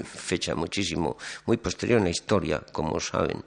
fecha 0.03 0.55
muchísimo, 0.55 1.19
muy 1.45 1.59
posterior 1.59 1.99
en 1.99 2.05
la 2.05 2.11
historia, 2.11 2.63
como 2.73 3.01
saben. 3.01 3.45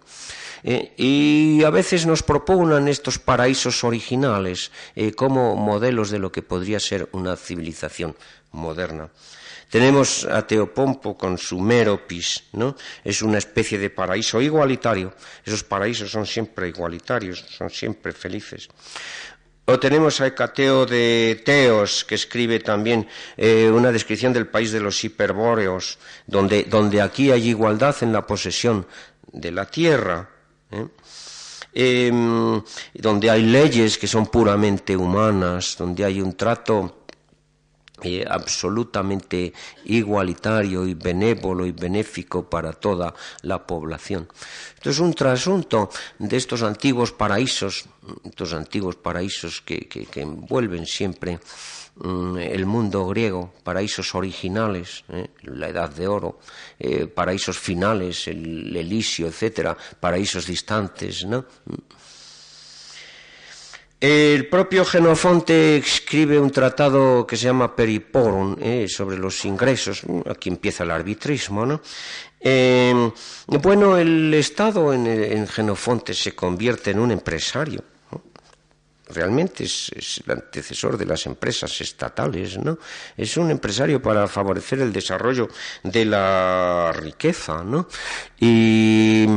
y 0.64 1.64
a 1.66 1.72
veces 1.72 2.06
nos 2.06 2.22
proponen 2.22 2.88
estos 2.90 3.18
paraísos 3.18 3.84
originales 3.84 4.72
como 5.16 5.56
modelos 5.56 6.12
de 6.12 6.20
lo 6.20 6.32
que 6.32 6.44
podría 6.44 6.80
ser 6.80 7.10
una 7.12 7.36
civilización 7.36 8.16
moderna. 8.52 9.10
Tenemos 9.76 10.24
a 10.24 10.48
Teopompo 10.48 11.18
con 11.18 11.38
su 11.38 11.60
Méropis, 11.60 12.46
¿no? 12.54 12.78
Es 13.04 13.22
una 13.22 13.40
especie 13.40 13.78
de 13.78 13.90
paraíso 13.90 14.42
igualitario. 14.42 15.14
Esos 15.44 15.66
paraísos 15.66 16.10
son 16.10 16.26
siempre 16.26 16.70
igualitarios, 16.70 17.44
son 17.50 17.70
siempre 17.70 18.14
felices. 18.14 18.70
O 19.66 19.78
tenemos 19.78 20.22
a 20.22 20.28
Hecateo 20.28 20.86
de 20.86 21.42
Teos, 21.44 22.06
que 22.06 22.16
escribe 22.16 22.62
también 22.62 23.06
eh, 23.36 23.70
una 23.70 23.92
descripción 23.92 24.32
del 24.32 24.48
país 24.48 24.72
de 24.72 24.80
los 24.80 25.04
hiperbóreos, 25.04 26.00
donde, 26.26 26.64
donde, 26.64 27.02
aquí 27.02 27.32
hay 27.32 27.50
igualdad 27.50 27.98
en 28.00 28.14
la 28.14 28.26
posesión 28.26 28.88
de 29.34 29.52
la 29.52 29.66
tierra. 29.66 30.30
¿eh? 30.72 30.88
Em, 31.74 32.64
donde 32.94 33.30
hay 33.30 33.44
leyes 33.44 33.98
que 33.98 34.08
son 34.08 34.28
puramente 34.28 34.96
humanas, 34.96 35.76
donde 35.78 36.06
hay 36.06 36.22
un 36.22 36.32
trato 36.38 37.05
absolutamente 38.28 39.54
igualitario 39.86 40.86
y 40.86 40.94
benévolo 40.94 41.66
y 41.66 41.72
benéfico 41.72 42.50
para 42.50 42.74
toda 42.74 43.14
la 43.42 43.66
población. 43.66 44.28
Esto 44.76 44.90
es 44.90 45.00
un 45.00 45.14
trasunto 45.14 45.90
de 46.20 46.38
estos 46.38 46.62
antiguos 46.62 47.12
paraísos, 47.12 47.86
estos 48.24 48.54
antiguos 48.54 48.96
paraísos 48.96 49.62
que, 49.62 49.88
envuelven 50.16 50.86
siempre 50.86 51.40
mm, 51.96 52.38
el 52.38 52.66
mundo 52.66 53.08
griego, 53.08 53.54
paraísos 53.64 54.14
originales, 54.14 55.04
eh, 55.10 55.30
la 55.44 55.70
Edad 55.70 55.90
de 55.90 56.08
Oro, 56.08 56.40
eh, 56.78 57.08
paraísos 57.08 57.58
finales, 57.58 58.28
el 58.28 58.76
Elisio, 58.76 59.28
etcétera, 59.28 59.76
paraísos 60.00 60.46
distantes, 60.46 61.26
¿no? 61.26 61.46
El 64.08 64.46
propio 64.50 64.86
Genofonte 64.86 65.78
escribe 65.78 66.40
un 66.40 66.52
tratado 66.52 67.26
que 67.26 67.36
se 67.36 67.46
llama 67.46 67.76
Periporum 67.76 68.56
eh, 68.62 68.86
sobre 68.88 69.18
los 69.18 69.44
ingresos. 69.46 70.04
Aquí 70.30 70.48
empieza 70.50 70.84
el 70.84 70.92
arbitrismo, 70.92 71.66
¿no? 71.66 71.82
Em, 72.40 73.12
bueno, 73.48 73.98
el 73.98 74.32
Estado 74.36 74.94
en, 74.94 75.48
Genofonte 75.48 76.14
se 76.14 76.36
convierte 76.36 76.92
en 76.92 77.00
un 77.00 77.10
empresario. 77.10 77.84
Realmente 79.08 79.66
es, 79.66 80.22
el 80.26 80.32
antecesor 80.32 80.98
de 80.98 81.06
las 81.06 81.26
empresas 81.28 81.80
estatales, 81.80 82.58
¿no? 82.58 82.80
Es 83.16 83.38
un 83.38 83.52
empresario 83.52 84.02
para 84.02 84.28
favorecer 84.28 84.80
el 84.82 84.92
desarrollo 84.92 85.48
de 85.84 86.06
la 86.06 86.92
riqueza, 86.92 87.64
¿no? 87.64 87.88
Y 88.40 89.28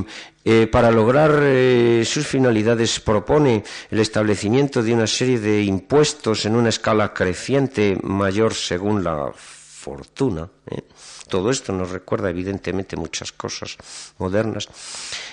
eh, 0.44 0.66
para 0.68 0.90
lograr 0.90 1.40
eh, 1.42 2.02
sus 2.07 2.26
finalidades 2.26 3.00
propone 3.00 3.62
el 3.90 4.00
establecimiento 4.00 4.83
de 4.83 4.94
una 4.94 5.07
serie 5.07 5.38
de 5.38 5.62
impuestos 5.62 6.46
en 6.46 6.57
una 6.57 6.70
escala 6.70 7.12
creciente 7.12 7.98
mayor 8.02 8.54
según 8.54 9.04
la 9.04 9.31
fortuna. 9.35 10.48
¿eh? 10.70 10.83
Todo 11.28 11.50
esto 11.50 11.72
nos 11.72 11.90
recuerda 11.90 12.30
evidentemente 12.30 12.96
muchas 12.96 13.32
cosas 13.32 13.76
modernas. 14.18 14.68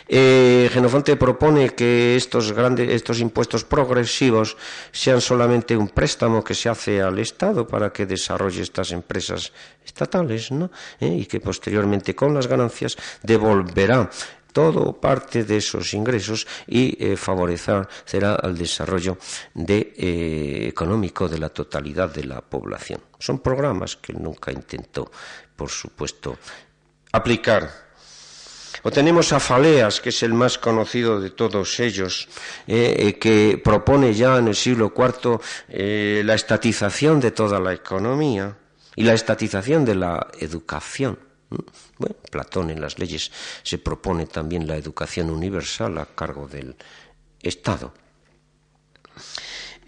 Eh, 0.07 0.69
Genofonte 0.71 1.15
propone 1.15 1.71
que 1.71 2.15
estos 2.15 2.51
grandes, 2.51 2.89
estos 2.89 3.19
impuestos 3.19 3.63
progresivos 3.63 4.57
sean 4.91 5.21
solamente 5.21 5.75
un 5.75 5.89
préstamo 5.89 6.43
que 6.43 6.53
se 6.53 6.69
hace 6.69 7.01
al 7.01 7.17
Estado 7.19 7.65
para 7.67 7.91
que 7.91 8.05
desarrolle 8.05 8.61
estas 8.61 8.91
empresas 8.91 9.51
estatales, 9.83 10.51
¿no? 10.51 10.69
¿Eh? 10.99 11.07
y 11.21 11.25
que 11.25 11.39
posteriormente 11.39 12.13
con 12.13 12.33
las 12.33 12.47
ganancias 12.47 12.97
devolverá 13.23 14.09
todo 14.55 14.93
parte 14.93 15.43
de 15.43 15.57
esos 15.57 15.93
ingresos 15.93 16.47
y 16.65 16.95
eh, 16.95 17.17
favorecer 17.17 17.85
el 18.41 18.57
desarrollo 18.57 19.17
eh, 19.67 20.65
económico 20.69 21.27
de 21.27 21.39
la 21.39 21.49
totalidad 21.49 22.13
de 22.13 22.23
la 22.23 22.39
población. 22.39 23.01
Son 23.19 23.39
programas 23.39 23.97
que 23.97 24.13
nunca 24.13 24.53
intentó, 24.53 25.11
por 25.55 25.69
supuesto, 25.69 26.37
aplicar. 27.11 27.85
O 28.83 28.91
tenemos 28.91 29.33
a 29.33 29.39
Faleas, 29.39 29.99
que 29.99 30.09
es 30.09 30.21
el 30.21 30.33
más 30.33 30.57
conocido 30.59 31.19
de 31.19 31.31
todos 31.31 31.79
ellos, 31.79 32.27
eh, 32.67 33.17
que 33.19 33.59
propone 33.63 34.13
ya 34.13 34.37
en 34.37 34.47
el 34.47 34.55
siglo 34.55 34.93
IV 34.95 35.39
la 36.23 36.35
estatización 36.35 37.19
de 37.19 37.31
toda 37.31 37.59
la 37.59 37.73
economía 37.73 38.57
y 38.95 39.03
la 39.03 39.13
estatización 39.13 39.85
de 39.85 39.95
la 39.95 40.27
educación. 40.39 41.17
Bueno, 41.97 42.15
Platón 42.31 42.69
en 42.69 42.81
las 42.81 42.99
leyes 42.99 43.31
se 43.63 43.77
propone 43.77 44.25
también 44.25 44.67
la 44.67 44.75
educación 44.75 45.29
universal 45.29 45.97
a 45.97 46.05
cargo 46.05 46.47
del 46.47 46.75
Estado. 47.41 47.93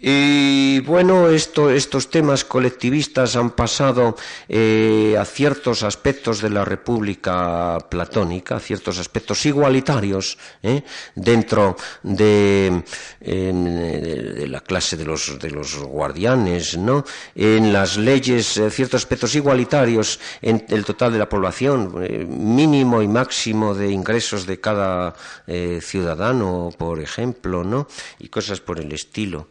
Y 0.00 0.78
bueno, 0.80 1.28
estos 1.28 2.08
temas 2.08 2.44
colectivistas 2.44 3.34
han 3.34 3.50
pasado 3.50 4.14
eh, 4.48 5.16
a 5.18 5.24
ciertos 5.24 5.82
aspectos 5.82 6.40
de 6.40 6.50
la 6.50 6.64
República 6.64 7.78
platónica, 7.90 8.60
ciertos 8.60 9.00
aspectos 9.00 9.44
igualitarios 9.44 10.38
eh, 10.62 10.84
dentro 11.16 11.76
de, 12.04 12.84
la 14.46 14.60
clase 14.60 14.96
de 14.96 15.04
los, 15.04 15.36
de 15.36 15.50
los 15.50 15.74
guardianes, 15.78 16.78
¿no? 16.78 17.04
En 17.34 17.72
las 17.72 17.96
leyes, 17.96 18.56
eh, 18.56 18.70
ciertos 18.70 19.02
aspectos 19.02 19.34
igualitarios 19.34 20.20
en 20.40 20.64
el 20.68 20.84
total 20.84 21.12
de 21.12 21.18
la 21.18 21.28
población, 21.28 21.92
mínimo 22.28 23.02
y 23.02 23.08
máximo 23.08 23.74
de 23.74 23.90
ingresos 23.90 24.46
de 24.46 24.60
cada 24.60 25.16
ciudadano, 25.80 26.70
por 26.78 27.00
ejemplo, 27.00 27.64
¿no? 27.64 27.88
Y 28.20 28.28
cosas 28.28 28.60
por 28.60 28.78
el 28.78 28.92
estilo. 28.92 29.48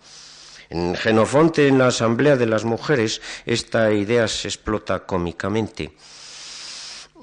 En 0.69 0.95
Genofonte, 0.95 1.67
en 1.67 1.77
la 1.77 1.87
Asamblea 1.87 2.35
de 2.35 2.45
las 2.45 2.65
Mujeres, 2.65 3.21
esta 3.45 3.91
idea 3.91 4.27
se 4.27 4.47
explota 4.47 5.05
cómicamente. 5.05 5.91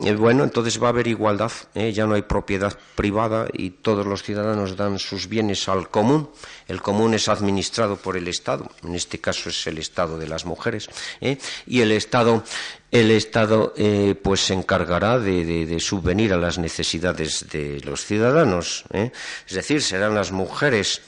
Eh, 0.02 0.12
bueno, 0.14 0.42
entonces 0.42 0.83
va 0.83 0.88
a 0.88 0.90
haber 0.90 1.07
igualdad, 1.07 1.52
¿eh? 1.72 1.92
ya 1.92 2.04
no 2.04 2.14
hay 2.14 2.22
propiedad 2.22 2.76
privada 2.96 3.46
y 3.52 3.70
todos 3.70 4.04
los 4.04 4.24
ciudadanos 4.24 4.76
dan 4.76 4.98
sus 4.98 5.28
bienes 5.28 5.68
al 5.68 5.88
común. 5.88 6.30
El 6.66 6.83
común 6.83 7.14
es 7.14 7.28
administrado 7.28 7.96
por 7.96 8.16
el 8.16 8.26
Estado, 8.26 8.68
en 8.83 8.96
este 8.96 9.20
caso 9.20 9.50
es 9.50 9.66
el 9.68 9.78
Estado 9.78 10.18
de 10.18 10.26
las 10.26 10.46
mujeres, 10.46 10.88
¿eh? 11.20 11.38
y 11.66 11.80
el 11.80 11.92
Estado, 11.92 12.42
el 12.90 13.12
Estado 13.12 13.72
pues 14.20 14.40
se 14.40 14.54
encargará 14.54 15.20
de, 15.20 15.76
subvenir 15.78 16.33
a 16.33 16.38
las 16.38 16.59
necesidades 16.59 17.46
de 17.50 17.80
los 17.85 18.04
ciudadanos. 18.04 18.85
Es 18.92 19.54
decir, 19.54 19.80
serán 19.80 20.16
las 20.16 20.33
mujeres 20.33 21.02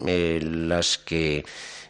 las 0.00 0.98
que 0.98 1.44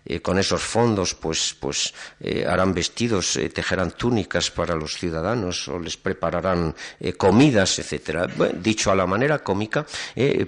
eh, 0.09 0.23
con 0.23 0.39
esos 0.39 0.63
fondos 0.63 1.15
pues, 1.15 1.55
pues 1.61 1.93
eh, 2.19 2.47
harán 2.49 2.73
vestidos, 2.73 3.37
eh, 3.37 3.51
tejerán 3.51 3.91
túnicas 3.91 4.51
para 4.51 4.75
los 4.75 4.97
ciudadanos 4.97 5.69
o 5.69 5.79
les 5.79 5.99
prepararán 5.99 6.75
comidas, 7.19 7.79
etcétera. 7.79 8.27
dicho 8.55 8.91
a 8.91 8.97
la 8.97 9.07
manera 9.07 9.41
cómica, 9.41 9.87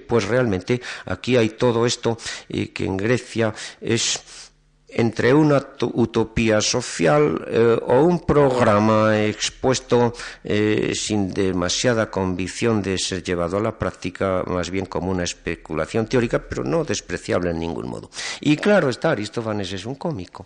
pues 0.07 0.25
realmente 0.25 0.81
aquí 1.05 1.37
hay 1.37 1.49
todo 1.49 1.85
esto 1.85 2.17
que 2.47 2.85
en 2.85 2.97
Grecia 2.97 3.53
es 3.79 4.50
entre 4.91 5.33
una 5.33 5.65
utopía 5.93 6.61
social 6.61 7.45
eh, 7.47 7.79
o 7.87 8.03
un 8.03 8.19
programa 8.19 9.23
expuesto 9.23 10.13
eh, 10.43 10.91
sin 10.95 11.33
demasiada 11.33 12.11
convicción 12.11 12.81
de 12.81 12.97
ser 12.97 13.23
llevado 13.23 13.57
a 13.57 13.61
la 13.61 13.77
práctica, 13.77 14.43
más 14.47 14.69
bien 14.69 14.85
como 14.85 15.11
una 15.11 15.23
especulación 15.23 16.07
teórica, 16.07 16.39
pero 16.39 16.63
no 16.63 16.83
despreciable 16.83 17.51
en 17.51 17.59
ningún 17.59 17.87
modo. 17.87 18.09
Y 18.41 18.57
claro 18.57 18.89
está, 18.89 19.11
Aristófanes 19.11 19.71
es 19.71 19.85
un 19.85 19.95
cómico 19.95 20.45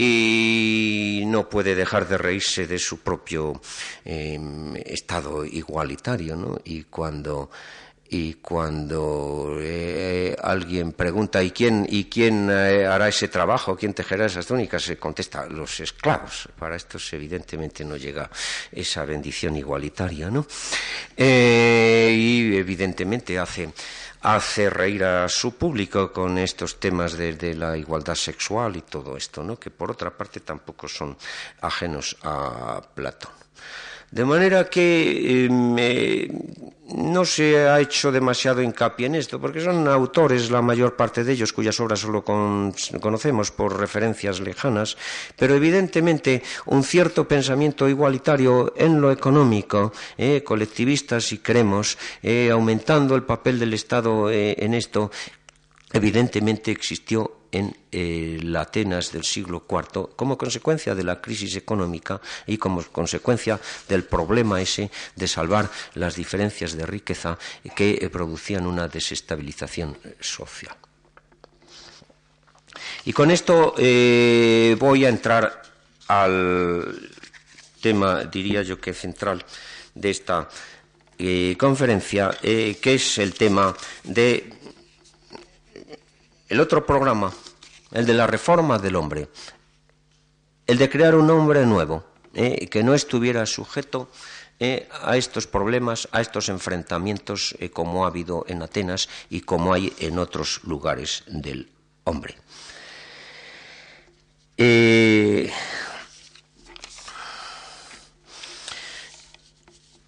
y 0.00 1.24
no 1.26 1.48
puede 1.48 1.74
dejar 1.74 2.06
de 2.06 2.18
reírse 2.18 2.68
de 2.68 2.78
su 2.78 2.98
propio 2.98 3.60
eh, 4.04 4.38
estado 4.86 5.44
igualitario, 5.44 6.36
¿no? 6.36 6.56
Y 6.64 6.84
cuando 6.84 7.50
y 8.10 8.34
cuando 8.34 9.58
eh, 9.60 10.34
alguien 10.42 10.92
pregunta 10.92 11.42
¿y 11.42 11.50
quién, 11.50 11.86
y 11.88 12.04
quién 12.04 12.48
eh, 12.50 12.86
hará 12.86 13.08
ese 13.08 13.28
trabajo? 13.28 13.76
¿Quién 13.76 13.92
tejerá 13.92 14.26
esas 14.26 14.46
túnicas? 14.46 14.82
Se 14.82 14.96
contesta 14.96 15.46
los 15.46 15.80
esclavos. 15.80 16.48
Para 16.58 16.76
estos 16.76 17.12
evidentemente 17.12 17.84
no 17.84 17.96
llega 17.96 18.30
esa 18.72 19.04
bendición 19.04 19.56
igualitaria, 19.56 20.30
¿no? 20.30 20.46
Eh, 21.16 22.14
y 22.16 22.56
evidentemente 22.56 23.38
hace 23.38 23.68
hace 24.20 24.68
reír 24.68 25.04
a 25.04 25.28
su 25.28 25.54
público 25.54 26.12
con 26.12 26.38
estos 26.38 26.80
temas 26.80 27.16
de, 27.16 27.54
la 27.54 27.76
igualdad 27.76 28.16
sexual 28.16 28.76
y 28.76 28.82
todo 28.82 29.16
esto, 29.16 29.44
¿no? 29.44 29.58
que 29.58 29.70
por 29.70 29.92
otra 29.92 30.10
parte 30.10 30.40
tampoco 30.40 30.88
son 30.88 31.16
ajenos 31.60 32.16
a 32.22 32.82
Platón. 32.94 33.30
De 34.10 34.24
manera 34.24 34.68
que 34.68 35.44
em, 35.44 35.76
no 36.88 37.24
se 37.24 37.68
ha 37.68 37.80
hecho 37.80 38.10
demasiado 38.10 38.62
hincapié 38.62 39.06
en 39.06 39.14
esto, 39.16 39.40
porque 39.40 39.60
son 39.60 39.86
autores, 39.88 40.50
la 40.50 40.62
mayor 40.62 40.96
parte 40.96 41.24
de 41.24 41.32
ellos, 41.32 41.52
cuyas 41.52 41.78
obras 41.80 42.00
solo 42.00 42.24
conocemos 42.24 43.50
por 43.50 43.78
referencias 43.78 44.40
lejanas, 44.40 44.96
pero 45.36 45.54
evidentemente 45.54 46.42
un 46.66 46.82
cierto 46.82 47.28
pensamiento 47.28 47.88
igualitario 47.88 48.72
en 48.76 49.00
lo 49.00 49.12
económico, 49.12 49.92
eh, 50.16 50.42
colectivista 50.42 51.20
si 51.20 51.38
queremos, 51.38 51.98
eh, 52.22 52.50
aumentando 52.50 53.14
el 53.14 53.24
papel 53.24 53.58
del 53.58 53.74
Estado 53.74 54.30
eh, 54.30 54.56
en 54.58 54.74
esto, 54.74 55.10
evidentemente 55.92 56.70
existió 56.70 57.37
en 57.52 57.76
eh, 57.92 58.38
la 58.42 58.62
Atenas 58.62 59.12
del 59.12 59.24
siglo 59.24 59.64
IV 59.68 60.10
como 60.16 60.36
consecuencia 60.36 60.94
de 60.94 61.04
la 61.04 61.20
crisis 61.20 61.56
económica 61.56 62.20
y 62.46 62.58
como 62.58 62.82
consecuencia 62.84 63.58
del 63.88 64.04
problema 64.04 64.60
ese 64.60 64.90
de 65.16 65.28
salvar 65.28 65.70
las 65.94 66.14
diferencias 66.14 66.76
de 66.76 66.84
riqueza 66.84 67.38
que 67.74 67.98
eh, 68.00 68.10
producían 68.10 68.66
una 68.66 68.88
desestabilización 68.88 69.96
eh, 70.04 70.16
social. 70.20 70.76
Y 73.04 73.12
con 73.12 73.30
esto 73.30 73.74
voy 73.74 75.04
a 75.04 75.08
entrar 75.08 75.62
al 76.08 77.10
tema, 77.80 78.24
diría 78.24 78.62
yo 78.62 78.78
que 78.80 78.92
central 78.92 79.44
de 79.94 80.10
esta 80.10 80.48
conferencia, 81.56 82.30
que 82.40 82.94
es 82.94 83.18
el 83.18 83.34
tema 83.34 83.74
de 84.04 84.57
el 86.48 86.60
otro 86.60 86.84
programa, 86.84 87.32
el 87.92 88.06
de 88.06 88.14
la 88.14 88.26
reforma 88.26 88.78
del 88.78 88.96
hombre, 88.96 89.28
el 90.66 90.78
de 90.78 90.88
crear 90.88 91.14
un 91.14 91.30
hombre 91.30 91.64
nuevo, 91.66 92.04
eh, 92.34 92.68
que 92.68 92.82
no 92.82 92.94
estuviera 92.94 93.44
sujeto 93.46 94.10
eh, 94.60 94.88
a 95.02 95.16
estos 95.16 95.46
problemas, 95.46 96.08
a 96.12 96.20
estos 96.20 96.48
enfrentamientos 96.48 97.54
eh, 97.58 97.70
como 97.70 98.04
ha 98.04 98.08
habido 98.08 98.44
en 98.48 98.62
Atenas 98.62 99.08
y 99.30 99.40
como 99.40 99.72
hay 99.72 99.92
en 99.98 100.18
otros 100.18 100.60
lugares 100.64 101.24
del 101.26 101.70
hombre. 102.04 102.36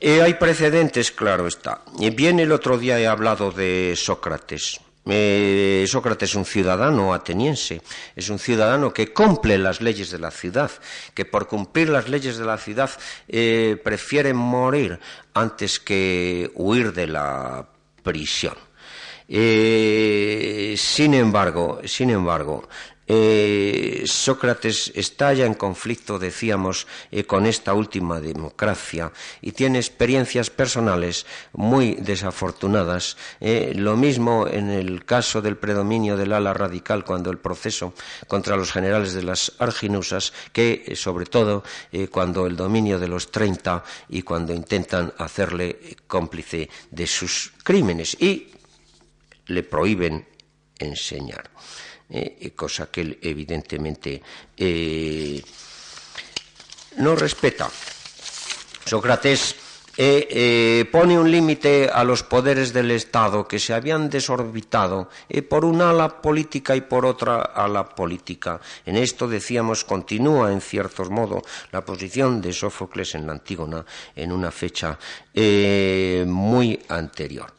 hay 0.02 0.34
precedentes, 0.34 1.10
claro 1.12 1.46
está. 1.46 1.82
Bien, 1.98 2.40
el 2.40 2.52
otro 2.52 2.78
día 2.78 2.98
he 2.98 3.06
hablado 3.06 3.50
de 3.50 3.94
Sócrates. 3.96 4.80
Eh, 5.10 5.84
Sócrates 5.88 6.30
es 6.30 6.36
un 6.36 6.44
ciudadano 6.44 7.12
ateniense, 7.12 7.82
es 8.14 8.28
un 8.30 8.38
ciudadano 8.38 8.92
que 8.92 9.12
cumple 9.12 9.58
las 9.58 9.80
leyes 9.80 10.10
de 10.10 10.18
la 10.18 10.30
ciudad, 10.30 10.70
que 11.14 11.24
por 11.24 11.48
cumplir 11.48 11.88
las 11.88 12.08
leyes 12.08 12.38
de 12.38 12.44
la 12.44 12.58
ciudad 12.58 12.90
eh, 13.28 13.80
prefiere 13.82 14.32
morir 14.32 15.00
antes 15.34 15.80
que 15.80 16.50
huir 16.54 16.92
de 16.92 17.06
la 17.08 17.66
prisión. 18.02 18.54
Eh, 19.32 20.74
sin 20.76 21.14
embargo, 21.14 21.80
sin 21.84 22.10
embargo, 22.10 22.68
eh, 23.12 24.04
Sócrates 24.06 24.92
estalla 24.94 25.44
en 25.44 25.54
conflicto, 25.54 26.20
decíamos, 26.20 26.86
eh, 27.10 27.24
con 27.24 27.44
esta 27.44 27.74
última 27.74 28.20
democracia 28.20 29.10
y 29.42 29.50
tiene 29.50 29.78
experiencias 29.80 30.48
personales 30.48 31.26
muy 31.52 31.96
desafortunadas. 31.96 33.16
Eh, 33.40 33.72
lo 33.74 33.96
mismo 33.96 34.46
en 34.46 34.70
el 34.70 35.04
caso 35.04 35.42
del 35.42 35.56
predominio 35.56 36.16
del 36.16 36.32
ala 36.32 36.54
radical 36.54 37.04
cuando 37.04 37.32
el 37.32 37.38
proceso 37.38 37.94
contra 38.28 38.56
los 38.56 38.70
generales 38.70 39.12
de 39.12 39.24
las 39.24 39.54
Arginusas, 39.58 40.32
que 40.52 40.92
sobre 40.94 41.26
todo 41.26 41.64
cuando 42.12 42.46
el 42.46 42.54
dominio 42.54 43.00
de 43.00 43.08
los 43.08 43.32
30 43.32 43.82
y 44.08 44.22
cuando 44.22 44.54
intentan 44.54 45.12
hacerle 45.18 45.96
cómplice 46.06 46.70
de 46.92 47.06
sus 47.08 47.52
crímenes 47.64 48.16
y 48.20 48.52
le 49.46 49.64
prohíben 49.64 50.28
enseñar. 50.78 51.50
Eh, 52.12 52.52
cosa 52.56 52.90
que 52.90 53.02
él 53.02 53.18
evidentemente 53.22 54.20
eh, 54.56 55.40
no 56.96 57.14
respeta. 57.14 57.70
Sócrates 58.84 59.54
eh, 59.96 60.88
pone 60.90 61.16
un 61.16 61.30
límite 61.30 61.88
a 61.92 62.02
los 62.02 62.24
poderes 62.24 62.72
del 62.72 62.90
Estado 62.90 63.46
que 63.46 63.60
se 63.60 63.74
habían 63.74 64.10
desorbitado 64.10 65.08
por 65.48 65.64
una 65.64 65.90
ala 65.90 66.20
política 66.20 66.74
y 66.74 66.80
por 66.80 67.06
otra 67.06 67.42
ala 67.42 67.94
política. 67.94 68.60
En 68.86 68.96
esto, 68.96 69.28
decíamos, 69.28 69.84
continúa 69.84 70.50
en 70.50 70.60
cierto 70.60 71.04
modo 71.10 71.42
la 71.70 71.84
posición 71.84 72.40
de 72.40 72.52
Sófocles 72.52 73.14
en 73.14 73.26
la 73.26 73.34
Antígona 73.34 73.84
en 74.16 74.32
una 74.32 74.50
fecha 74.50 74.98
muy 76.26 76.80
anterior. 76.88 77.52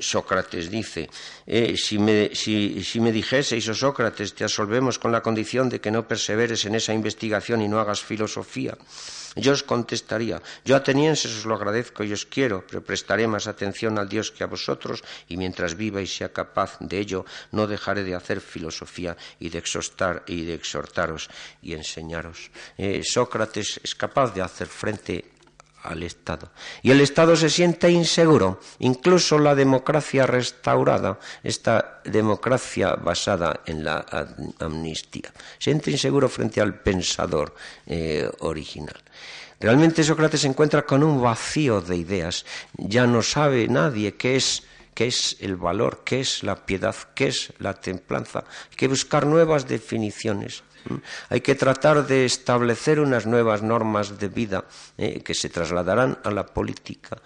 Sócrates 0.00 0.70
dice, 0.70 1.10
eh, 1.46 1.76
si, 1.76 1.98
me, 1.98 2.34
si, 2.34 2.82
si, 2.82 3.00
me, 3.00 3.12
dijeseis, 3.12 3.68
oh 3.68 3.74
Sócrates, 3.74 4.32
te 4.32 4.44
absolvemos 4.44 4.98
con 4.98 5.12
la 5.12 5.20
condición 5.20 5.68
de 5.68 5.80
que 5.80 5.90
no 5.90 6.08
perseveres 6.08 6.64
en 6.64 6.74
esa 6.74 6.94
investigación 6.94 7.60
y 7.60 7.68
no 7.68 7.78
hagas 7.78 8.00
filosofía, 8.00 8.78
yo 9.36 9.52
os 9.52 9.62
contestaría, 9.62 10.40
yo 10.64 10.72
atenienses 10.72 11.36
os 11.36 11.44
lo 11.44 11.54
agradezco 11.54 12.02
y 12.02 12.16
os 12.16 12.24
quiero, 12.24 12.64
pero 12.64 12.80
prestaré 12.80 13.28
más 13.28 13.46
atención 13.46 14.00
al 14.00 14.08
Dios 14.08 14.32
que 14.32 14.42
a 14.42 14.48
vosotros, 14.48 15.04
y 15.28 15.36
mientras 15.36 15.76
viva 15.76 16.00
y 16.00 16.08
sea 16.08 16.32
capaz 16.32 16.80
de 16.80 16.98
ello, 16.98 17.28
no 17.52 17.68
dejaré 17.68 18.04
de 18.04 18.16
hacer 18.16 18.40
filosofía 18.40 19.16
y 19.38 19.52
de 19.52 19.58
exhortar 19.58 20.24
y 20.26 20.48
de 20.48 20.54
exhortaros 20.54 21.28
y 21.60 21.74
enseñaros. 21.74 22.50
Eh, 22.78 23.02
Sócrates 23.04 23.80
es 23.84 23.94
capaz 23.94 24.32
de 24.32 24.40
hacer 24.40 24.66
frente 24.66 25.37
al 25.82 26.02
Estado. 26.02 26.50
Y 26.82 26.90
el 26.90 27.00
Estado 27.00 27.36
se 27.36 27.50
siente 27.50 27.90
inseguro. 27.90 28.60
Incluso 28.78 29.38
la 29.38 29.54
democracia 29.54 30.26
restaurada, 30.26 31.18
esta 31.42 32.00
democracia 32.04 32.94
basada 32.94 33.60
en 33.66 33.84
la 33.84 34.04
amnistía, 34.58 35.32
se 35.58 35.64
siente 35.64 35.90
inseguro 35.90 36.28
frente 36.28 36.60
al 36.60 36.80
pensador 36.80 37.54
eh, 37.86 38.28
original. 38.40 38.96
Realmente 39.60 40.04
Sócrates 40.04 40.42
se 40.42 40.46
encuentra 40.46 40.86
con 40.86 41.02
un 41.02 41.20
vacío 41.20 41.80
de 41.80 41.96
ideas. 41.96 42.44
Ya 42.76 43.06
no 43.06 43.22
sabe 43.22 43.66
nadie 43.66 44.14
qué 44.14 44.36
es 44.36 44.62
qué 44.98 45.06
es 45.06 45.36
el 45.38 45.54
valor, 45.54 46.02
qué 46.04 46.18
es 46.18 46.42
la 46.42 46.66
piedad, 46.66 46.96
qué 47.14 47.28
es 47.28 47.52
la 47.60 47.74
templanza. 47.74 48.40
Hay 48.68 48.76
que 48.76 48.88
buscar 48.88 49.26
nuevas 49.26 49.68
definiciones. 49.68 50.64
Hay 51.28 51.40
que 51.40 51.54
tratar 51.54 52.06
de 52.06 52.24
establecer 52.24 53.00
unas 53.00 53.26
nuevas 53.26 53.62
normas 53.62 54.18
de 54.18 54.28
vida 54.28 54.64
eh, 54.96 55.20
que 55.22 55.34
se 55.34 55.48
trasladarán 55.48 56.18
a 56.24 56.30
la 56.30 56.46
política. 56.46 57.18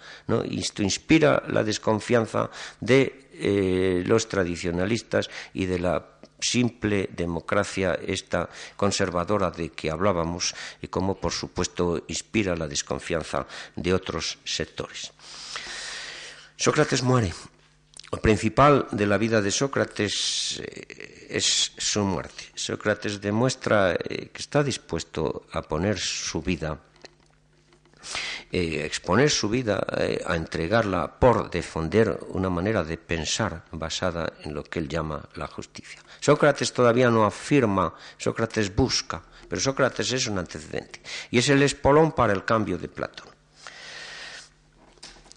Y 0.45 0.59
esto 0.59 0.83
inspira 0.83 1.43
la 1.47 1.63
desconfianza 1.63 2.49
de 2.79 3.29
eh, 3.33 4.03
los 4.05 4.27
tradicionalistas 4.27 5.29
y 5.53 5.65
de 5.65 5.79
la 5.79 6.05
simple 6.39 7.09
democracia 7.15 7.97
esta 8.05 8.49
conservadora 8.75 9.49
de 9.49 9.71
que 9.71 9.89
hablábamos 9.89 10.53
y 10.81 10.87
como 10.87 11.15
por 11.15 11.31
supuesto 11.31 12.03
inspira 12.07 12.55
la 12.55 12.67
desconfianza 12.67 13.47
de 13.75 13.93
otros 13.93 14.37
sectores. 14.43 15.11
Sócrates 16.57 17.01
muere 17.01 17.33
principal 18.19 18.87
de 18.91 19.07
la 19.07 19.17
vida 19.17 19.41
de 19.41 19.49
Sócrates 19.51 20.61
eh, 20.61 21.27
es 21.29 21.71
su 21.77 22.03
muerte. 22.03 22.45
Sócrates 22.53 23.19
demuestra 23.19 23.93
eh, 23.93 24.29
que 24.31 24.41
está 24.41 24.63
dispuesto 24.63 25.47
a 25.51 25.61
poner 25.61 25.97
su 25.97 26.41
vida, 26.41 26.77
eh, 28.51 28.85
exponer 28.85 29.31
su 29.31 29.49
vida, 29.49 29.83
a 30.25 30.35
entregarla 30.35 31.19
por 31.19 31.49
defender 31.49 32.19
una 32.29 32.49
manera 32.49 32.83
de 32.83 32.97
pensar 32.97 33.63
basada 33.71 34.33
en 34.43 34.53
lo 34.53 34.63
que 34.63 34.79
él 34.79 34.87
llama 34.87 35.27
la 35.35 35.47
justicia. 35.47 35.99
Sócrates 36.19 36.71
todavía 36.71 37.09
no 37.09 37.25
afirma, 37.25 37.95
Sócrates 38.17 38.75
busca, 38.75 39.23
pero 39.49 39.61
Sócrates 39.61 40.11
es 40.11 40.27
un 40.27 40.37
antecedente 40.37 41.01
y 41.31 41.39
es 41.39 41.49
el 41.49 41.63
espolón 41.63 42.11
para 42.11 42.33
el 42.33 42.45
cambio 42.45 42.77
de 42.77 42.89
Platón. 42.89 43.32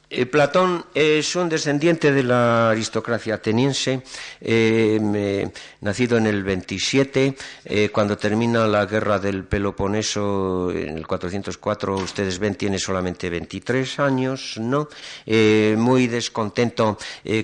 Eh, 0.09 0.25
Platón 0.25 0.85
es 0.95 1.35
un 1.35 1.49
descendiente 1.49 2.13
de 2.13 2.23
la 2.23 2.71
aristocracia 2.71 3.35
ateniense, 3.35 4.03
eh, 4.41 5.51
nacido 5.81 6.17
en 6.17 6.29
el 6.29 6.45
27, 6.45 7.37
eh, 7.65 7.89
cuando 7.93 8.17
termina 8.17 8.69
la 8.69 8.87
guerra 8.87 9.19
del 9.19 9.43
Peloponeso 9.43 10.71
en 10.71 10.97
el 10.97 11.09
404, 11.09 11.97
ustedes 11.97 12.39
ven, 12.39 12.55
tiene 12.55 12.79
solamente 12.79 13.29
23 13.29 13.99
años, 13.99 14.59
¿no? 14.59 14.89
muy 15.27 16.07
descontento 16.07 16.99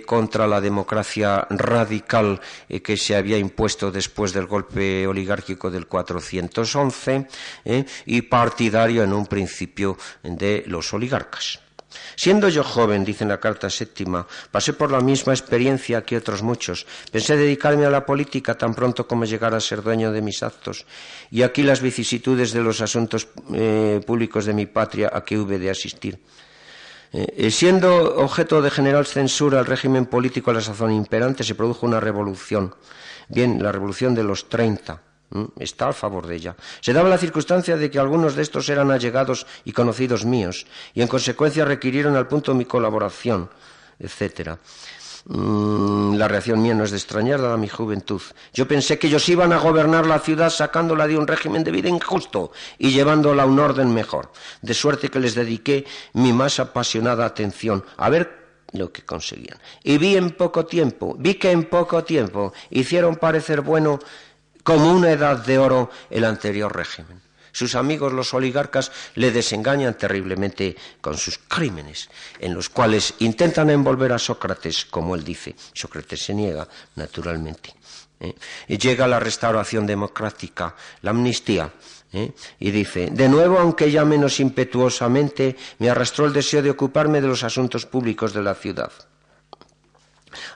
contra 0.07 0.47
la 0.47 0.61
democracia 0.61 1.47
radical 1.51 2.41
que 2.83 2.97
se 2.97 3.17
había 3.17 3.39
impuesto 3.39 3.91
después 3.91 4.33
del 4.33 4.47
golpe 4.47 5.07
oligárquico 5.07 5.71
del 5.71 5.87
411 5.87 7.27
y 8.07 8.23
partidario 8.23 9.03
en 9.03 9.13
un 9.13 9.27
principio 9.27 9.97
de 10.23 10.63
los 10.67 10.93
oligarcas. 10.93 11.61
Siendo 12.17 12.49
yo 12.49 12.65
joven, 12.65 13.05
dice 13.05 13.25
en 13.25 13.29
la 13.29 13.41
carta 13.41 13.71
séptima, 13.71 14.27
pasé 14.51 14.73
por 14.73 14.91
la 14.91 15.01
misma 15.01 15.33
experiencia 15.33 16.03
que 16.03 16.17
otros 16.17 16.43
muchos. 16.43 16.87
Pensé 17.11 17.37
dedicarme 17.37 17.87
a 17.87 17.91
la 17.91 18.05
política 18.05 18.57
tan 18.57 18.75
pronto 18.75 19.07
como 19.07 19.25
llegara 19.25 19.57
a 19.57 19.61
ser 19.61 19.83
dueño 19.83 20.13
de 20.13 20.23
mis 20.23 20.43
actos. 20.43 20.87
Y 21.31 21.43
aquí 21.43 21.63
las 21.63 21.81
vicisitudes 21.81 22.53
de 22.53 22.61
los 22.61 22.81
asuntos 22.81 23.29
eh, 23.53 24.01
públicos 24.07 24.45
de 24.45 24.55
mi 24.55 24.67
patria 24.67 25.11
a 25.13 25.25
que 25.25 25.39
hube 25.39 25.59
de 25.59 25.71
asistir. 25.71 26.19
Eh, 27.13 27.51
siendo 27.51 28.17
objeto 28.17 28.63
de 28.63 28.71
general 28.71 29.07
censura 29.07 29.61
el 29.61 29.67
régimen 29.67 30.07
político 30.07 30.51
a 30.51 30.55
la 30.55 30.61
sazón 30.61 30.93
imperante, 30.93 31.45
se 31.45 31.55
produjo 31.55 31.87
una 31.87 32.01
revolución. 32.01 32.75
Bien, 33.29 33.63
la 33.63 33.71
revolución 33.71 34.15
de 34.15 34.25
los 34.25 34.49
treinta 34.49 35.12
está 35.59 35.89
a 35.89 35.93
favor 35.93 36.27
de 36.27 36.37
ella. 36.37 36.57
Se 36.81 36.93
daba 36.93 37.09
la 37.09 37.19
circunstancia 37.19 37.77
de 37.77 37.91
que 37.91 37.99
algunos 37.99 38.35
de 38.35 38.43
estos 38.43 38.69
eran 38.69 38.91
allegados 38.91 39.47
y 39.65 39.73
conocidos 39.73 40.25
míos, 40.25 40.67
y 40.95 41.03
en 41.03 41.09
consecuencia 41.09 41.65
requirieron 41.65 42.17
al 42.17 42.29
punto 42.29 42.55
mi 42.55 42.65
colaboración, 42.65 43.51
etc. 43.99 44.59
Mm, 45.25 46.17
la 46.17 46.27
reacción 46.27 46.61
mía 46.61 46.75
no 46.75 46.85
es 46.85 46.91
de 46.91 46.97
extrañar, 46.97 47.41
dada 47.41 47.57
mi 47.57 47.69
juventud. 47.69 48.21
Yo 48.53 48.67
pensé 48.67 48.99
que 48.99 49.07
ellos 49.07 49.29
iban 49.29 49.53
a 49.53 49.59
gobernar 49.59 50.07
la 50.07 50.19
ciudad 50.19 50.51
sacándola 50.51 51.07
de 51.07 51.17
un 51.17 51.27
régimen 51.27 51.63
de 51.63 51.71
vida 51.71 51.89
injusto 51.89 52.51
y 52.79 52.91
llevándola 52.91 53.45
a 53.45 53.47
un 53.47 53.61
orden 53.61 53.95
mejor, 53.95 54.33
de 54.63 54.75
suerte 54.75 55.11
que 55.11 55.21
les 55.21 55.35
dediqué 55.35 55.85
mi 56.15 56.33
más 56.33 56.59
apasionada 56.59 57.25
atención 57.25 57.85
a 57.97 58.11
ver 58.11 58.43
lo 58.73 58.91
que 58.91 59.03
conseguían. 59.03 59.59
Y 59.85 59.99
vi 59.99 60.17
en 60.17 60.31
poco 60.31 60.67
tiempo, 60.67 61.15
vi 61.19 61.35
que 61.35 61.51
en 61.51 61.65
poco 61.65 62.03
tiempo 62.05 62.53
hicieron 62.71 63.17
parecer 63.17 63.61
bueno 63.61 64.01
como 64.63 64.93
una 64.93 65.11
edad 65.11 65.45
de 65.45 65.59
oro 65.59 65.91
el 66.11 66.25
anterior 66.25 66.75
régimen. 66.75 67.21
Sus 67.53 67.75
amigos 67.75 68.15
los 68.15 68.33
oligarcas 68.33 68.91
le 69.15 69.31
desengañan 69.31 69.95
terriblemente 69.95 70.75
con 71.03 71.19
sus 71.19 71.39
crímenes, 71.39 72.09
en 72.39 72.55
los 72.55 72.71
cuales 72.71 73.15
intentan 73.19 73.69
envolver 73.69 74.13
a 74.13 74.19
Sócrates, 74.19 74.87
como 74.87 75.15
él 75.15 75.23
dice. 75.23 75.55
Sócrates 75.75 76.25
se 76.25 76.33
niega, 76.33 76.67
naturalmente. 76.97 77.75
¿eh? 78.21 78.35
Y 78.69 78.79
llega 78.79 79.07
la 79.07 79.21
restauración 79.21 79.87
democrática, 79.87 80.75
la 81.03 81.11
amnistía, 81.11 81.71
¿eh? 82.15 82.33
y 82.59 82.71
dice, 82.71 83.11
de 83.13 83.29
nuevo, 83.29 83.59
aunque 83.59 83.91
ya 83.91 84.07
menos 84.07 84.41
impetuosamente, 84.41 85.55
me 85.79 85.91
arrastró 85.91 86.25
el 86.25 86.33
deseo 86.33 86.63
de 86.63 86.71
ocuparme 86.71 87.21
de 87.21 87.29
los 87.29 87.45
asuntos 87.45 87.85
públicos 87.85 88.33
de 88.33 88.43
la 88.43 88.55
ciudad. 88.55 88.93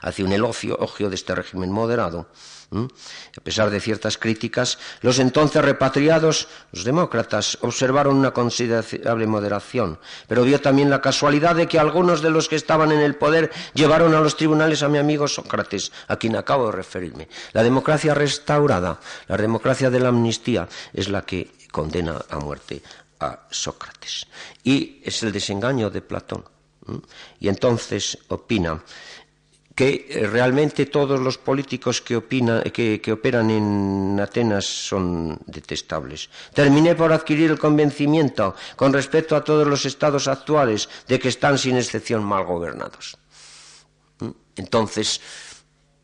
Hace 0.01 0.23
un 0.23 0.31
elogio 0.31 0.77
de 0.97 1.15
este 1.15 1.35
régimen 1.35 1.71
moderado 1.71 2.31
a 2.71 3.41
pesar 3.41 3.69
de 3.69 3.79
ciertas 3.79 4.17
críticas, 4.17 4.77
los 5.01 5.19
entonces 5.19 5.63
repatriados, 5.63 6.47
los 6.73 6.83
demócratas, 6.83 7.57
observaron 7.61 8.17
una 8.17 8.31
considerable 8.31 9.25
moderación, 9.25 9.99
pero 10.27 10.43
vio 10.43 10.59
también 10.59 10.89
la 10.89 11.01
casualidad 11.01 11.55
de 11.55 11.67
que 11.67 11.79
algunos 11.79 12.21
de 12.21 12.29
los 12.29 12.49
que 12.49 12.57
estaban 12.57 12.91
en 12.91 12.99
el 12.99 13.15
poder 13.15 13.51
llevaron 13.73 14.13
a 14.15 14.19
los 14.19 14.35
tribunales 14.35 14.83
a 14.83 14.89
mi 14.89 14.97
amigo 14.97 15.27
Sócrates, 15.27 15.91
a 16.07 16.17
quien 16.17 16.35
acabo 16.35 16.67
de 16.67 16.73
referirme. 16.73 17.29
La 17.53 17.63
democracia 17.63 18.13
restaurada, 18.13 18.99
la 19.27 19.37
democracia 19.37 19.89
de 19.89 19.99
la 19.99 20.09
amnistía, 20.09 20.67
es 20.93 21.07
la 21.09 21.21
que 21.21 21.51
condena 21.71 22.19
a 22.29 22.39
muerte 22.39 22.81
a 23.19 23.47
Sócrates. 23.49 24.27
Y 24.63 25.01
es 25.03 25.23
el 25.23 25.31
desengaño 25.31 25.89
de 25.89 26.01
Platón. 26.01 26.43
Y 27.39 27.49
entonces 27.49 28.17
opina 28.29 28.81
que 29.77 30.09
eh, 30.09 30.25
realmente 30.25 30.87
todos 30.87 31.19
los 31.19 31.37
políticos 31.37 32.01
que, 32.01 32.17
que, 32.73 33.11
operan 33.13 33.51
en 33.51 34.17
Atenas 34.19 34.65
son 34.65 35.37
detestables. 35.45 36.33
Terminé 36.51 36.95
por 36.95 37.13
adquirir 37.13 37.51
el 37.51 37.59
convencimiento, 37.59 38.55
con 38.75 38.91
respecto 38.91 39.35
a 39.35 39.43
todos 39.43 39.67
los 39.67 39.85
estados 39.85 40.27
actuales, 40.27 40.89
de 41.07 41.19
que 41.19 41.29
están 41.29 41.59
sin 41.59 41.77
excepción 41.77 42.25
mal 42.25 42.43
gobernados. 42.45 43.21
¿Mm? 44.17 44.31
Entonces, 44.55 45.21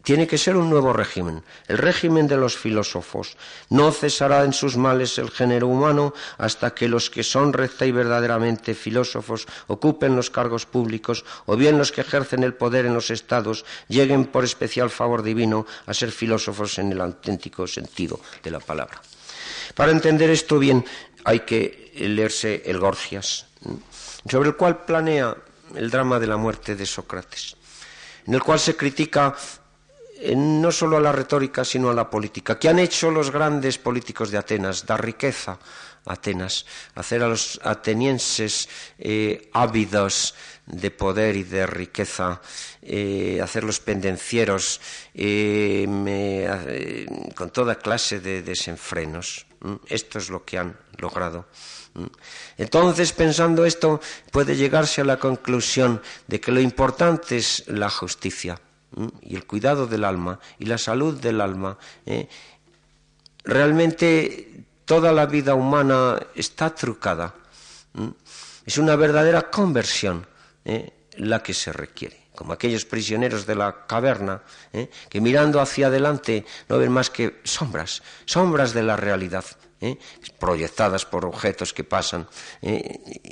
tiene 0.04 0.28
que 0.28 0.38
ser 0.38 0.58
un 0.58 0.70
nuevo 0.70 0.92
régimen, 0.94 1.44
el 1.68 1.78
régimen 1.78 2.28
de 2.28 2.38
los 2.38 2.58
filósofos. 2.58 3.38
No 3.70 3.92
cesará 3.92 4.44
en 4.44 4.54
sus 4.54 4.76
males 4.76 5.18
el 5.18 5.32
género 5.32 5.68
humano 5.68 6.14
hasta 6.38 6.76
que 6.76 6.90
los 6.90 7.10
que 7.10 7.24
son 7.24 7.54
recta 7.54 7.86
y 7.86 7.92
verdaderamente 7.92 8.76
filósofos 8.76 9.48
ocupen 9.68 10.16
los 10.16 10.30
cargos 10.30 10.66
públicos 10.66 11.24
o 11.46 11.56
bien 11.56 11.78
los 11.78 11.92
que 11.92 12.02
ejercen 12.02 12.44
el 12.44 12.54
poder 12.54 12.86
en 12.86 12.94
los 12.94 13.10
estados 13.10 13.66
lleguen 13.88 14.26
por 14.26 14.44
especial 14.44 14.90
favor 14.90 15.24
divino 15.24 15.66
a 15.86 15.94
ser 15.94 16.12
filósofos 16.12 16.78
en 16.80 16.92
el 16.92 17.00
auténtico 17.00 17.66
sentido 17.66 18.20
de 18.44 18.52
la 18.52 18.60
palabra. 18.60 19.02
Para 19.74 19.92
entender 19.92 20.30
esto 20.30 20.60
bien 20.60 20.86
hay 21.24 21.42
que 21.42 21.92
leerse 21.96 22.64
el 22.66 22.80
Gorgias, 22.80 23.46
sobre 24.30 24.50
el 24.50 24.56
cual 24.58 24.84
planea 24.84 25.36
el 25.76 25.90
drama 25.90 26.20
de 26.20 26.28
la 26.28 26.38
muerte 26.38 26.76
de 26.76 26.86
Sócrates, 26.86 27.56
en 28.28 28.34
el 28.34 28.44
cual 28.44 28.60
se 28.60 28.76
critica 28.76 29.36
no 30.36 30.72
solo 30.72 30.98
a 30.98 31.02
la 31.02 31.12
retórica, 31.12 31.66
sino 31.66 31.90
a 31.90 31.94
la 31.94 32.10
política. 32.10 32.58
¿Qué 32.58 32.70
han 32.70 32.80
hecho 32.80 33.12
los 33.12 33.32
grandes 33.32 33.78
políticos 33.78 34.32
de 34.32 34.38
Atenas? 34.38 34.86
Dar 34.86 35.04
riqueza 35.04 35.60
a 36.06 36.14
Atenas, 36.14 36.66
hacer 36.96 37.24
a 37.24 37.28
los 37.28 37.60
atenienses 37.64 38.68
eh, 39.00 39.50
ávidos 39.54 40.36
de 40.66 40.92
poder 40.92 41.36
y 41.36 41.44
de 41.44 41.66
riqueza, 41.66 42.42
eh, 42.82 43.40
hacerlos 43.42 43.80
pendencieros 43.80 44.80
eh, 45.14 45.86
con 47.36 47.50
toda 47.52 47.76
clase 47.76 48.20
de 48.20 48.42
desenfrenos. 48.42 49.46
Esto 49.88 50.20
es 50.20 50.30
lo 50.30 50.44
que 50.44 50.58
han 50.58 50.78
logrado. 50.98 51.48
Entonces, 52.58 53.14
pensando 53.14 53.66
esto, 53.66 54.02
puede 54.32 54.56
llegarse 54.56 55.02
a 55.02 55.06
la 55.06 55.18
conclusión 55.18 56.02
de 56.28 56.42
que 56.42 56.52
lo 56.52 56.60
importante 56.60 57.38
es 57.38 57.64
la 57.68 57.90
justicia 57.90 58.60
y 59.22 59.36
el 59.36 59.46
cuidado 59.46 59.88
del 59.88 60.04
alma 60.04 60.40
y 60.60 60.66
la 60.66 60.78
salud 60.78 61.20
del 61.20 61.42
alma, 61.42 61.78
¿eh? 62.06 62.28
realmente 63.44 64.66
toda 64.86 65.12
la 65.12 65.26
vida 65.26 65.56
humana 65.56 66.20
está 66.36 66.74
trucada. 66.74 67.34
Es 68.66 68.78
una 68.78 68.96
verdadera 68.96 69.50
conversión 69.50 70.26
¿eh? 70.66 70.92
la 71.18 71.42
que 71.42 71.54
se 71.54 71.72
requiere 71.72 72.24
como 72.34 72.52
aquellos 72.52 72.84
prisioneros 72.86 73.46
de 73.46 73.54
la 73.54 73.86
caverna, 73.86 74.42
¿eh? 74.74 74.90
que 75.08 75.22
mirando 75.22 75.62
hacia 75.62 75.86
adelante 75.86 76.44
no 76.68 76.80
ven 76.80 76.92
más 76.92 77.12
que 77.12 77.42
sombras, 77.44 78.02
sombras 78.26 78.74
de 78.74 78.82
la 78.82 78.96
realidad, 78.96 79.46
proyectadas 80.40 81.06
por 81.06 81.26
objetos 81.26 81.74
que 81.74 81.84
pasan, 81.84 82.28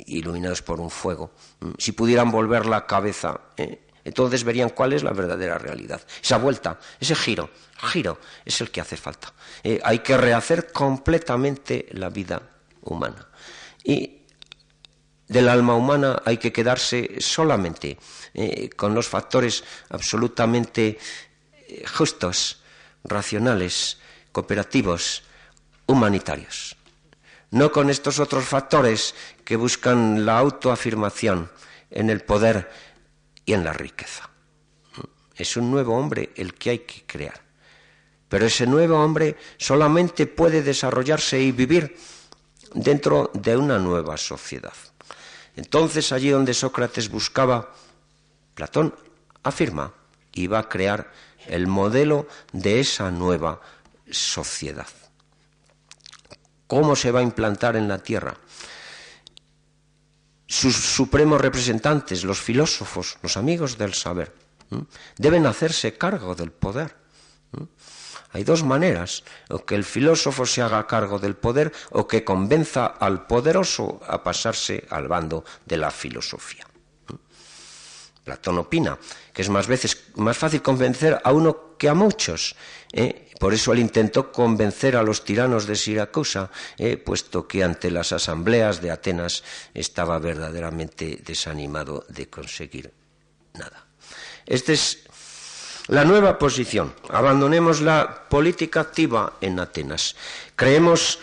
iluminados 0.06 0.62
por 0.62 0.78
un 0.78 0.88
fuego. 0.88 1.32
Si 1.78 1.90
pudieran 1.90 2.30
volver 2.30 2.66
la 2.66 2.86
cabeza, 2.86 3.40
entonces 4.04 4.44
verían 4.44 4.70
cuál 4.70 4.92
es 4.92 5.02
la 5.02 5.12
verdadera 5.12 5.58
realidad. 5.58 6.00
Esa 6.22 6.38
vuelta, 6.38 6.78
ese 7.00 7.14
giro, 7.14 7.50
giro 7.92 8.18
es 8.44 8.60
el 8.60 8.70
que 8.70 8.80
hace 8.80 8.96
falta. 8.96 9.32
Eh, 9.62 9.80
hay 9.84 10.00
que 10.00 10.16
rehacer 10.16 10.72
completamente 10.72 11.86
la 11.92 12.08
vida 12.08 12.42
humana. 12.82 13.28
Y 13.84 14.22
del 15.28 15.48
alma 15.48 15.74
humana 15.74 16.20
hay 16.24 16.36
que 16.36 16.52
quedarse 16.52 17.16
solamente 17.18 17.98
eh, 18.34 18.70
con 18.70 18.94
los 18.94 19.08
factores 19.08 19.64
absolutamente 19.88 20.98
eh, 21.68 21.84
justos, 21.86 22.62
racionales, 23.04 23.98
cooperativos, 24.30 25.22
humanitarios. 25.86 26.76
No 27.50 27.70
con 27.70 27.90
estos 27.90 28.18
otros 28.18 28.44
factores 28.44 29.14
que 29.44 29.56
buscan 29.56 30.24
la 30.24 30.38
autoafirmación 30.38 31.50
en 31.90 32.10
el 32.10 32.22
poder 32.22 32.70
y 33.44 33.52
en 33.52 33.64
la 33.64 33.72
riqueza. 33.72 34.30
Es 35.34 35.56
un 35.56 35.70
nuevo 35.70 35.96
hombre 35.96 36.30
el 36.36 36.54
que 36.54 36.70
hay 36.70 36.78
que 36.80 37.04
crear. 37.06 37.40
Pero 38.28 38.46
ese 38.46 38.66
nuevo 38.66 39.02
hombre 39.02 39.36
solamente 39.58 40.26
puede 40.26 40.62
desarrollarse 40.62 41.40
y 41.40 41.52
vivir 41.52 41.96
dentro 42.74 43.30
de 43.34 43.56
una 43.56 43.78
nueva 43.78 44.16
sociedad. 44.16 44.72
Entonces 45.56 46.12
allí 46.12 46.30
donde 46.30 46.54
Sócrates 46.54 47.10
buscaba, 47.10 47.74
Platón 48.54 48.94
afirma, 49.42 49.92
va 50.50 50.58
a 50.60 50.68
crear 50.68 51.12
el 51.46 51.66
modelo 51.66 52.26
de 52.52 52.80
esa 52.80 53.10
nueva 53.10 53.60
sociedad. 54.10 54.86
¿Cómo 56.66 56.96
se 56.96 57.10
va 57.10 57.20
a 57.20 57.24
implantar 57.24 57.76
en 57.76 57.88
la 57.88 57.98
Tierra? 57.98 58.36
Sus 60.52 60.76
supremos 60.76 61.40
representantes, 61.40 62.24
los 62.24 62.38
filósofos, 62.38 63.16
los 63.22 63.38
amigos 63.38 63.78
del 63.78 63.94
saber, 63.94 64.34
deben 65.16 65.46
hacerse 65.46 65.96
cargo 65.96 66.34
del 66.34 66.52
poder. 66.52 66.94
Hay 68.32 68.44
dos 68.44 68.62
maneras, 68.62 69.24
o 69.48 69.64
que 69.64 69.74
el 69.74 69.84
filósofo 69.84 70.44
se 70.44 70.60
haga 70.60 70.86
cargo 70.86 71.18
del 71.18 71.36
poder 71.36 71.72
o 71.90 72.06
que 72.06 72.22
convenza 72.22 72.84
al 72.84 73.26
poderoso 73.26 74.00
a 74.06 74.22
pasarse 74.22 74.84
al 74.90 75.08
bando 75.08 75.42
de 75.64 75.78
la 75.78 75.90
filosofía. 75.90 76.66
Platón 78.22 78.58
opina 78.58 78.98
que 79.32 79.42
es 79.42 79.48
más 79.48 79.66
veces 79.66 80.12
más 80.16 80.36
fácil 80.36 80.60
convencer 80.60 81.18
a 81.24 81.32
uno 81.32 81.76
que 81.78 81.88
a 81.88 81.94
muchos. 81.94 82.54
¿Eh? 82.92 83.30
Por 83.38 83.54
eso 83.54 83.72
él 83.72 83.80
intentó 83.80 84.30
convencer 84.30 84.96
a 84.96 85.02
los 85.02 85.24
tiranos 85.24 85.66
de 85.66 85.74
Siracusa, 85.74 86.50
¿eh? 86.78 86.96
puesto 86.96 87.48
que 87.48 87.64
ante 87.64 87.90
las 87.90 88.12
asambleas 88.12 88.80
de 88.80 88.90
Atenas 88.90 89.42
estaba 89.74 90.18
verdaderamente 90.18 91.20
desanimado 91.24 92.04
de 92.08 92.28
conseguir 92.28 92.92
nada. 93.54 93.86
Esta 94.46 94.72
es 94.72 95.04
la 95.88 96.04
nueva 96.04 96.38
posición. 96.38 96.94
Abandonemos 97.08 97.80
la 97.80 98.28
política 98.28 98.80
activa 98.80 99.34
en 99.40 99.58
Atenas. 99.58 100.14
Creemos 100.54 101.18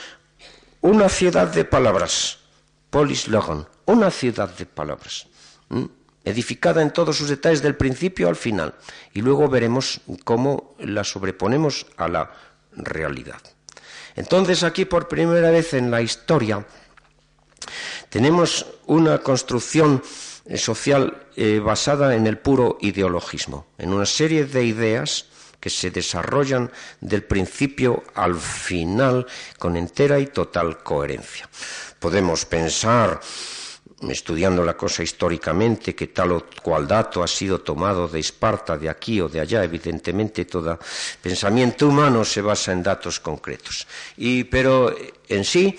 una 0.82 1.08
ciudad 1.08 1.48
de 1.48 1.64
palabras, 1.64 2.40
polis 2.90 3.28
logon, 3.28 3.68
una 3.86 4.12
ciudad 4.12 4.50
de 4.50 4.66
palabras 4.66 5.28
edificada 6.26 6.82
en 6.82 6.92
todos 6.92 7.18
sus 7.18 7.30
detalles 7.30 7.62
del 7.62 7.76
principio 7.76 8.30
al 8.30 8.36
final. 8.36 8.76
Y 9.14 9.22
luego 9.22 9.48
veremos 9.48 10.02
cómo 10.24 10.76
la 10.80 11.04
sobreponemos 11.04 11.86
a 11.98 12.08
la 12.08 12.32
realidad. 12.74 13.42
Entonces 14.16 14.64
aquí 14.64 14.86
por 14.86 15.08
primera 15.08 15.52
vez 15.52 15.74
en 15.74 15.92
la 15.92 16.02
historia 16.02 16.66
tenemos 18.10 18.66
una 18.88 19.20
construcción 19.20 20.02
eh, 20.46 20.58
social 20.58 21.28
eh, 21.36 21.60
basada 21.60 22.16
en 22.16 22.28
el 22.28 22.38
puro 22.38 22.78
ideologismo, 22.82 23.68
en 23.78 23.94
una 23.94 24.06
serie 24.06 24.46
de 24.46 24.66
ideas 24.66 25.26
que 25.60 25.70
se 25.70 25.92
desarrollan 25.92 26.72
del 27.02 27.24
principio 27.24 28.04
al 28.16 28.36
final 28.36 29.28
con 29.58 29.76
entera 29.76 30.20
y 30.20 30.28
total 30.28 30.82
coherencia. 30.84 31.50
Podemos 32.00 32.46
pensar 32.46 33.20
estudiando 34.08 34.64
la 34.64 34.78
cosa 34.78 35.04
históricamente, 35.04 35.94
que 35.94 36.08
tal 36.08 36.32
o 36.32 36.46
cual 36.64 36.88
dato 36.88 37.22
ha 37.22 37.28
sido 37.28 37.60
tomado 37.60 38.08
de 38.08 38.20
Esparta, 38.20 38.78
de 38.78 38.90
aquí 38.90 39.20
o 39.20 39.28
de 39.28 39.42
allá, 39.42 39.64
evidentemente 39.64 40.46
todo 40.46 40.80
pensamiento 41.22 41.88
humano 41.88 42.24
se 42.24 42.42
basa 42.42 42.72
en 42.72 42.84
datos 42.84 43.20
concretos. 43.20 43.88
Y, 44.16 44.46
pero 44.46 44.96
en 45.28 45.44
sí 45.44 45.76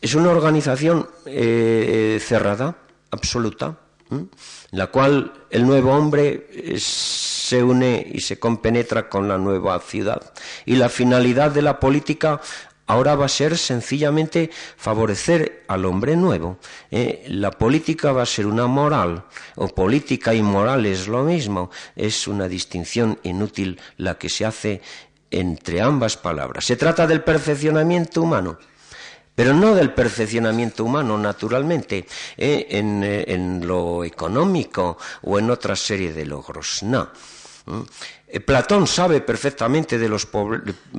es 0.00 0.14
una 0.14 0.30
organización 0.30 1.08
eh, 1.26 2.20
cerrada, 2.20 2.76
absoluta, 3.10 3.78
en 4.10 4.28
la 4.72 4.88
cual 4.88 5.32
el 5.50 5.66
nuevo 5.66 5.92
hombre 5.92 6.48
eh, 6.50 6.78
se 6.78 7.62
une 7.62 8.06
y 8.12 8.20
se 8.20 8.38
compenetra 8.38 9.08
con 9.08 9.28
la 9.28 9.38
nueva 9.38 9.78
ciudad. 9.80 10.32
Y 10.64 10.76
la 10.76 10.88
finalidad 10.88 11.50
de 11.50 11.62
la 11.62 11.78
política 11.78 12.40
ahora 12.90 13.14
va 13.14 13.26
a 13.26 13.28
ser 13.28 13.56
sencillamente 13.56 14.50
favorecer 14.76 15.64
al 15.68 15.84
hombre 15.84 16.16
nuevo. 16.16 16.58
¿eh? 16.90 17.24
la 17.28 17.52
política 17.52 18.10
va 18.10 18.22
a 18.22 18.26
ser 18.26 18.46
una 18.46 18.66
moral, 18.66 19.26
o 19.54 19.68
política 19.68 20.34
y 20.34 20.42
moral 20.42 20.86
es 20.86 21.06
lo 21.06 21.22
mismo, 21.22 21.70
es 21.94 22.26
una 22.26 22.48
distinción 22.48 23.18
inútil 23.22 23.78
la 23.96 24.18
que 24.18 24.28
se 24.28 24.44
hace 24.44 24.82
entre 25.30 25.80
ambas 25.80 26.16
palabras. 26.16 26.64
Se 26.64 26.76
trata 26.76 27.06
del 27.06 27.22
perfeccionamiento 27.22 28.22
humano, 28.22 28.58
pero 29.36 29.54
no 29.54 29.76
del 29.76 29.94
perfeccionamiento 29.94 30.84
humano, 30.84 31.16
naturalmente, 31.16 32.06
¿eh? 32.36 32.66
en, 32.70 33.04
eh, 33.04 33.24
en, 33.28 33.66
lo 33.66 34.02
económico 34.02 34.98
o 35.22 35.38
en 35.38 35.48
otra 35.48 35.76
serie 35.76 36.12
de 36.12 36.26
logros. 36.26 36.82
No. 36.82 37.08
Eh, 38.32 38.38
Platón 38.38 38.86
sabe 38.86 39.20
perfectamente 39.20 39.98
de 39.98 40.08
los 40.08 40.26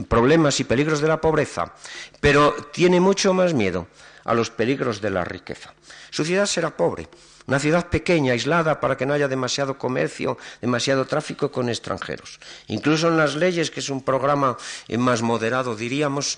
problemas 0.08 0.60
y 0.60 0.66
peligros 0.66 1.00
de 1.00 1.08
la 1.08 1.22
pobreza, 1.22 1.74
pero 2.20 2.54
tiene 2.74 3.00
mucho 3.00 3.34
más 3.34 3.54
miedo 3.54 3.88
a 4.26 4.34
los 4.34 4.50
peligros 4.50 5.00
de 5.00 5.10
la 5.10 5.24
riqueza. 5.24 5.74
Su 6.10 6.26
ciudad 6.26 6.46
será 6.46 6.76
pobre, 6.76 7.08
Una 7.48 7.58
ciudad 7.60 7.90
pequeña, 7.90 8.34
aislada, 8.34 8.80
para 8.80 8.96
que 8.96 9.06
no 9.06 9.14
haya 9.14 9.28
demasiado 9.28 9.78
comercio, 9.78 10.38
demasiado 10.62 11.06
tráfico 11.06 11.52
con 11.52 11.70
extranjeros. 11.70 12.40
Incluso 12.68 13.08
en 13.08 13.18
las 13.18 13.36
leyes, 13.36 13.72
que 13.72 13.80
es 13.80 13.90
un 13.90 14.04
programa 14.04 14.58
eh, 14.88 14.98
más 14.98 15.22
moderado, 15.24 15.76
diríamos, 15.76 16.38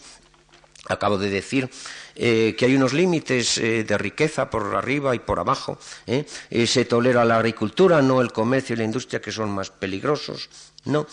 acabo 0.88 1.18
de 1.18 1.30
decir, 1.30 1.70
eh, 2.16 2.56
que 2.58 2.66
hay 2.66 2.76
unos 2.76 2.94
límites 2.94 3.58
eh, 3.58 3.84
de 3.84 3.98
riqueza 3.98 4.50
por 4.50 4.76
arriba 4.76 5.16
y 5.16 5.20
por 5.20 5.40
abajo. 5.40 5.78
se 6.06 6.86
tolera 6.86 7.26
la 7.26 7.38
agricultura, 7.38 8.02
no 8.02 8.22
el 8.22 8.32
comercio 8.32 8.76
y 8.76 8.78
la 8.78 8.84
industria, 8.84 9.22
que 9.22 9.32
son 9.32 9.50
más 9.52 9.70
peligrosos. 9.70 10.50
No. 10.86 11.08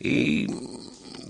y 0.00 0.46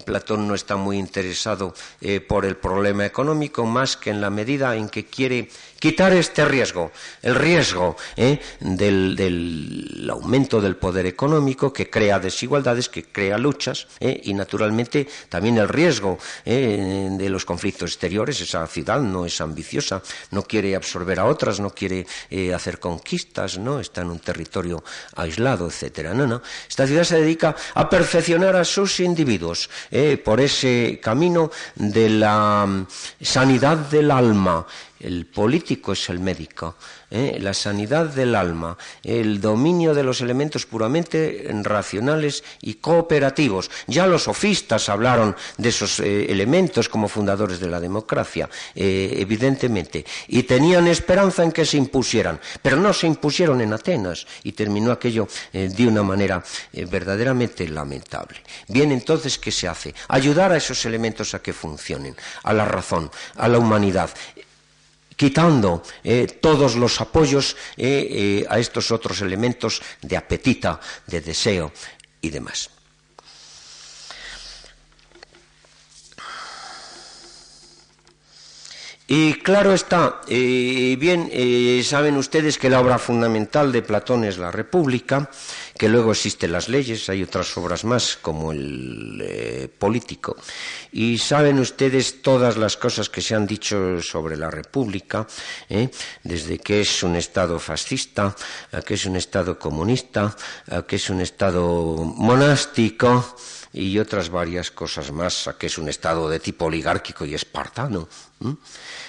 Platón 0.09 0.49
no 0.49 0.55
está 0.55 0.77
muy 0.77 0.97
interesado 0.97 1.75
eh, 2.01 2.21
por 2.21 2.47
el 2.47 2.57
problema 2.57 3.05
económico 3.05 3.67
más 3.67 3.97
que 3.99 4.09
en 4.09 4.23
la 4.23 4.31
medida 4.31 4.75
en 4.75 4.89
que 4.89 5.05
quiere 5.05 5.51
quitar 5.79 6.15
este 6.15 6.47
riesgo, 6.47 6.93
el 7.21 7.35
riesgo 7.35 7.95
eh, 8.17 8.41
del, 8.61 10.09
aumento 10.11 10.63
del 10.63 10.77
poder 10.77 11.05
económico 11.05 11.75
que 11.75 11.91
crea 11.91 12.19
desigualdades, 12.19 12.89
que 12.89 13.05
crea 13.05 13.37
luchas 13.37 13.87
eh, 14.01 14.19
y 14.25 14.33
naturalmente 14.33 15.07
también 15.29 15.59
el 15.59 15.69
riesgo 15.69 16.19
de 16.45 17.29
los 17.29 17.45
conflictos 17.45 17.91
exteriores. 17.91 18.41
Esa 18.41 18.67
no 18.85 19.25
es 19.27 19.41
ambiciosa, 19.41 20.03
no 20.31 20.43
quiere 20.43 20.75
absorber 20.75 21.21
a 21.21 21.25
otras, 21.25 21.61
no 21.61 21.71
quiere 21.71 22.07
hacer 22.55 22.79
conquistas, 22.79 23.59
no 23.59 23.81
está 23.81 24.03
en 24.03 24.11
un 24.11 24.21
territorio 24.21 24.83
aislado, 25.17 25.67
etcétera. 25.67 26.15
No, 26.15 26.27
no. 26.27 26.43
Esta 26.69 26.87
ciudad 26.87 27.05
se 27.05 27.21
dedica 27.21 27.55
a 27.75 27.89
perfeccionar 27.89 28.57
a 28.57 28.65
sus 28.65 29.01
individuos. 29.01 29.69
Eh, 29.91 30.17
por 30.17 30.41
ese 30.41 31.01
camino 31.03 31.51
de 31.75 32.09
la 32.11 32.67
mm, 32.67 32.87
sanidad 33.21 33.77
del 33.77 34.11
alma. 34.11 34.67
El 35.01 35.27
político 35.27 35.93
es 35.93 36.09
el 36.09 36.19
médico. 36.19 36.77
¿eh? 37.11 37.39
la 37.41 37.55
sanidad 37.55 38.07
del 38.07 38.35
alma, 38.35 38.77
el 39.03 39.41
dominio 39.41 39.95
de 39.95 40.03
los 40.03 40.21
elementos 40.21 40.67
puramente 40.67 41.47
racionales 41.63 42.45
y 42.61 42.75
cooperativos. 42.75 43.71
Ya 43.87 44.07
los 44.07 44.25
sofistas 44.25 44.89
hablaron 44.89 45.37
de 45.57 45.69
esos 45.69 46.01
eh, 46.01 46.27
elementos 46.31 46.89
como 46.89 47.09
fundadores 47.09 47.61
de 47.61 47.69
la 47.69 47.81
democracia, 47.81 48.49
evidentemente, 48.75 50.05
y 50.29 50.43
tenían 50.43 50.87
esperanza 50.87 51.43
en 51.43 51.53
que 51.53 51.65
se 51.65 51.77
impusieran, 51.77 52.41
pero 52.63 52.77
no 52.77 52.93
se 52.93 53.07
impusieron 53.07 53.61
en 53.61 53.73
Atenas 53.73 54.27
y 54.43 54.53
terminó 54.53 54.93
aquello 54.93 55.29
de 55.53 55.87
una 55.87 56.03
manera 56.03 56.43
verdaderamente 56.73 57.69
lamentable. 57.69 58.41
Bien, 58.69 58.93
entonces, 58.93 59.39
¿qué 59.39 59.51
se 59.51 59.69
hace? 59.69 59.95
Ayudar 60.09 60.53
a 60.53 60.57
esos 60.57 60.85
elementos 60.85 61.35
a 61.35 61.43
que 61.43 61.53
funcionen, 61.53 62.17
a 62.43 62.53
la 62.53 62.65
razón, 62.65 63.11
a 63.37 63.49
la 63.49 63.59
humanidad 63.59 64.11
quitando 65.19 65.83
eh, 66.05 66.39
todos 66.41 66.77
los 66.77 67.01
apoyos 67.01 67.57
eh, 67.77 68.47
eh, 68.47 68.47
a 68.49 68.61
estos 68.61 68.93
otros 68.93 69.21
elementos 69.21 69.83
de 70.01 70.17
apetita, 70.17 70.79
de 71.09 71.21
deseo 71.21 71.73
y 72.23 72.31
demás. 72.31 72.71
Y 79.09 79.41
claro 79.41 79.73
está, 79.73 80.21
bien, 80.29 81.33
saben 81.83 82.19
ustedes 82.19 82.59
que 82.59 82.69
la 82.69 82.79
obra 82.79 82.99
fundamental 82.99 83.73
de 83.73 83.81
Platón 83.81 84.25
es 84.25 84.37
la 84.37 84.51
República, 84.51 85.31
que 85.79 85.89
luego 85.89 86.11
existen 86.11 86.51
las 86.51 86.69
leyes, 86.69 87.09
hay 87.09 87.23
otras 87.23 87.57
obras 87.57 87.85
más 87.85 88.19
como 88.21 88.53
el 88.53 89.23
eh, 89.23 89.69
político. 89.79 90.37
Y 90.91 91.19
saben 91.19 91.61
ustedes 91.61 92.21
todas 92.21 92.57
las 92.57 92.77
cosas 92.77 93.09
que 93.09 93.23
se 93.23 93.37
han 93.37 93.47
dicho 93.47 94.03
sobre 94.03 94.37
la 94.37 94.51
República, 94.51 95.27
¿eh? 95.69 95.89
desde 96.25 96.59
que 96.59 96.81
es 96.81 97.03
un 97.05 97.15
Estado 97.15 97.59
fascista, 97.61 98.35
a 98.73 98.83
que 98.83 98.95
es 98.95 99.07
un 99.07 99.17
Estado 99.17 99.57
comunista, 99.57 100.37
a 100.69 100.83
que 100.83 100.97
es 100.97 101.09
un 101.11 101.21
Estado 101.21 101.95
monástico 101.97 103.37
y 103.73 103.99
otras 104.01 104.31
varias 104.31 104.73
cosas 104.73 105.13
más, 105.13 105.47
a 105.47 105.57
que 105.57 105.69
es 105.69 105.79
un 105.79 105.89
Estado 105.89 106.29
de 106.29 106.41
tipo 106.41 106.65
oligárquico 106.65 107.25
y 107.25 107.35
espartano. 107.35 108.09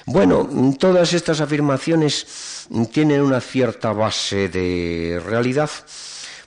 Bueno, 0.05 0.47
todas 0.77 1.13
estas 1.13 1.41
afirmaciones 1.41 2.67
tienen 2.91 3.21
una 3.21 3.41
cierta 3.41 3.91
base 3.91 4.49
de 4.49 5.19
realidad 5.25 5.69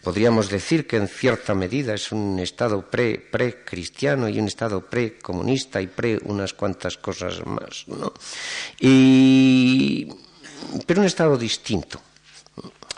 podríamos 0.03 0.51
decir 0.51 0.87
que 0.87 0.97
en 0.97 1.09
cierta 1.09 1.55
medida 1.55 1.95
es 1.95 2.13
un 2.13 2.39
Estado 2.39 2.83
pre-cristiano 2.91 4.29
y 4.29 4.39
un 4.39 4.49
Estado 4.49 4.81
pre-comunista 4.85 5.81
y 5.81 5.87
pre 5.87 6.19
unas 6.25 6.53
cuantas 6.53 6.99
cosas 6.99 7.45
más, 7.47 7.85
¿no? 7.87 8.13
pero 10.87 11.01
un 11.01 11.07
Estado 11.07 11.39
distinto. 11.39 12.01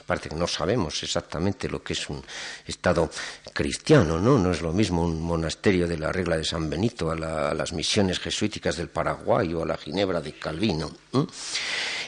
Aparte 0.04 0.28
que 0.28 0.36
no 0.36 0.46
sabemos 0.46 1.02
exactamente 1.02 1.66
lo 1.66 1.82
que 1.82 1.94
es 1.94 2.10
un 2.10 2.22
Estado 2.66 3.10
cristiano, 3.54 4.20
¿no? 4.20 4.38
No 4.38 4.50
es 4.50 4.60
lo 4.60 4.70
mismo 4.70 5.02
un 5.02 5.22
monasterio 5.22 5.88
de 5.88 5.96
la 5.96 6.12
regla 6.12 6.36
de 6.36 6.44
San 6.44 6.68
Benito 6.68 7.10
a, 7.10 7.54
las 7.54 7.72
misiones 7.72 8.20
jesuíticas 8.20 8.76
del 8.76 8.88
Paraguay 8.88 9.54
o 9.54 9.62
a 9.62 9.66
la 9.66 9.78
Ginebra 9.78 10.20
de 10.20 10.34
Calvino. 10.34 10.90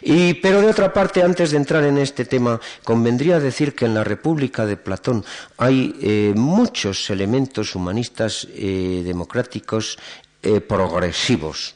Y, 0.02 0.34
pero 0.34 0.60
de 0.60 0.68
otra 0.68 0.92
parte, 0.92 1.22
antes 1.22 1.52
de 1.52 1.56
entrar 1.56 1.84
en 1.84 1.96
este 1.96 2.26
tema, 2.26 2.60
convendría 2.84 3.40
decir 3.40 3.74
que 3.74 3.86
en 3.86 3.94
la 3.94 4.04
República 4.04 4.66
de 4.66 4.76
Platón 4.76 5.24
hay 5.56 5.96
eh, 6.02 6.32
muchos 6.36 7.08
elementos 7.08 7.74
humanistas 7.74 8.46
eh, 8.52 9.02
democráticos 9.06 9.98
eh, 10.42 10.60
progresivos. 10.60 11.74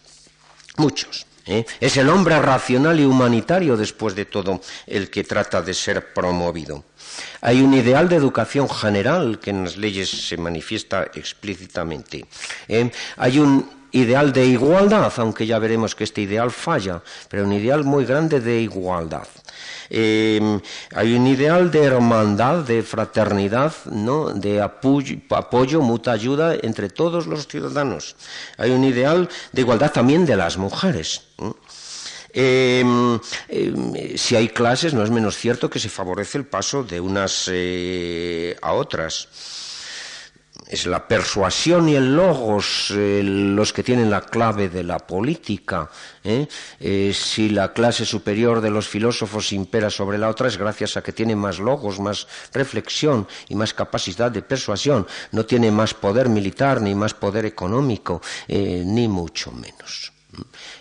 Muchos. 0.76 1.29
Es 1.46 1.96
el 1.96 2.08
hombre 2.08 2.40
racional 2.40 3.00
y 3.00 3.04
humanitario, 3.04 3.76
después 3.76 4.14
de 4.14 4.24
todo, 4.24 4.60
el 4.86 5.10
que 5.10 5.24
trata 5.24 5.62
de 5.62 5.74
ser 5.74 6.12
promovido. 6.12 6.84
Hay 7.40 7.62
un 7.62 7.74
ideal 7.74 8.08
de 8.08 8.16
educación 8.16 8.68
general 8.68 9.38
que 9.40 9.50
en 9.50 9.64
las 9.64 9.76
leyes 9.76 10.08
se 10.08 10.36
manifiesta 10.36 11.10
explícitamente. 11.14 12.26
Hay 13.16 13.38
un 13.38 13.68
ideal 13.92 14.32
de 14.32 14.46
igualdad, 14.46 15.12
aunque 15.16 15.46
ya 15.46 15.58
veremos 15.58 15.94
que 15.94 16.04
este 16.04 16.20
ideal 16.20 16.50
falla, 16.50 17.02
pero 17.28 17.44
un 17.44 17.52
ideal 17.52 17.84
muy 17.84 18.04
grande 18.04 18.40
de 18.40 18.60
igualdad. 18.60 19.26
Em, 19.90 20.60
hay 20.94 21.14
un 21.14 21.26
ideal 21.26 21.70
de 21.70 21.82
hermandad, 21.82 22.58
de 22.58 22.82
fraternidad, 22.84 23.74
¿no? 23.86 24.32
de 24.32 24.62
apoyo, 24.62 25.80
mutua 25.80 26.12
ayuda 26.12 26.54
entre 26.62 26.88
todos 26.88 27.26
los 27.26 27.48
ciudadanos. 27.48 28.14
Hay 28.56 28.70
un 28.70 28.84
ideal 28.84 29.28
de 29.52 29.60
igualdad 29.62 29.90
también 29.90 30.24
de 30.24 30.36
las 30.36 30.56
mujeres. 30.56 31.22
Em, 32.32 33.18
em, 33.48 34.16
si 34.16 34.36
hay 34.36 34.48
clases, 34.48 34.94
no 34.94 35.02
es 35.02 35.10
menos 35.10 35.36
cierto 35.36 35.68
que 35.68 35.80
se 35.80 35.88
favorece 35.88 36.38
el 36.38 36.46
paso 36.46 36.84
de 36.84 37.00
unas 37.00 37.50
eh, 37.52 38.56
a 38.62 38.72
otras 38.72 39.28
es 40.70 40.86
la 40.86 41.08
persuasión 41.08 41.88
y 41.88 41.96
el 41.96 42.14
logos 42.14 42.92
eh, 42.96 43.22
los 43.24 43.72
que 43.72 43.82
tienen 43.82 44.08
la 44.08 44.20
clave 44.20 44.68
de 44.68 44.84
la 44.84 45.00
política. 45.00 45.90
¿eh? 46.22 46.46
Eh, 46.78 47.12
si 47.12 47.48
la 47.48 47.72
clase 47.72 48.04
superior 48.04 48.60
de 48.60 48.70
los 48.70 48.86
filósofos 48.86 49.52
impera 49.52 49.90
sobre 49.90 50.16
la 50.16 50.28
otra 50.28 50.46
es 50.46 50.56
gracias 50.56 50.96
a 50.96 51.02
que 51.02 51.12
tiene 51.12 51.34
más 51.34 51.58
logos, 51.58 51.98
más 51.98 52.28
reflexión 52.52 53.26
y 53.48 53.56
más 53.56 53.74
capacidad 53.74 54.30
de 54.30 54.42
persuasión. 54.42 55.08
No 55.32 55.44
tiene 55.44 55.72
más 55.72 55.92
poder 55.92 56.28
militar 56.28 56.80
ni 56.80 56.94
más 56.94 57.14
poder 57.14 57.46
económico, 57.46 58.22
ni 58.48 59.08
mucho 59.08 59.50
menos. 59.50 60.19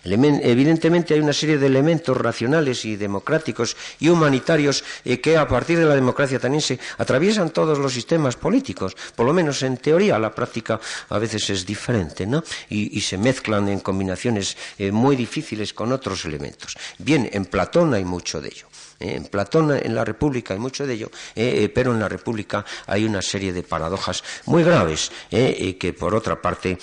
Evidentemente 0.03 1.13
hay 1.13 1.19
una 1.19 1.33
serie 1.33 1.57
de 1.57 1.67
elementos 1.67 2.15
racionales 2.15 2.85
y 2.85 2.95
democráticos 2.95 3.75
y 3.99 4.09
humanitarios 4.09 4.83
eh, 5.03 5.19
que 5.19 5.37
a 5.37 5.47
partir 5.47 5.77
de 5.77 5.85
la 5.85 5.95
democracia 5.95 6.37
ateniense 6.37 6.79
atraviesan 6.97 7.51
todos 7.51 7.77
los 7.77 7.93
sistemas 7.93 8.35
políticos, 8.35 8.95
por 9.15 9.25
lo 9.25 9.33
menos 9.33 9.63
en 9.63 9.77
teoría, 9.77 10.19
la 10.19 10.33
práctica 10.33 10.79
a 11.09 11.17
veces 11.19 11.49
es 11.49 11.65
diferente, 11.65 12.25
¿no? 12.25 12.43
Y, 12.69 12.99
se 12.99 13.17
mezclan 13.17 13.69
en 13.69 13.79
combinaciones 13.79 14.55
eh, 14.77 14.91
muy 14.91 15.15
difíciles 15.15 15.73
con 15.73 15.91
otros 15.91 16.25
elementos. 16.25 16.77
Bien, 16.97 17.29
en 17.31 17.45
Platón 17.45 17.93
hay 17.93 18.05
mucho 18.05 18.41
de 18.41 18.49
ello. 18.49 18.67
Eh, 18.99 19.15
en 19.15 19.25
Platón, 19.25 19.71
en 19.71 19.95
la 19.95 20.03
República 20.03 20.53
hay 20.53 20.59
mucho 20.59 20.85
de 20.85 20.93
ello, 20.93 21.09
eh, 21.35 21.63
eh, 21.63 21.69
pero 21.69 21.93
en 21.93 21.99
la 21.99 22.09
República 22.09 22.65
hay 22.87 23.05
una 23.05 23.21
serie 23.21 23.53
de 23.53 23.63
paradojas 23.63 24.23
muy 24.45 24.63
graves 24.63 25.11
que, 25.29 25.95
por 25.97 26.15
otra 26.15 26.41
parte, 26.41 26.77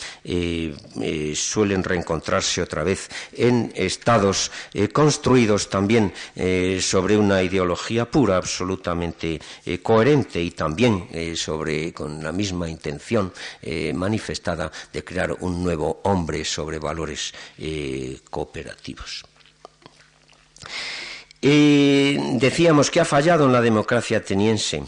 suelen 1.35 1.85
reencontrarse 1.85 2.63
otra 2.63 2.83
vez 2.83 3.09
en 3.33 3.73
estados 3.75 4.51
construidos 4.93 5.69
también 5.69 6.13
sobre 6.81 7.17
una 7.17 7.43
ideología 7.43 8.11
pura, 8.11 8.37
absolutamente 8.37 9.41
coherente 9.83 10.41
y 10.41 10.53
también 10.53 11.09
sobre 11.37 11.93
con 11.93 12.23
la 12.23 12.33
misma 12.33 12.69
intención 12.69 13.33
manifestada 13.95 14.71
de 14.93 15.05
crear 15.05 15.33
un 15.41 15.63
nuevo 15.63 16.01
hombre 16.05 16.45
sobre 16.45 16.79
valores 16.79 17.33
cooperativos. 18.31 19.25
Y 21.49 22.39
decíamos 22.39 22.91
que 22.91 22.99
ha 22.99 23.05
fallado 23.05 23.47
en 23.47 23.53
la 23.53 23.61
democracia 23.61 24.19
ateniense. 24.19 24.83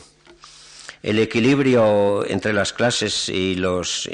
El 1.04 1.20
equilibrio 1.20 2.26
entre 2.26 2.52
las 2.52 2.72
clases 2.72 3.28
y 3.28 3.54
los, 3.54 4.09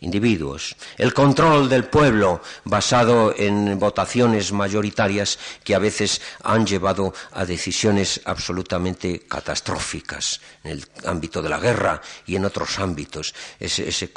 individuos, 0.00 0.76
el 0.96 1.12
control 1.12 1.68
del 1.68 1.84
pueblo 1.84 2.40
basado 2.64 3.34
en 3.36 3.78
votaciones 3.78 4.52
mayoritarias 4.52 5.38
que 5.62 5.74
a 5.74 5.78
veces 5.78 6.20
han 6.42 6.66
llevado 6.66 7.12
a 7.32 7.44
decisiones 7.44 8.20
absolutamente 8.24 9.20
catastróficas 9.20 10.40
en 10.64 10.72
el 10.72 10.86
ámbito 11.04 11.42
de 11.42 11.48
la 11.48 11.58
guerra 11.58 12.00
y 12.26 12.36
en 12.36 12.44
otros 12.44 12.78
ámbitos. 12.78 13.34
Ese, 13.58 14.10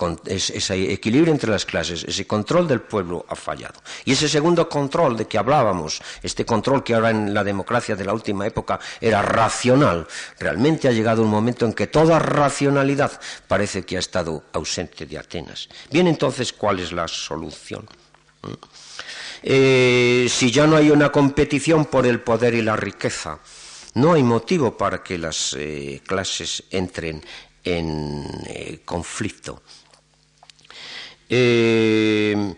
equilibrio 0.92 1.34
entre 1.34 1.52
las 1.52 1.66
clases, 1.66 2.04
ese 2.04 2.26
control 2.26 2.68
del 2.68 2.82
pueblo 2.82 3.26
ha 3.28 3.36
fallado. 3.36 3.82
Y 4.06 4.14
ese 4.14 4.30
segundo 4.30 4.70
control 4.70 5.18
de 5.18 5.28
que 5.28 5.38
hablábamos, 5.38 6.02
este 6.22 6.46
control 6.46 6.84
que 6.84 6.96
ahora 6.96 7.10
en 7.10 7.34
la 7.34 7.44
democracia 7.44 7.96
de 7.96 8.06
la 8.06 8.14
última 8.14 8.48
época 8.48 8.80
era 9.02 9.22
racional, 9.22 10.08
realmente 10.40 10.88
ha 10.88 10.92
llegado 10.92 11.24
un 11.24 11.30
momento 11.30 11.66
en 11.66 11.74
que 11.74 11.88
toda 11.88 12.20
racionalidad 12.20 13.20
parece 13.48 13.84
que 13.84 13.98
ha 13.98 14.00
estado 14.00 14.44
ausente 14.54 15.06
de 15.06 15.18
Atenas. 15.18 15.70
Bien, 15.90 16.08
entonces, 16.08 16.54
¿cuál 16.54 16.80
es 16.80 16.92
la 16.92 17.08
solución? 17.08 17.88
Eh, 19.42 20.28
si 20.30 20.52
ya 20.52 20.66
no 20.68 20.78
hay 20.78 20.90
una 20.90 21.12
competición 21.12 21.86
por 21.86 22.06
el 22.06 22.22
poder 22.22 22.54
y 22.54 22.62
la 22.62 22.76
riqueza, 22.76 23.40
no 23.96 24.14
hay 24.14 24.24
motivo 24.24 24.76
para 24.78 25.04
que 25.04 25.18
las 25.18 25.56
eh, 25.58 26.02
clases 26.06 26.64
entren 26.72 27.24
en 27.64 28.26
eh, 28.48 28.82
conflicto. 28.84 29.62
Eh, 31.30 32.56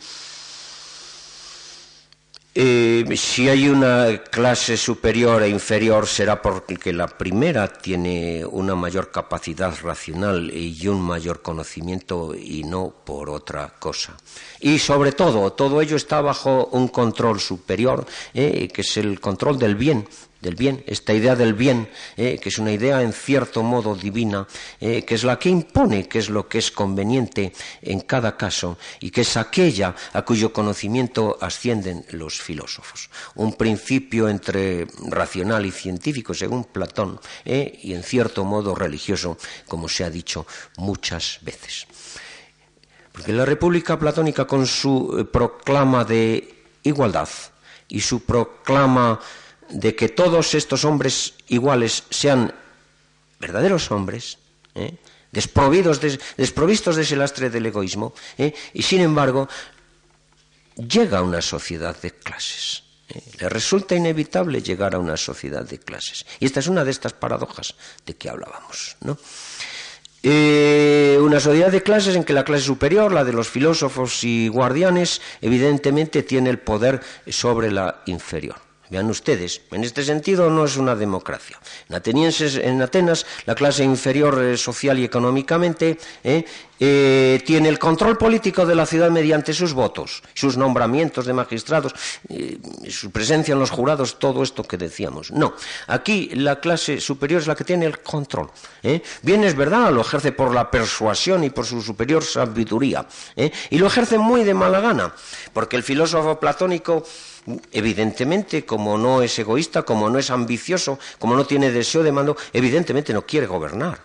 si 2.55 3.49
hay 3.49 3.67
una 3.67 4.17
clase 4.31 4.77
superior 4.77 5.43
e 5.43 5.49
inferior 5.49 6.07
será 6.07 6.41
porque 6.41 6.93
la 6.93 7.07
primera 7.07 7.67
tiene 7.67 8.45
una 8.45 8.75
mayor 8.75 9.11
capacidad 9.11 9.73
racional 9.81 10.49
y 10.53 10.87
un 10.87 11.01
mayor 11.01 11.41
conocimiento 11.41 12.33
y 12.33 12.63
no 12.63 12.93
por 13.03 13.29
otra 13.29 13.73
cosa. 13.77 14.15
Y 14.61 14.79
sobre 14.79 15.11
todo, 15.11 15.51
todo 15.51 15.81
ello 15.81 15.97
está 15.97 16.21
bajo 16.21 16.69
un 16.71 16.87
control 16.87 17.41
superior, 17.41 18.05
eh, 18.33 18.69
que 18.73 18.81
es 18.81 18.97
el 18.97 19.19
control 19.19 19.59
del 19.59 19.75
bien, 19.75 20.07
del 20.45 20.55
bien, 20.55 20.83
esta 20.85 21.11
idea 21.11 21.35
del 21.35 21.55
bien, 21.55 21.89
eh, 22.15 22.37
que 22.39 22.49
es 22.49 22.59
una 22.59 22.71
idea 22.71 23.01
en 23.01 23.13
cierto 23.13 23.63
modo 23.63 23.95
divina, 23.95 24.47
eh, 24.79 25.03
que 25.03 25.15
es 25.15 25.23
la 25.23 25.39
que 25.39 25.49
impone 25.49 26.07
qué 26.07 26.19
es 26.19 26.29
lo 26.29 26.47
que 26.47 26.59
es 26.59 26.69
conveniente 26.69 27.51
en 27.81 28.01
cada 28.01 28.37
caso 28.37 28.77
y 28.99 29.09
que 29.09 29.21
es 29.21 29.37
aquella 29.37 29.95
a 30.13 30.21
cuyo 30.21 30.53
conocimiento 30.53 31.35
ascienden 31.41 32.05
los 32.11 32.39
filósofos. 32.39 33.09
Un 33.33 33.53
principio 33.53 34.29
entre 34.29 34.85
racional 35.09 35.65
y 35.65 35.71
científico, 35.71 36.35
según 36.35 36.65
Platón, 36.65 37.19
eh, 37.43 37.79
y 37.81 37.95
en 37.95 38.03
cierto 38.03 38.45
modo 38.45 38.75
religioso, 38.75 39.37
como 39.67 39.89
se 39.89 40.03
ha 40.03 40.11
dicho 40.11 40.45
muchas 40.77 41.39
veces. 41.41 41.87
Porque 43.11 43.33
la 43.33 43.45
República 43.45 43.97
Platónica, 43.97 44.45
con 44.45 44.67
su 44.67 45.27
proclama 45.31 46.05
de 46.05 46.65
igualdad 46.83 47.29
y 47.87 47.99
su 48.01 48.23
proclama 48.23 49.19
de 49.69 49.95
que 49.95 50.09
todos 50.09 50.53
estos 50.53 50.85
hombres 50.85 51.33
iguales 51.47 52.03
sean 52.09 52.53
verdaderos 53.39 53.89
hombres, 53.91 54.37
¿eh? 54.75 54.95
desprovistos 55.31 56.95
de 56.95 57.01
ese 57.01 57.15
lastre 57.15 57.49
del 57.49 57.65
egoísmo, 57.65 58.13
¿eh? 58.37 58.53
y 58.73 58.83
sin 58.83 59.01
embargo 59.01 59.49
llega 60.75 61.19
a 61.19 61.23
una 61.23 61.41
sociedad 61.41 61.99
de 62.01 62.11
clases. 62.11 62.83
¿eh? 63.09 63.21
Le 63.39 63.49
resulta 63.49 63.95
inevitable 63.95 64.61
llegar 64.61 64.95
a 64.95 64.99
una 64.99 65.17
sociedad 65.17 65.67
de 65.67 65.79
clases. 65.79 66.25
Y 66.39 66.45
esta 66.45 66.59
es 66.59 66.67
una 66.67 66.83
de 66.83 66.91
estas 66.91 67.13
paradojas 67.13 67.75
de 68.05 68.15
que 68.15 68.29
hablábamos. 68.29 68.97
una 69.03 69.17
sociedad 71.39 71.71
de 71.71 71.83
clases 71.83 72.15
en 72.15 72.23
que 72.23 72.33
la 72.33 72.45
clase 72.45 72.63
superior, 72.63 73.11
la 73.11 73.23
de 73.23 73.33
los 73.33 73.49
filósofos 73.49 74.23
y 74.23 74.47
guardianes, 74.47 75.21
evidentemente 75.41 76.23
tiene 76.23 76.49
el 76.49 76.59
poder 76.59 77.01
sobre 77.27 77.71
la 77.71 78.01
inferior. 78.05 78.64
Vean 78.89 79.09
ustedes, 79.09 79.61
en 79.71 79.83
este 79.83 80.03
sentido 80.03 80.49
no 80.49 80.65
es 80.65 80.77
una 80.77 80.95
democracia. 80.95 81.59
En, 81.89 82.17
en 82.17 82.81
Atenas, 82.81 83.25
la 83.45 83.55
clase 83.55 83.83
inferior 83.83 84.41
eh, 84.43 84.57
social 84.57 84.99
y 84.99 85.03
económicamente 85.03 85.97
eh, 86.23 86.45
eh, 86.79 87.41
tiene 87.45 87.69
el 87.69 87.79
control 87.79 88.17
político 88.17 88.65
de 88.65 88.75
la 88.75 88.85
ciudad 88.85 89.09
mediante 89.09 89.53
sus 89.53 89.73
votos, 89.73 90.21
sus 90.33 90.57
nombramientos 90.57 91.25
de 91.25 91.33
magistrados, 91.33 91.93
su 92.89 93.11
presencia 93.11 93.53
en 93.53 93.59
los 93.59 93.71
jurados, 93.71 94.19
todo 94.19 94.43
esto 94.43 94.63
que 94.63 94.77
decíamos. 94.77 95.31
No, 95.31 95.53
aquí 95.87 96.29
la 96.33 96.59
clase 96.59 96.99
superior 96.99 97.41
es 97.41 97.47
la 97.47 97.55
que 97.55 97.63
tiene 97.63 97.85
el 97.85 97.99
control. 97.99 98.51
Bien, 99.21 99.43
es 99.45 99.55
verdad, 99.55 99.91
lo 99.91 100.01
ejerce 100.01 100.33
por 100.33 100.53
la 100.53 100.69
persuasión 100.69 101.43
y 101.45 101.49
por 101.49 101.65
su 101.65 101.81
superior 101.81 102.23
sabiduría. 102.23 103.07
Y 103.69 103.77
lo 103.77 103.87
ejerce 103.87 104.17
muy 104.17 104.43
de 104.43 104.53
mala 104.53 104.81
gana, 104.81 105.15
porque 105.53 105.77
el 105.77 105.83
filósofo 105.83 106.39
platónico 106.39 107.05
evidentemente, 107.71 108.65
como 108.65 108.97
no 108.97 109.21
es 109.21 109.37
egoísta, 109.39 109.83
como 109.83 110.09
no 110.09 110.19
es 110.19 110.29
ambicioso, 110.29 110.99
como 111.19 111.35
no 111.35 111.45
tiene 111.45 111.71
deseo 111.71 112.03
de 112.03 112.11
mando, 112.11 112.35
evidentemente 112.53 113.13
no 113.13 113.25
quiere 113.25 113.47
gobernar. 113.47 113.99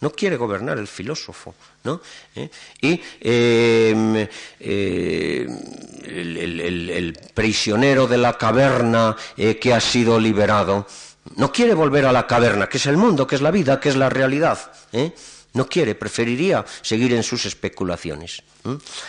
No 0.00 0.10
quiere 0.10 0.36
gobernar 0.36 0.78
el 0.78 0.86
filósofo, 0.86 1.54
¿no? 1.84 2.02
¿Eh? 2.34 2.50
Y 2.82 3.00
em, 3.20 4.28
eh, 4.60 5.46
el, 6.04 7.18
prisionero 7.32 8.06
de 8.06 8.18
la 8.18 8.36
caverna 8.36 9.16
eh, 9.38 9.58
que 9.58 9.72
ha 9.72 9.80
sido 9.80 10.20
liberado 10.20 10.86
no 11.36 11.50
quiere 11.50 11.74
volver 11.74 12.04
a 12.06 12.12
la 12.12 12.26
caverna, 12.26 12.68
que 12.68 12.76
es 12.76 12.86
el 12.86 12.96
mundo, 12.96 13.26
que 13.26 13.36
es 13.36 13.42
la 13.42 13.50
vida, 13.50 13.80
que 13.80 13.88
es 13.88 13.96
la 13.96 14.08
realidad. 14.08 14.58
No 15.56 15.66
quiere, 15.66 15.94
preferiría 15.94 16.62
seguir 16.82 17.14
en 17.14 17.22
sus 17.22 17.46
especulaciones. 17.46 18.42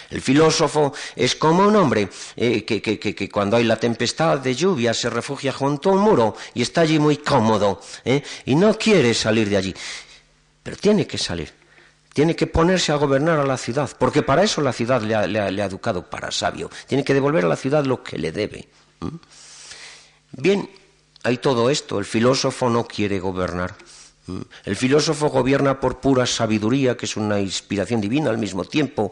El 0.09 0.21
filósofo 0.21 0.93
es 1.13 1.35
como 1.35 1.67
un 1.67 1.75
hombre 1.75 2.07
eh, 2.37 2.63
que, 2.63 3.29
cuando 3.29 3.57
hay 3.57 3.65
la 3.65 3.75
tempestad 3.75 4.39
de 4.39 4.55
lluvia 4.55 4.93
se 4.93 5.09
refugia 5.09 5.51
junto 5.51 5.89
a 5.89 5.93
un 5.93 5.99
muro 5.99 6.37
y 6.53 6.61
está 6.61 6.81
allí 6.81 6.99
muy 6.99 7.17
cómodo 7.17 7.81
¿eh? 8.05 8.23
y 8.45 8.55
no 8.55 8.77
quiere 8.77 9.13
salir 9.13 9.49
de 9.49 9.57
allí. 9.57 9.75
Pero 10.63 10.77
tiene 10.77 11.05
que 11.05 11.17
salir, 11.17 11.53
tiene 12.13 12.33
que 12.33 12.47
ponerse 12.47 12.93
a 12.93 12.95
gobernar 12.95 13.39
a 13.39 13.45
la 13.45 13.57
ciudad, 13.57 13.91
porque 13.99 14.23
para 14.23 14.41
eso 14.43 14.61
la 14.61 14.71
ciudad 14.71 15.01
le 15.01 15.15
ha, 15.15 15.65
educado 15.65 16.09
para 16.09 16.31
sabio. 16.31 16.69
Tiene 16.87 17.03
que 17.03 17.13
devolver 17.13 17.43
a 17.43 17.49
la 17.49 17.57
ciudad 17.57 17.83
lo 17.83 18.01
que 18.01 18.17
le 18.17 18.31
debe. 18.31 18.69
Bien, 20.31 20.69
hay 21.23 21.39
todo 21.39 21.69
esto, 21.69 21.99
el 21.99 22.05
filósofo 22.05 22.69
no 22.69 22.87
quiere 22.87 23.19
gobernar. 23.19 23.75
El 24.65 24.75
filósofo 24.75 25.29
gobierna 25.29 25.79
por 25.79 25.99
pura 25.99 26.25
sabiduría, 26.25 26.97
que 26.97 27.05
es 27.05 27.15
una 27.15 27.39
inspiración 27.39 28.01
divina 28.01 28.29
al 28.29 28.37
mismo 28.37 28.65
tiempo, 28.65 29.11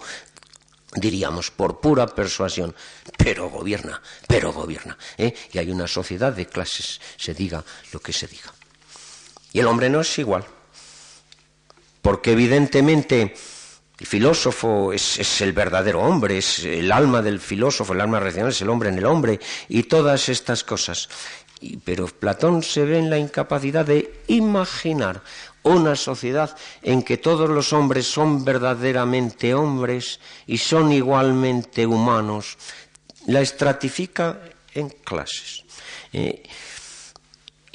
diríamos, 0.95 1.51
por 1.51 1.79
pura 1.79 2.07
persuasión, 2.07 2.75
pero 3.17 3.49
gobierna, 3.49 4.01
pero 4.27 4.51
gobierna. 4.51 4.97
¿eh? 5.17 5.33
Y 5.51 5.57
hay 5.57 5.71
una 5.71 5.87
sociedad 5.87 6.33
de 6.33 6.47
clases, 6.47 6.99
se 7.17 7.33
diga 7.33 7.63
lo 7.91 7.99
que 7.99 8.13
se 8.13 8.27
diga. 8.27 8.53
Y 9.53 9.59
el 9.59 9.67
hombre 9.67 9.89
no 9.89 10.01
es 10.01 10.19
igual, 10.19 10.43
porque 12.01 12.33
evidentemente 12.33 13.33
el 13.97 14.05
filósofo 14.05 14.91
es, 14.91 15.17
es, 15.19 15.41
el 15.41 15.53
verdadero 15.53 16.01
hombre, 16.01 16.39
es 16.39 16.59
el 16.65 16.91
alma 16.91 17.21
del 17.21 17.39
filósofo, 17.39 17.93
el 17.93 18.01
alma 18.01 18.19
racional 18.19 18.51
es 18.51 18.61
el 18.61 18.69
hombre 18.69 18.89
en 18.89 18.97
el 18.97 19.05
hombre, 19.05 19.39
y 19.69 19.83
todas 19.83 20.27
estas 20.27 20.65
cosas 20.65 21.07
pero 21.83 22.07
Platón 22.07 22.63
se 22.63 22.85
ve 22.85 22.99
en 22.99 23.09
la 23.09 23.17
incapacidad 23.17 23.85
de 23.85 24.21
imaginar 24.27 25.21
una 25.63 25.95
sociedad 25.95 26.55
en 26.83 27.01
que 27.01 27.17
todos 27.17 27.49
los 27.49 27.73
hombres 27.73 28.05
son 28.05 28.45
verdaderamente 28.45 29.53
hombres 29.53 30.19
y 30.45 30.57
son 30.57 30.91
igualmente 30.91 31.85
humanos. 31.85 32.57
La 33.27 33.41
estratifica 33.41 34.39
en 34.73 34.89
clases. 34.89 35.63
Eh, 36.13 36.43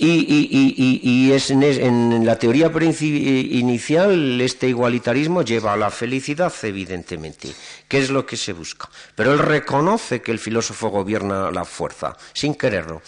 y, 0.03 1.31
es 1.33 1.51
en, 1.51 2.25
la 2.25 2.39
teoría 2.39 2.73
inicial 2.73 4.41
este 4.41 4.69
igualitarismo 4.69 5.43
lleva 5.43 5.75
a 5.75 5.77
la 5.77 5.91
felicidad, 5.91 6.53
evidentemente, 6.63 7.53
que 7.87 7.99
es 7.99 8.09
lo 8.09 8.25
que 8.25 8.39
se 8.39 8.55
busca. 8.55 8.89
Pero 9.15 9.35
él 9.35 9.39
reconoce 9.39 10.23
que 10.23 10.33
el 10.33 10.39
filósofo 10.39 10.89
gobierna 10.89 11.51
la 11.51 11.67
fuerza, 11.67 12.17
sin 12.33 12.55
quererlo 12.55 13.03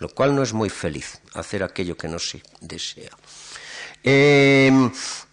lo 0.00 0.08
cual 0.08 0.34
no 0.34 0.42
es 0.42 0.52
muy 0.52 0.68
feliz 0.68 1.20
hacer 1.34 1.62
aquello 1.62 1.96
que 1.96 2.08
no 2.08 2.18
se 2.18 2.42
desea. 2.60 3.10
Em, 4.02 4.90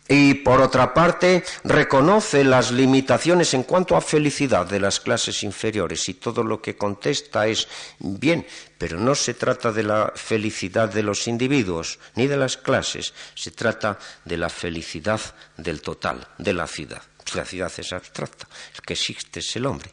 y 0.09 0.35
por 0.35 0.61
otra 0.61 0.93
parte, 0.93 1.43
reconoce 1.63 2.43
las 2.43 2.71
limitaciones 2.71 3.53
en 3.53 3.63
cuanto 3.63 3.95
a 3.95 4.01
felicidad 4.01 4.65
de 4.65 4.79
las 4.79 4.99
clases 4.99 5.43
inferiores 5.43 6.07
y 6.07 6.13
todo 6.13 6.43
lo 6.43 6.61
que 6.61 6.77
contesta 6.77 7.47
es 7.47 7.67
bien, 7.99 8.45
pero 8.77 8.99
no 8.99 9.15
se 9.15 9.33
trata 9.33 9.71
de 9.71 9.83
la 9.83 10.13
felicidad 10.15 10.89
de 10.89 11.03
los 11.03 11.27
individuos 11.27 11.99
ni 12.15 12.27
de 12.27 12.37
las 12.37 12.55
clases, 12.55 13.13
se 13.35 13.51
trata 13.51 13.99
de 14.23 14.37
la 14.37 14.49
felicidad 14.49 15.19
del 15.57 15.81
total, 15.81 16.27
de 16.37 16.53
la 16.53 16.67
ciudad 16.67 17.01
ciudad 17.27 17.71
es 17.77 17.93
abstracta, 17.93 18.47
el 18.75 18.81
que 18.81 18.93
existe 18.93 19.39
es 19.39 19.55
el 19.55 19.65
hombre. 19.65 19.91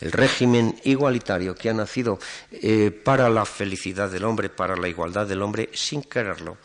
El 0.00 0.12
régimen 0.12 0.80
igualitario 0.84 1.54
que 1.54 1.70
ha 1.70 1.74
nacido 1.74 2.18
eh, 2.50 2.90
para 2.90 3.28
la 3.28 3.44
felicidad 3.44 4.10
del 4.10 4.24
hombre, 4.24 4.48
para 4.48 4.76
la 4.76 4.88
igualdad 4.88 5.26
del 5.26 5.42
hombre, 5.42 5.70
sin 5.74 6.02
quererlo, 6.02 6.58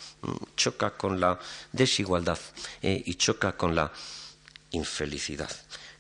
choca 0.56 0.92
con 0.92 1.20
la 1.20 1.40
desigualdad 1.72 2.40
eh, 2.82 3.02
y 3.06 3.16
choca 3.16 3.54
con 3.54 3.76
la 3.76 3.92
infelicidad. 4.72 5.52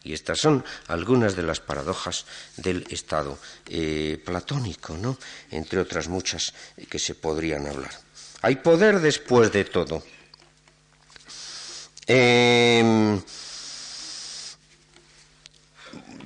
Y 0.04 0.12
estas 0.14 0.40
son 0.40 0.64
algunas 0.88 1.36
de 1.36 1.44
las 1.44 1.62
paradojas 1.62 2.26
del 2.58 2.86
Estado 2.90 3.40
eh, 3.68 4.22
platónico, 4.24 4.98
¿no? 4.98 5.18
Entre 5.50 5.80
otras 5.80 6.10
muchas 6.10 6.54
que 6.90 7.00
se 7.00 7.16
podrían 7.16 7.68
hablar. 7.68 7.92
Hay 8.42 8.58
poder 8.58 9.00
después 9.00 9.52
de 9.54 9.64
todo. 9.64 10.04
Em, 12.06 13.22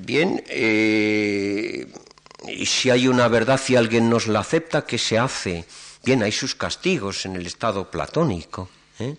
bien, 0.07 0.41
eh, 0.47 1.85
si 2.65 2.89
hay 2.89 3.09
una 3.09 3.27
verdad 3.27 3.59
y 3.67 3.75
alguien 3.75 4.09
nos 4.09 4.27
la 4.27 4.39
acepta, 4.39 4.85
¿qué 4.85 4.97
se 4.97 5.19
hace? 5.19 5.65
Bien, 6.03 6.23
hay 6.23 6.31
sus 6.31 6.55
castigos 6.55 7.25
en 7.25 7.35
el 7.35 7.45
estado 7.45 7.91
platónico. 7.91 8.69
¿eh? 8.99 9.17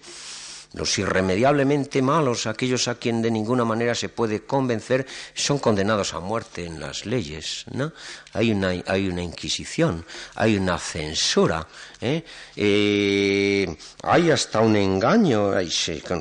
Los 0.73 0.99
irremediablemente 0.99 2.01
malos, 2.01 2.47
aquellos 2.47 2.89
a 2.89 2.95
quien 2.95 3.21
de 3.21 3.31
ninguna 3.31 3.67
manera 3.67 3.95
se 3.95 4.09
puede 4.09 4.45
convencer, 4.45 5.07
son 5.35 5.59
condenados 5.59 6.15
a 6.15 6.21
muerte 6.21 6.65
en 6.65 6.81
las 6.81 7.05
leyes. 7.05 7.67
¿no? 7.71 7.93
Hay, 8.33 8.53
una, 8.53 8.69
hay 8.87 9.09
una 9.09 9.23
inquisición, 9.23 10.07
hay 10.37 10.57
una 10.57 10.79
censura, 10.79 11.67
¿eh? 12.01 12.25
Eh, 12.57 13.77
hay 14.03 14.31
hasta 14.31 14.61
un 14.61 14.77
engaño, 14.77 15.53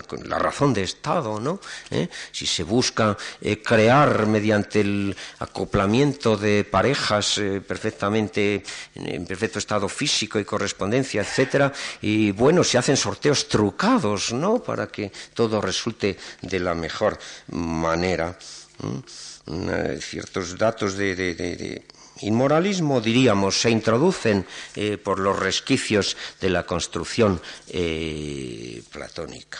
con, 0.08 0.30
la 0.30 0.40
razón 0.40 0.74
de 0.74 0.84
Estado, 0.84 1.40
¿no? 1.40 1.60
¿Eh? 1.92 2.08
Si 2.32 2.46
se 2.46 2.64
busca 2.64 3.18
crear 3.64 4.26
mediante 4.28 4.82
el 4.82 5.16
acoplamiento 5.40 6.38
de 6.38 6.64
parejas 6.64 7.40
perfectamente 7.68 8.64
en 8.96 9.26
perfecto 9.26 9.60
estado 9.60 9.88
físico 9.90 10.40
y 10.40 10.46
correspondencia, 10.46 11.22
etcétera, 11.22 11.72
y 12.02 12.32
bueno, 12.32 12.64
se 12.64 12.78
hacen 12.78 12.98
sorteos 12.98 13.48
trucados, 13.48 14.34
¿no? 14.34 14.62
Para 14.62 14.88
que 14.88 15.12
todo 15.34 15.62
resulte 15.62 16.18
de 16.42 16.60
la 16.60 16.74
mejor 16.74 17.18
manera. 17.52 18.38
ciertos 20.00 20.58
datos 20.58 20.98
de, 20.98 21.84
inmoralismo, 22.22 23.02
diríamos, 23.02 23.60
se 23.60 23.70
introducen 23.70 24.46
eh, 24.76 24.98
por 24.98 25.20
los 25.20 25.38
resquicios 25.38 26.18
de 26.40 26.50
la 26.50 26.66
construcción 26.66 27.42
eh, 27.68 28.82
platónica. 28.92 29.60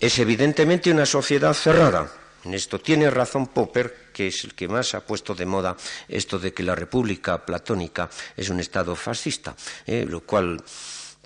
Es 0.00 0.18
evidentemente 0.18 0.92
una 0.92 1.06
sociedad 1.06 1.54
cerrada. 1.54 2.12
En 2.44 2.54
esto 2.54 2.78
tiene 2.80 3.10
razón 3.10 3.48
Popper, 3.48 4.10
que 4.12 4.28
es 4.28 4.44
el 4.44 4.54
que 4.54 4.68
más 4.68 4.94
ha 4.94 5.04
puesto 5.04 5.34
de 5.34 5.44
moda 5.44 5.76
esto 6.08 6.38
de 6.38 6.52
que 6.52 6.62
la 6.62 6.74
República 6.74 7.44
Platónica 7.44 8.08
es 8.36 8.48
un 8.48 8.60
Estado 8.60 8.94
fascista, 8.94 9.56
eh, 9.86 10.06
lo 10.08 10.20
cual 10.20 10.62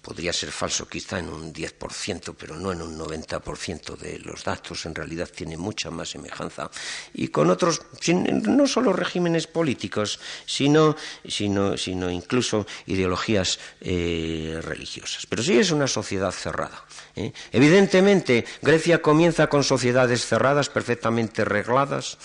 podría 0.02 0.32
ser 0.32 0.50
falso 0.50 0.88
quizá 0.88 1.20
en 1.20 1.28
un 1.28 1.54
10%, 1.54 2.34
pero 2.36 2.56
no 2.56 2.72
en 2.72 2.82
un 2.82 2.98
90% 2.98 3.96
de 3.96 4.18
los 4.18 4.42
datos. 4.42 4.84
En 4.84 4.94
realidad 4.94 5.30
tiene 5.34 5.56
mucha 5.56 5.90
más 5.90 6.10
semejanza. 6.10 6.70
Y 7.14 7.28
con 7.28 7.50
otros, 7.50 7.82
no 8.10 8.66
solo 8.66 8.92
regímenes 8.92 9.46
políticos, 9.46 10.18
sino, 10.44 10.96
sino, 11.26 11.76
sino 11.76 12.10
incluso 12.10 12.66
ideologías 12.86 13.60
eh, 13.80 14.60
religiosas. 14.62 15.26
Pero 15.26 15.42
sí 15.42 15.56
es 15.56 15.70
una 15.70 15.86
sociedad 15.86 16.32
cerrada. 16.32 16.84
¿eh? 17.14 17.32
Evidentemente, 17.52 18.44
Grecia 18.60 19.00
comienza 19.00 19.46
con 19.46 19.62
sociedades 19.62 20.26
cerradas, 20.26 20.68
perfectamente 20.68 21.44
regladas, 21.44 22.18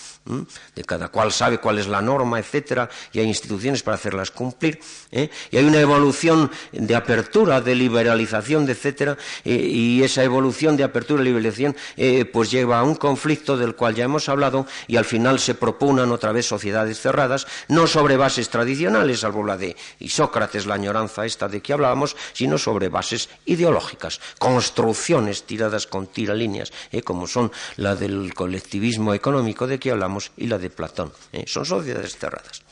de 0.74 0.84
cada 0.84 1.08
cual 1.08 1.32
sabe 1.32 1.58
cuál 1.58 1.78
es 1.78 1.86
la 1.86 2.02
norma, 2.02 2.38
etcétera, 2.38 2.90
y 3.12 3.20
hay 3.20 3.26
instituciones 3.26 3.82
para 3.82 3.94
hacerlas 3.94 4.30
cumplir. 4.30 4.80
¿eh? 5.12 5.30
Y 5.50 5.56
hay 5.56 5.64
una 5.64 5.80
evolución 5.80 6.50
de 6.72 6.96
apertura, 6.96 7.60
de 7.68 7.74
liberalización, 7.74 8.68
etcétera, 8.68 9.18
y 9.44 10.02
esa 10.02 10.24
evolución 10.24 10.76
de 10.76 10.84
apertura 10.84 11.20
y 11.20 11.26
liberalización 11.26 11.76
eh, 11.96 12.24
pues 12.24 12.50
lleva 12.50 12.80
a 12.80 12.82
un 12.82 12.94
conflicto 12.94 13.58
del 13.58 13.74
cual 13.74 13.94
ya 13.94 14.04
hemos 14.04 14.28
hablado 14.28 14.66
y 14.86 14.96
al 14.96 15.04
final 15.04 15.38
se 15.38 15.54
proponan 15.54 16.10
otra 16.10 16.32
vez 16.32 16.46
sociedades 16.46 17.00
cerradas, 17.00 17.46
no 17.68 17.86
sobre 17.86 18.16
bases 18.16 18.48
tradicionales, 18.48 19.20
salvo 19.20 19.44
la 19.44 19.58
de 19.58 19.76
Isócrates, 19.98 20.64
la 20.64 20.74
añoranza 20.74 21.26
esta 21.26 21.48
de 21.48 21.60
que 21.60 21.74
hablábamos, 21.74 22.16
sino 22.32 22.56
sobre 22.56 22.88
bases 22.88 23.28
ideológicas, 23.44 24.20
construcciones 24.38 25.44
tiradas 25.44 25.86
con 25.86 26.06
tiralíneas, 26.06 26.72
¿eh? 26.90 27.02
como 27.02 27.26
son 27.26 27.52
la 27.76 27.94
del 27.94 28.32
colectivismo 28.34 29.12
económico 29.12 29.66
de 29.66 29.78
que 29.78 29.90
hablamos 29.90 30.32
y 30.36 30.46
la 30.46 30.58
de 30.58 30.70
Platón. 30.70 31.12
¿eh? 31.32 31.44
Son 31.46 31.66
sociedades 31.66 32.16
cerradas. 32.16 32.67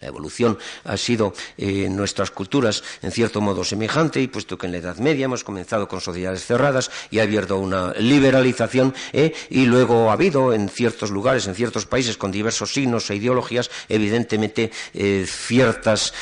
La 0.00 0.08
evolución 0.08 0.58
ha 0.84 0.96
sido 0.96 1.34
eh, 1.58 1.84
en 1.86 1.96
nuestras 1.96 2.30
culturas 2.30 2.82
en 3.02 3.10
cierto 3.10 3.40
modo 3.40 3.64
semejante 3.64 4.20
y 4.20 4.28
puesto 4.28 4.56
que 4.56 4.66
en 4.66 4.72
la 4.72 4.78
Edad 4.78 4.96
Media 4.98 5.24
hemos 5.24 5.44
comenzado 5.44 5.88
con 5.88 6.00
sociedades 6.00 6.44
cerradas 6.44 6.90
y 7.10 7.18
ha 7.18 7.24
habido 7.24 7.58
una 7.58 7.92
liberalización 7.94 8.94
eh, 9.12 9.34
y 9.50 9.66
luego 9.66 10.10
ha 10.10 10.14
habido 10.14 10.52
en 10.52 10.68
ciertos 10.68 11.10
lugares, 11.10 11.46
en 11.46 11.54
ciertos 11.54 11.86
países 11.86 12.16
con 12.16 12.30
diversos 12.30 12.72
signos 12.72 13.10
e 13.10 13.16
ideologías, 13.16 13.70
evidentemente 13.88 14.70
eh, 14.94 15.26
ciertos 15.26 16.14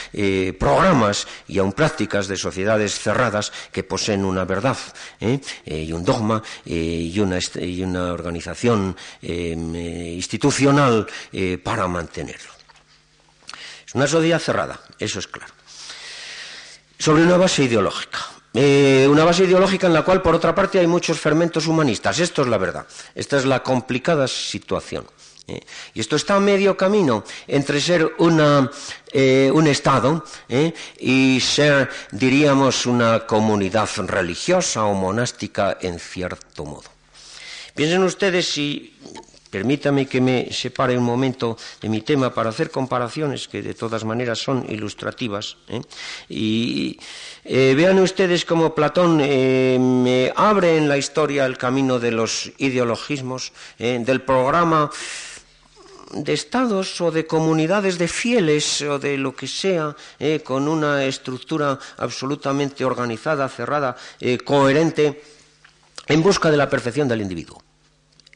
programas 0.58 1.26
y 1.46 1.58
aun 1.58 1.72
prácticas 1.72 2.28
de 2.28 2.36
sociedades 2.36 2.98
cerradas 2.98 3.52
que 3.72 3.84
poseen 3.84 4.24
una 4.24 4.44
verdad 4.44 4.76
y 5.20 5.92
un 5.92 6.04
dogma 6.04 6.42
y 6.64 7.18
una 7.20 8.12
organización 8.12 8.96
institucional 9.22 11.06
para 11.62 11.86
mantenerlo. 11.88 12.57
Es 13.88 13.94
una 13.94 14.06
sociedad 14.06 14.38
cerrada, 14.38 14.78
eso 14.98 15.18
es 15.18 15.26
claro. 15.26 15.54
Sobre 16.98 17.22
una 17.22 17.38
base 17.38 17.64
ideológica. 17.64 18.18
Eh, 18.52 19.06
una 19.10 19.24
base 19.24 19.44
ideológica 19.44 19.86
en 19.86 19.94
la 19.94 20.02
cual, 20.02 20.20
por 20.20 20.34
otra 20.34 20.54
parte, 20.54 20.78
hay 20.78 20.86
muchos 20.86 21.18
fermentos 21.18 21.66
humanistas. 21.66 22.18
Esto 22.18 22.42
es 22.42 22.48
la 22.48 22.58
verdad. 22.58 22.86
Esta 23.14 23.38
es 23.38 23.46
la 23.46 23.62
complicada 23.62 24.28
situación. 24.28 25.06
Eh. 25.50 25.64
y 25.94 26.00
esto 26.00 26.16
está 26.16 26.34
a 26.34 26.40
medio 26.40 26.76
camino 26.76 27.24
entre 27.46 27.80
ser 27.80 28.12
eh, 29.14 29.50
un 29.50 29.66
Estado 29.66 30.22
y 30.98 31.40
ser, 31.40 31.88
diríamos, 32.12 32.84
una 32.84 33.20
comunidad 33.26 33.88
religiosa 33.96 34.84
o 34.84 34.92
monástica 34.92 35.78
en 35.80 35.98
cierto 35.98 36.66
modo. 36.66 36.90
Piensen 37.74 38.02
ustedes 38.02 38.46
si 38.46 38.97
Permítame 39.50 40.06
que 40.06 40.20
me 40.20 40.52
separe 40.52 40.96
un 40.96 41.04
momento 41.04 41.56
de 41.80 41.88
mi 41.88 42.02
tema 42.02 42.34
para 42.34 42.50
hacer 42.50 42.70
comparaciones 42.70 43.48
que 43.48 43.62
de 43.62 43.72
todas 43.72 44.04
maneras 44.04 44.38
son 44.38 44.66
ilustrativas. 44.68 45.56
¿eh? 45.68 45.80
Y 46.28 46.98
eh, 47.44 47.72
vean 47.74 47.98
ustedes 47.98 48.44
cómo 48.44 48.74
Platón 48.74 49.20
eh, 49.22 49.78
me 49.80 50.32
abre 50.36 50.76
en 50.76 50.88
la 50.88 50.98
historia 50.98 51.46
el 51.46 51.56
camino 51.56 51.98
de 51.98 52.12
los 52.12 52.52
ideologismos, 52.58 53.52
del 53.78 54.22
programa 54.22 54.90
de 56.12 56.32
estados 56.32 57.00
o 57.00 57.10
de 57.10 57.26
comunidades 57.26 57.96
de 57.98 58.08
fieles 58.08 58.82
o 58.82 58.98
de 58.98 59.16
lo 59.16 59.34
que 59.34 59.46
sea, 59.46 59.94
con 60.44 60.68
una 60.68 61.04
estructura 61.04 61.78
absolutamente 61.98 62.84
organizada, 62.84 63.48
cerrada, 63.48 63.96
coherente, 64.44 65.22
en 66.06 66.22
busca 66.22 66.50
de 66.50 66.56
la 66.56 66.68
perfección 66.68 67.08
del 67.08 67.22
individuo 67.22 67.62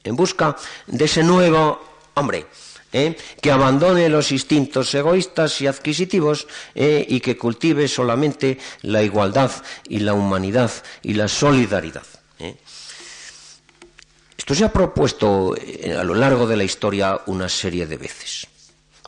en 0.04 0.16
busca 0.16 0.56
de 0.86 1.04
ese 1.04 1.22
nuevo 1.22 1.80
hombre. 2.14 2.46
¿eh? 2.92 3.16
que 3.40 3.50
abandone 3.50 4.08
los 4.08 4.32
instintos 4.32 4.94
egoístas 4.94 5.60
y 5.60 5.66
adquisitivos 5.66 6.46
¿eh? 6.74 7.04
y 7.08 7.20
que 7.20 7.36
cultive 7.36 7.88
solamente 7.88 8.58
la 8.82 9.02
igualdad 9.02 9.50
y 9.88 10.00
la 10.00 10.14
humanidad 10.14 10.70
y 11.02 11.14
la 11.14 11.28
solidaridad. 11.28 12.06
¿eh? 12.38 12.56
Esto 14.36 14.54
se 14.54 14.64
ha 14.64 14.72
propuesto 14.72 15.54
a 15.98 16.04
lo 16.04 16.14
largo 16.14 16.46
de 16.46 16.56
la 16.56 16.64
historia 16.64 17.20
una 17.26 17.48
serie 17.48 17.86
de 17.86 17.96
veces. 17.96 18.46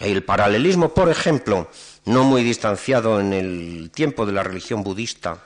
El 0.00 0.22
paralelismo, 0.22 0.94
por 0.94 1.08
ejemplo, 1.08 1.70
no 2.04 2.24
muy 2.24 2.42
distanciado 2.42 3.20
en 3.20 3.32
el 3.32 3.90
tiempo 3.92 4.26
de 4.26 4.32
la 4.32 4.42
religión 4.42 4.82
budista, 4.82 5.42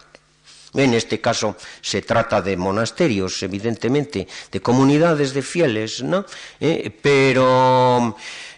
en 0.75 0.95
este 0.95 1.21
caso 1.21 1.57
se 1.81 2.03
trata 2.03 2.43
de 2.43 2.57
monasterios, 2.57 3.43
evidentemente, 3.43 4.27
de 4.51 4.61
comunidades 4.61 5.33
de 5.33 5.43
fieles, 5.43 6.03
¿no? 6.03 6.25
Eh, 6.61 6.91
pero 7.03 8.17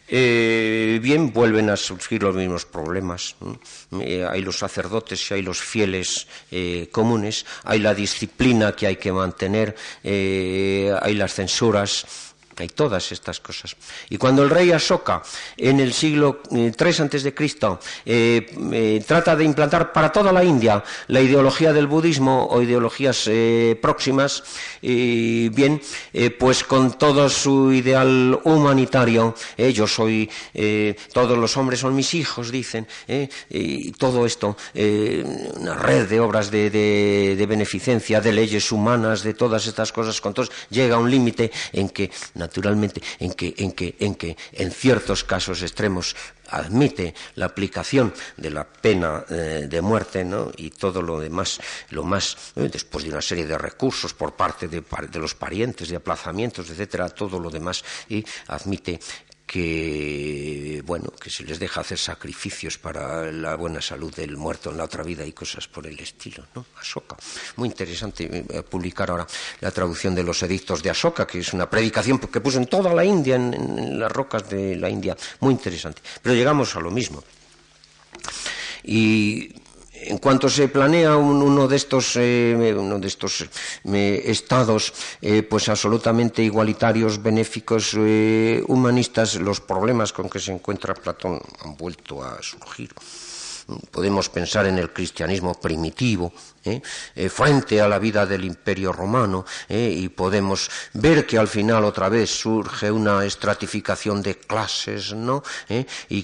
eh, 0.09 0.99
bien 1.03 1.33
vuelven 1.33 1.71
a 1.71 1.77
surgir 1.77 2.23
los 2.23 2.35
mismos 2.35 2.65
problemas. 2.65 3.37
Eh, 4.01 4.27
hay 4.29 4.43
los 4.43 4.59
sacerdotes 4.59 5.31
y 5.31 5.35
hay 5.35 5.43
los 5.43 5.61
fieles 5.61 6.27
comunes, 6.91 7.47
hay 7.65 7.79
la 7.79 7.95
disciplina 7.95 8.73
que 8.73 8.87
hay 8.87 8.97
que 8.97 9.13
mantener, 9.13 9.77
hay 10.03 11.15
las 11.15 11.35
censuras 11.35 12.30
Hay 12.61 12.69
todas 12.69 13.11
estas 13.11 13.41
cosas. 13.41 13.75
Y 14.11 14.19
cuando 14.19 14.43
el 14.43 14.51
rey 14.51 14.71
Ashoka, 14.71 15.23
en 15.57 15.81
el 15.81 15.95
siglo 15.95 16.43
III 16.51 16.69
eh, 16.71 17.35
Cristo, 17.35 17.81
eh, 18.05 18.55
eh, 18.73 19.03
trata 19.07 19.35
de 19.35 19.45
implantar 19.45 19.95
para 19.95 20.13
toda 20.13 20.31
la 20.31 20.45
India 20.45 20.85
la 21.09 21.23
ideología 21.23 21.73
del 21.73 21.87
budismo 21.87 22.49
o 22.51 22.61
ideologías 22.61 23.31
próximas, 23.81 24.43
bien, 24.83 25.81
pues 26.39 26.65
con 26.65 26.99
todo 26.99 27.29
su 27.29 27.73
ideal 27.73 28.39
humanitario, 28.45 29.35
yo 29.57 29.87
soy, 29.87 30.29
todos 31.13 31.39
los 31.39 31.57
hombres 31.57 31.81
son 31.81 31.95
mis 31.95 32.15
hijos, 32.15 32.51
dicen, 32.51 32.87
y 33.49 33.93
todo 33.93 34.27
esto, 34.27 34.57
una 34.75 35.75
red 35.75 36.09
de 36.09 36.21
obras 36.21 36.51
de, 36.51 36.71
de, 36.71 37.47
beneficencia, 37.47 38.21
de 38.21 38.33
leyes 38.33 38.71
humanas, 38.73 39.23
de 39.23 39.35
todas 39.35 39.67
estas 39.67 39.93
cosas, 39.93 40.21
con 40.21 40.35
todos, 40.35 40.51
llega 40.71 40.97
a 40.97 40.99
un 40.99 41.11
límite 41.11 41.51
en 41.73 41.89
que 41.89 42.11
naturalmente, 42.51 43.01
en 43.21 43.33
que, 43.33 43.55
en 43.59 43.73
que, 43.73 43.95
en 44.01 44.15
que 44.17 44.37
en 44.53 44.71
ciertos 44.73 45.23
casos 45.23 45.63
extremos 45.63 46.17
admite 46.51 47.15
la 47.37 47.47
aplicación 47.47 48.13
de 48.37 48.51
la 48.51 48.67
pena 48.67 49.25
eh, 49.31 49.67
de 49.71 49.81
muerte 49.81 50.25
¿no? 50.25 50.51
y 50.57 50.71
todo 50.71 51.01
lo 51.01 51.21
demás, 51.21 51.61
lo 51.91 52.03
más, 52.03 52.53
eh, 52.57 52.69
después 52.71 53.05
de 53.05 53.11
una 53.11 53.23
serie 53.23 53.47
de 53.47 53.57
recursos 53.57 54.15
por 54.15 54.35
parte 54.35 54.67
de, 54.67 54.83
de, 54.83 55.19
los 55.21 55.35
parientes, 55.37 55.89
de 55.89 55.97
aplazamientos, 55.97 56.69
etcétera, 56.69 57.09
todo 57.09 57.39
lo 57.39 57.51
demás, 57.51 57.85
y 58.09 58.25
admite 58.49 58.99
que 59.51 60.81
bueno 60.87 61.11
que 61.11 61.29
se 61.29 61.43
les 61.43 61.59
deja 61.59 61.81
hacer 61.81 61.99
sacrificios 61.99 62.79
para 62.79 63.33
la 63.33 63.57
buena 63.57 63.83
salud 63.83 64.15
del 64.15 64.37
muerto 64.37 64.71
en 64.71 64.77
la 64.77 64.85
otra 64.85 65.03
vida 65.03 65.27
y 65.27 65.33
cosas 65.33 65.67
por 65.67 65.89
el 65.89 65.99
estilo 65.99 66.47
no 66.55 66.67
Asoka. 66.79 67.17
Muy 67.57 67.67
interesante 67.67 68.47
eh, 68.49 68.63
publicar 68.63 69.11
ahora 69.11 69.27
la 69.61 69.73
traducción 69.73 70.15
de 70.15 70.23
los 70.23 70.41
edictos 70.45 70.85
de 70.85 70.91
Asoka 70.91 71.27
que 71.27 71.41
es 71.41 71.53
una 71.53 71.69
predicación 71.69 72.21
que 72.21 72.41
puso 72.41 72.59
en 72.59 72.67
toda 72.67 72.95
la 72.95 73.05
India 73.05 73.35
en 73.35 73.99
las 73.99 74.13
rocas 74.13 74.49
de 74.49 74.77
la 74.77 74.89
India. 74.89 75.17
Muy 75.41 75.53
interesante. 75.53 76.01
Pero 76.23 76.37
llegamos 76.37 76.77
a 76.77 76.81
lo 76.81 76.93
mismo. 76.93 77.25
Y 78.85 79.53
en 80.03 80.19
cuanto 80.19 80.49
se 80.49 80.69
planea 80.69 81.17
uno 81.17 81.69
de 81.69 81.77
estos, 81.77 82.17
eh, 82.17 82.75
uno 82.77 82.99
de 82.99 83.09
estos 83.09 83.49
eh, 83.85 84.23
estados 84.27 84.93
eh, 85.21 85.43
pues 85.43 85.69
absolutamente 85.69 86.43
igualitarios, 86.43 87.23
benéficos, 87.23 87.95
humanistas, 87.95 89.37
los 89.37 89.61
problemas 89.61 90.13
con 90.13 90.29
que 90.29 90.39
se 90.39 90.53
encuentra 90.53 90.95
Platón 90.95 91.41
han 91.65 91.77
vuelto 91.77 92.23
a 92.23 92.43
surgir. 92.43 92.91
Podemos 93.91 94.29
pensar 94.29 94.67
en 94.67 94.79
el 94.79 94.93
cristianismo 94.93 95.55
primitivo, 95.55 96.33
¿eh? 96.65 96.81
Eh, 97.15 97.29
frente 97.29 97.81
a 97.81 97.89
la 97.89 97.99
vida 97.99 98.27
del 98.27 98.45
imperio 98.45 98.93
romano 98.93 99.45
¿eh? 99.69 99.93
y 99.97 100.09
podemos 100.09 100.71
ver 100.95 101.27
que 101.27 101.39
al 101.39 101.49
final 101.49 101.85
otra 101.85 102.09
vez 102.09 102.31
surge 102.31 102.91
una 102.91 103.25
estratificación 103.25 104.23
de 104.23 104.37
clases 104.37 105.15
¿no? 105.15 105.43
y, 106.09 106.23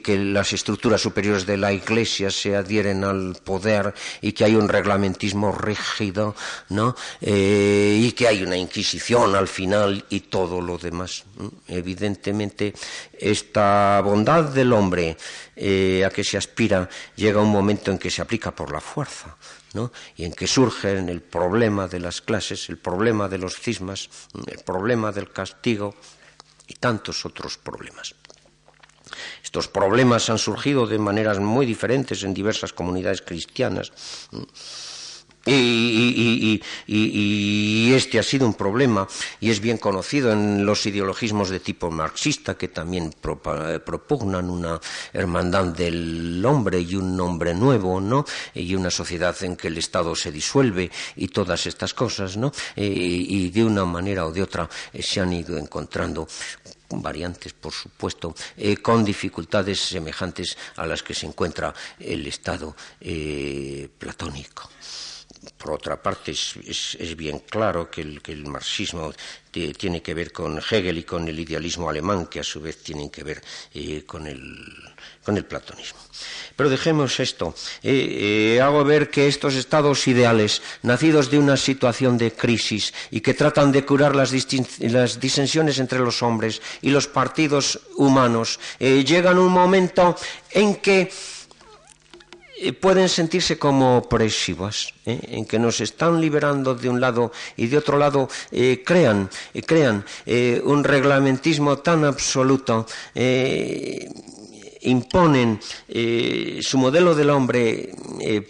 que, 0.00 0.18
las 0.18 0.52
estructuras 0.52 1.00
superiores 1.00 1.46
de 1.46 1.56
la 1.56 1.72
iglesia 1.72 2.30
se 2.30 2.56
adhieren 2.56 3.04
al 3.04 3.36
poder 3.44 3.94
y 4.20 4.32
que 4.32 4.44
hay 4.44 4.54
un 4.54 4.68
reglamentismo 4.68 5.52
rígido 5.52 6.34
¿no? 6.70 6.96
y 7.20 8.12
que 8.12 8.28
hay 8.28 8.42
una 8.42 8.56
inquisición 8.56 9.34
al 9.34 9.48
final 9.48 10.04
y 10.08 10.20
todo 10.20 10.60
lo 10.60 10.78
demás 10.78 11.24
evidentemente 11.68 12.72
esta 13.18 14.00
bondad 14.02 14.44
del 14.44 14.72
hombre 14.72 15.16
a 16.04 16.10
que 16.10 16.24
se 16.24 16.36
aspira 16.36 16.88
llega 17.14 17.40
un 17.40 17.50
momento 17.50 17.90
en 17.90 17.98
que 17.98 18.10
se 18.10 18.22
aplica 18.22 18.54
por 18.54 18.72
la 18.72 18.80
fuerza, 18.80 19.36
¿no? 19.74 19.92
y 20.16 20.24
en 20.24 20.32
que 20.32 20.46
surge 20.46 20.98
el 20.98 21.22
problema 21.22 21.88
de 21.88 22.00
las 22.00 22.20
clases, 22.20 22.68
el 22.68 22.78
problema 22.78 23.28
de 23.28 23.38
los 23.38 23.56
cismas, 23.56 24.08
el 24.46 24.62
problema 24.64 25.12
del 25.12 25.32
castigo 25.32 25.94
y 26.66 26.74
tantos 26.74 27.24
otros 27.24 27.58
problemas. 27.58 28.14
Estos 29.42 29.68
problemas 29.68 30.28
han 30.28 30.38
surgido 30.38 30.86
de 30.86 30.98
maneras 30.98 31.38
muy 31.38 31.64
diferentes 31.64 32.22
en 32.24 32.34
diversas 32.34 32.72
comunidades 32.72 33.22
cristianas. 33.22 33.92
Y, 35.46 36.60
este 37.94 38.18
ha 38.18 38.22
sido 38.22 38.46
un 38.46 38.54
problema 38.54 39.08
y 39.40 39.50
es 39.50 39.60
bien 39.60 39.78
conocido 39.78 40.32
en 40.32 40.66
los 40.66 40.84
ideologismos 40.84 41.48
de 41.48 41.60
tipo 41.60 41.90
marxista 41.90 42.56
que 42.56 42.68
también 42.68 43.14
propugnan 43.20 44.50
una 44.50 44.80
hermandad 45.12 45.66
del 45.66 46.44
hombre 46.44 46.80
y 46.80 46.94
un 46.96 47.18
hombre 47.20 47.54
nuevo, 47.54 48.00
¿no? 48.00 48.24
Y 48.54 48.74
una 48.74 48.90
sociedad 48.90 49.34
en 49.42 49.56
que 49.56 49.68
el 49.68 49.78
Estado 49.78 50.14
se 50.14 50.30
disuelve 50.30 50.90
y 51.16 51.28
todas 51.28 51.66
estas 51.66 51.94
cosas, 51.94 52.36
¿no? 52.36 52.52
y 52.76 53.50
de 53.50 53.64
una 53.64 53.84
manera 53.84 54.26
o 54.26 54.32
de 54.32 54.42
otra 54.42 54.68
eh, 54.92 55.02
se 55.02 55.20
han 55.20 55.32
ido 55.32 55.56
encontrando 55.56 56.26
variantes, 56.90 57.52
por 57.52 57.72
supuesto, 57.72 58.34
eh, 58.56 58.76
con 58.76 59.04
dificultades 59.04 59.80
semejantes 59.80 60.56
a 60.76 60.86
las 60.86 61.02
que 61.02 61.14
se 61.14 61.26
encuentra 61.26 61.74
el 61.98 62.26
Estado 62.26 62.76
eh, 63.00 63.88
platónico. 63.98 64.70
Por 65.56 65.72
otra 65.72 66.00
parte, 66.02 66.32
es, 66.32 67.16
bien 67.16 67.40
claro 67.48 67.90
que 67.90 68.02
el, 68.02 68.46
marxismo 68.46 69.12
tiene 69.50 70.02
que 70.02 70.12
ver 70.12 70.32
con 70.32 70.58
Hegel 70.58 70.98
y 70.98 71.04
con 71.04 71.28
el 71.28 71.38
idealismo 71.38 71.88
alemán, 71.88 72.26
que 72.26 72.40
a 72.40 72.44
su 72.44 72.60
vez 72.60 72.82
tienen 72.82 73.10
que 73.10 73.22
ver 73.24 73.42
eh, 73.72 74.04
con, 74.04 74.26
el, 74.26 75.44
platonismo. 75.44 75.98
Pero 76.54 76.68
dejemos 76.68 77.20
esto. 77.20 77.54
Eh, 77.82 78.56
eh, 78.56 78.60
hago 78.60 78.84
ver 78.84 79.08
que 79.08 79.28
estos 79.28 79.54
estados 79.54 80.06
ideales, 80.08 80.62
nacidos 80.82 81.30
de 81.30 81.38
una 81.38 81.56
situación 81.56 82.18
de 82.18 82.32
crisis 82.32 82.92
y 83.10 83.20
que 83.20 83.34
tratan 83.34 83.72
de 83.72 83.84
curar 83.84 84.14
las, 84.14 84.32
las 84.80 85.20
disensiones 85.20 85.78
entre 85.78 86.00
los 86.00 86.22
hombres 86.22 86.60
y 86.82 86.90
los 86.90 87.06
partidos 87.06 87.80
humanos, 87.96 88.58
llegan 88.78 89.38
un 89.38 89.52
momento 89.52 90.16
en 90.50 90.76
que 90.76 91.10
eh, 92.58 92.72
pueden 92.72 93.08
sentirse 93.08 93.58
como 93.58 93.98
opresivas, 93.98 94.94
¿eh? 95.04 95.20
en 95.28 95.44
que 95.44 95.58
nos 95.58 95.80
están 95.80 96.20
liberando 96.20 96.74
de 96.74 96.88
un 96.88 97.00
lado 97.00 97.30
y 97.56 97.66
de 97.66 97.76
otro 97.76 97.98
lado 97.98 98.30
eh, 98.50 98.82
crean, 98.84 99.28
crean 99.66 100.04
un 100.64 100.82
reglamentismo 100.82 101.78
tan 101.78 102.04
absoluto 102.04 102.86
imponen 104.82 105.60
su 106.60 106.78
modelo 106.78 107.14
del 107.14 107.30
hombre 107.30 107.94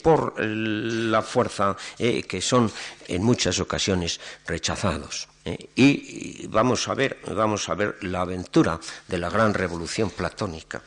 por 0.03 0.39
la 0.39 1.23
fuerza 1.23 1.77
que 1.97 2.41
son 2.41 2.71
en 3.09 3.23
muchas 3.23 3.59
ocasiones 3.61 4.21
rechazados. 4.47 5.29
Y 5.75 6.47
vamos 6.49 6.89
a 6.89 6.95
ver, 6.95 7.19
vamos 7.35 7.69
a 7.69 7.75
ver 7.75 7.97
la 8.03 8.23
aventura 8.23 8.79
de 9.09 9.19
la 9.19 9.31
gran 9.31 9.55
revolución 9.55 10.11
platónica. 10.11 10.83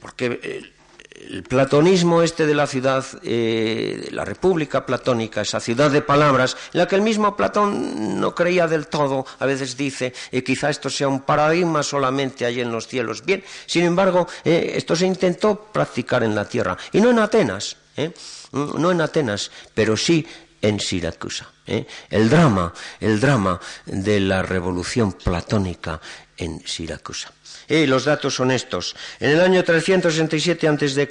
Porque 0.00 0.71
el 1.14 1.42
platonismo 1.42 2.22
este 2.22 2.46
de 2.46 2.54
la 2.54 2.66
ciudad, 2.66 3.04
eh, 3.22 4.08
la 4.10 4.24
República 4.24 4.84
Platónica, 4.86 5.40
esa 5.40 5.60
ciudad 5.60 5.90
de 5.90 6.02
palabras, 6.02 6.56
en 6.72 6.80
la 6.80 6.88
que 6.88 6.96
el 6.96 7.02
mismo 7.02 7.36
Platón 7.36 8.20
no 8.20 8.34
creía 8.34 8.66
del 8.66 8.86
todo, 8.86 9.26
a 9.38 9.46
veces 9.46 9.76
dice, 9.76 10.12
eh, 10.30 10.44
quizá 10.44 10.70
esto 10.70 10.90
sea 10.90 11.08
un 11.08 11.22
paradigma 11.22 11.82
solamente 11.82 12.44
allí 12.44 12.60
en 12.60 12.72
los 12.72 12.86
cielos. 12.86 13.24
Bien, 13.24 13.42
sin 13.66 13.84
embargo, 13.84 14.26
eh, 14.44 14.72
esto 14.76 14.96
se 14.96 15.06
intentó 15.06 15.68
practicar 15.72 16.22
en 16.22 16.34
la 16.34 16.48
tierra, 16.48 16.76
y 16.92 17.00
no 17.00 17.10
en 17.10 17.18
Atenas, 17.18 17.76
no 18.52 18.90
en 18.90 19.00
Atenas, 19.00 19.50
pero 19.74 19.96
sí 19.96 20.26
en 20.60 20.80
Siracusa. 20.80 21.50
El 21.66 22.30
drama, 22.30 22.72
el 23.00 23.20
drama 23.20 23.60
de 23.86 24.20
la 24.20 24.42
revolución 24.42 25.12
platónica 25.12 26.00
en 26.36 26.66
Siracusa. 26.66 27.32
Eh, 27.72 27.86
los 27.86 28.04
datos 28.04 28.34
son 28.34 28.50
estos. 28.50 28.94
En 29.18 29.30
el 29.30 29.40
año 29.40 29.64
367 29.64 30.68
a.C., 30.68 31.08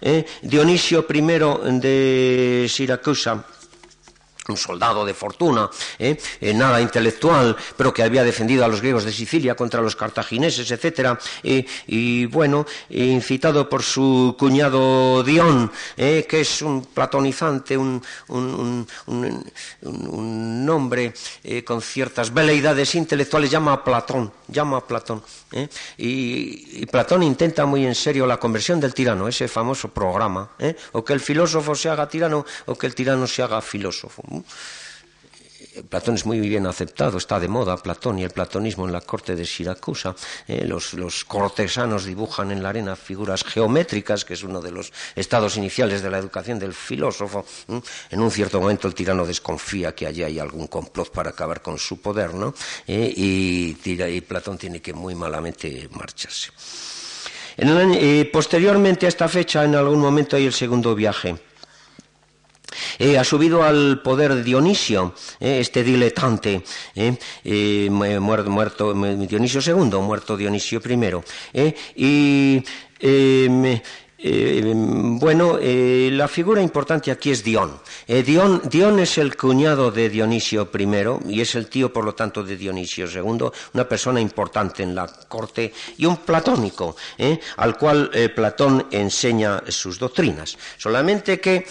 eh, 0.00 0.24
Dionisio 0.42 1.04
I 1.12 1.20
de 1.80 2.66
Siracusa, 2.68 3.44
un 4.48 4.56
soldado 4.56 5.04
de 5.04 5.14
fortuna, 5.14 5.70
¿eh? 5.98 6.18
Eh, 6.40 6.54
nada 6.54 6.80
intelectual, 6.80 7.56
pero 7.76 7.92
que 7.92 8.02
había 8.02 8.24
defendido 8.24 8.64
a 8.64 8.68
los 8.68 8.80
griegos 8.80 9.04
de 9.04 9.12
Sicilia 9.12 9.54
contra 9.54 9.80
los 9.80 9.94
cartagineses, 9.96 10.70
etc. 10.70 11.18
y 11.42 12.26
bueno, 12.26 12.66
incitado 12.90 13.68
por 13.68 13.82
su 13.82 14.34
cuñado 14.38 15.22
Dion, 15.22 15.70
¿eh? 15.96 16.26
que 16.28 16.40
es 16.40 16.62
un 16.62 16.86
platonizante, 16.86 17.76
un, 17.76 18.02
un, 18.28 18.86
un, 19.06 20.68
hombre 20.68 21.12
con 21.64 21.82
ciertas 21.82 22.32
veleidades 22.32 22.94
intelectuales, 22.94 23.50
llama 23.50 23.72
a 23.74 23.84
Platón, 23.84 24.32
llama 24.48 24.78
a 24.78 24.86
Platón. 24.86 25.22
Y, 25.98 26.86
Platón 26.86 27.22
intenta 27.22 27.66
muy 27.66 27.86
en 27.86 27.94
serio 27.94 28.26
la 28.26 28.38
conversión 28.38 28.80
del 28.80 28.94
tirano, 28.94 29.28
ese 29.28 29.48
famoso 29.48 29.88
programa, 29.88 30.50
o 30.92 31.04
que 31.04 31.12
el 31.12 31.20
filósofo 31.20 31.74
se 31.74 31.88
haga 31.88 32.08
tirano 32.08 32.44
o 32.66 32.74
que 32.76 32.86
el 32.86 32.94
tirano 32.94 33.26
se 33.26 33.42
haga 33.42 33.60
filósofo. 33.60 34.22
Platón 35.88 36.16
es 36.16 36.26
muy 36.26 36.40
bien 36.40 36.66
aceptado, 36.66 37.18
está 37.18 37.40
de 37.40 37.48
moda 37.48 37.76
Platón 37.76 38.18
y 38.18 38.24
el 38.24 38.30
platonismo 38.30 38.86
en 38.86 38.92
la 38.92 39.00
corte 39.00 39.34
de 39.34 39.44
Siracusa. 39.44 40.14
Eh, 40.46 40.66
los, 40.66 41.24
cortesanos 41.24 42.04
dibujan 42.04 42.50
en 42.50 42.62
la 42.62 42.70
arena 42.70 42.96
figuras 42.96 43.42
geométricas, 43.44 44.24
que 44.24 44.34
es 44.34 44.42
uno 44.42 44.60
de 44.60 44.70
los 44.70 44.92
estados 45.16 45.56
iniciales 45.56 46.02
de 46.02 46.10
la 46.10 46.18
educación 46.18 46.58
del 46.58 46.74
filósofo. 46.74 47.44
En 48.10 48.20
un 48.20 48.30
cierto 48.30 48.60
momento 48.60 48.86
el 48.86 48.94
tirano 48.94 49.24
desconfía 49.24 49.94
que 49.94 50.06
allí 50.06 50.22
hay 50.22 50.38
algún 50.38 50.66
complot 50.66 51.10
para 51.10 51.30
acabar 51.30 51.62
con 51.62 51.78
su 51.78 52.00
poder, 52.00 52.34
¿no? 52.34 52.54
Eh, 52.86 53.12
y, 53.16 54.20
Platón 54.22 54.56
tiene 54.56 54.80
que 54.80 54.92
muy 54.92 55.14
malamente 55.14 55.88
marcharse. 55.92 56.50
Eh, 57.56 58.30
posteriormente 58.32 59.06
a 59.06 59.08
esta 59.08 59.28
fecha, 59.28 59.64
en 59.64 59.74
algún 59.74 60.00
momento 60.00 60.36
hay 60.36 60.46
el 60.46 60.52
segundo 60.52 60.94
viaje 60.94 61.36
eh, 62.98 63.18
ha 63.18 63.24
subido 63.24 63.62
al 63.62 64.00
poder 64.02 64.42
Dionisio, 64.42 65.14
eh, 65.40 65.60
este 65.60 65.82
diletante, 65.82 66.62
eh, 66.94 67.88
muerto, 67.90 68.94
Dionisio 68.94 69.60
II, 69.60 69.98
muerto 70.00 70.36
Dionisio 70.36 70.80
I. 70.84 71.74
y 71.96 72.62
bueno, 75.18 75.58
la 75.60 76.28
figura 76.28 76.62
importante 76.62 77.10
aquí 77.10 77.32
es 77.32 77.42
Dion. 77.42 77.80
Dion. 78.06 78.62
Dion. 78.70 79.00
es 79.00 79.18
el 79.18 79.36
cuñado 79.36 79.90
de 79.90 80.08
Dionisio 80.08 80.70
I 80.72 81.32
y 81.34 81.40
es 81.40 81.56
el 81.56 81.68
tío, 81.68 81.92
por 81.92 82.04
lo 82.04 82.14
tanto, 82.14 82.44
de 82.44 82.56
Dionisio 82.56 83.06
II, 83.06 83.50
una 83.74 83.88
persona 83.88 84.20
importante 84.20 84.84
en 84.84 84.94
la 84.94 85.08
corte 85.08 85.72
y 85.98 86.06
un 86.06 86.18
platónico, 86.18 86.94
al 87.56 87.76
cual 87.76 88.10
Platón 88.34 88.86
enseña 88.92 89.64
sus 89.66 89.98
doctrinas. 89.98 90.56
Solamente 90.78 91.40
que 91.40 91.66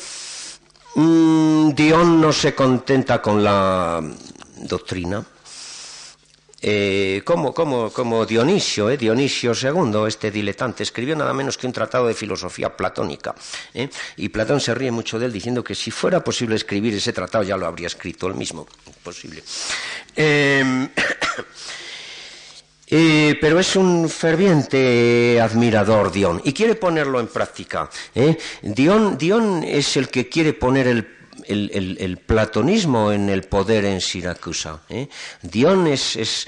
Mm, 0.95 1.69
Dion 1.71 2.19
no 2.19 2.33
se 2.33 2.53
contenta 2.53 3.21
con 3.21 3.43
la 3.43 4.01
doctrina. 4.57 5.23
Eh, 6.63 7.23
como, 7.25 8.25
Dionisio, 8.25 8.91
eh, 8.91 8.97
Dionisio 8.97 9.53
II, 9.53 10.07
este 10.07 10.29
diletante, 10.29 10.83
escribió 10.83 11.15
nada 11.15 11.33
menos 11.33 11.57
que 11.57 11.65
un 11.65 11.73
tratado 11.73 12.05
de 12.07 12.13
filosofía 12.13 12.75
platónica. 12.77 13.33
Eh, 13.73 13.89
y 14.17 14.29
Platón 14.29 14.59
se 14.59 14.75
ríe 14.75 14.91
mucho 14.91 15.17
de 15.17 15.25
él 15.25 15.33
diciendo 15.33 15.63
que 15.63 15.73
si 15.73 15.89
fuera 15.89 16.23
posible 16.23 16.55
escribir 16.55 16.93
ese 16.93 17.13
tratado 17.13 17.43
ya 17.43 17.57
lo 17.57 17.65
habría 17.65 17.87
escrito 17.87 18.27
él 18.27 18.35
mismo. 18.35 18.67
Imposible. 18.85 19.41
Eh, 22.93 23.37
pero 23.39 23.57
es 23.57 23.77
un 23.77 24.09
ferviente 24.09 25.39
admirador 25.39 26.11
Dion 26.11 26.41
y 26.43 26.51
quiere 26.51 26.75
ponerlo 26.75 27.21
en 27.21 27.27
práctica. 27.27 27.89
¿eh? 28.13 28.37
Dion, 28.61 29.63
es 29.63 29.95
el 29.95 30.09
que 30.09 30.27
quiere 30.27 30.51
poner 30.51 30.87
el, 30.87 32.17
platonismo 32.17 33.13
en 33.13 33.29
el 33.29 33.43
poder 33.43 33.85
en 33.85 34.01
Siracusa. 34.01 34.81
¿eh? 34.89 35.07
Dion 35.41 35.87
es, 35.87 36.47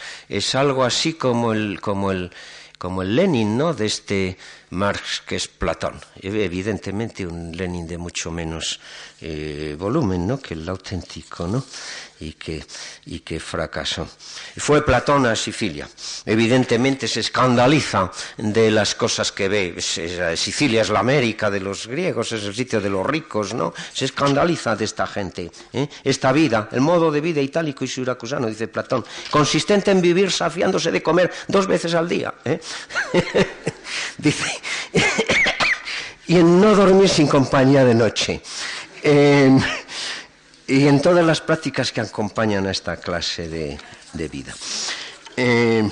algo 0.53 0.83
así 0.83 1.13
como 1.13 1.53
el, 1.53 1.79
como 1.79 2.11
el, 2.11 2.29
como 2.77 3.03
el 3.03 3.15
Lenin 3.15 3.57
¿no? 3.57 3.73
de 3.73 3.85
este 3.85 4.37
Marx 4.71 5.23
que 5.25 5.37
es 5.37 5.47
Platón. 5.47 5.97
Evidentemente 6.21 7.25
un 7.25 7.55
Lenin 7.55 7.87
de 7.87 7.97
mucho 7.97 8.31
menos 8.31 8.81
volumen 9.77 10.27
¿no? 10.27 10.41
que 10.41 10.55
el 10.55 10.67
auténtico. 10.67 11.47
¿no? 11.47 11.63
Y 12.23 12.33
que, 12.33 12.63
y 13.05 13.19
fracasó. 13.39 14.07
Fue 14.57 14.85
Platón 14.85 15.25
a 15.25 15.35
Sicilia. 15.35 15.87
Evidentemente 16.25 17.07
se 17.07 17.19
escandaliza 17.19 18.11
de 18.37 18.71
las 18.71 18.95
cosas 18.95 19.31
que 19.31 19.47
ve. 19.47 19.75
Sicilia 20.35 20.81
es 20.81 20.89
la 20.89 20.99
América 20.99 21.49
de 21.49 21.59
los 21.59 21.87
griegos, 21.87 22.31
es 22.31 22.43
el 22.43 22.55
sitio 22.55 22.79
de 22.79 22.89
los 22.89 23.05
ricos, 23.05 23.53
¿no? 23.53 23.73
Se 23.93 24.05
escandaliza 24.05 24.75
de 24.75 24.85
esta 24.85 25.05
gente. 25.07 25.51
¿eh? 25.73 25.87
Esta 26.03 26.31
vida, 26.31 26.69
el 26.71 26.81
modo 26.81 27.11
de 27.11 27.21
vida 27.21 27.41
itálico 27.41 27.83
y 27.83 27.87
siracusano, 27.87 28.47
dice 28.47 28.67
Platón, 28.67 29.05
consistente 29.29 29.91
en 29.91 30.01
vivir 30.01 30.31
saciándose 30.31 30.91
de 30.91 31.03
comer 31.03 31.31
dos 31.47 31.67
veces 31.67 31.93
al 31.93 32.07
día. 32.07 32.33
¿eh? 32.45 32.59
dice, 34.17 34.61
y 36.27 36.37
en 36.37 36.61
no 36.61 36.75
dormir 36.75 37.09
sin 37.09 37.27
compañía 37.27 37.83
de 37.83 37.95
noche 37.95 38.41
y 40.73 40.87
en 40.87 41.01
todas 41.01 41.23
las 41.23 41.39
prácticas 41.39 41.91
que 41.91 42.01
acompañan 42.01 42.65
a 42.65 42.71
esta 42.71 42.97
clase 42.97 43.47
de, 43.47 44.27
vida. 44.27 44.53
Eh, 45.37 45.87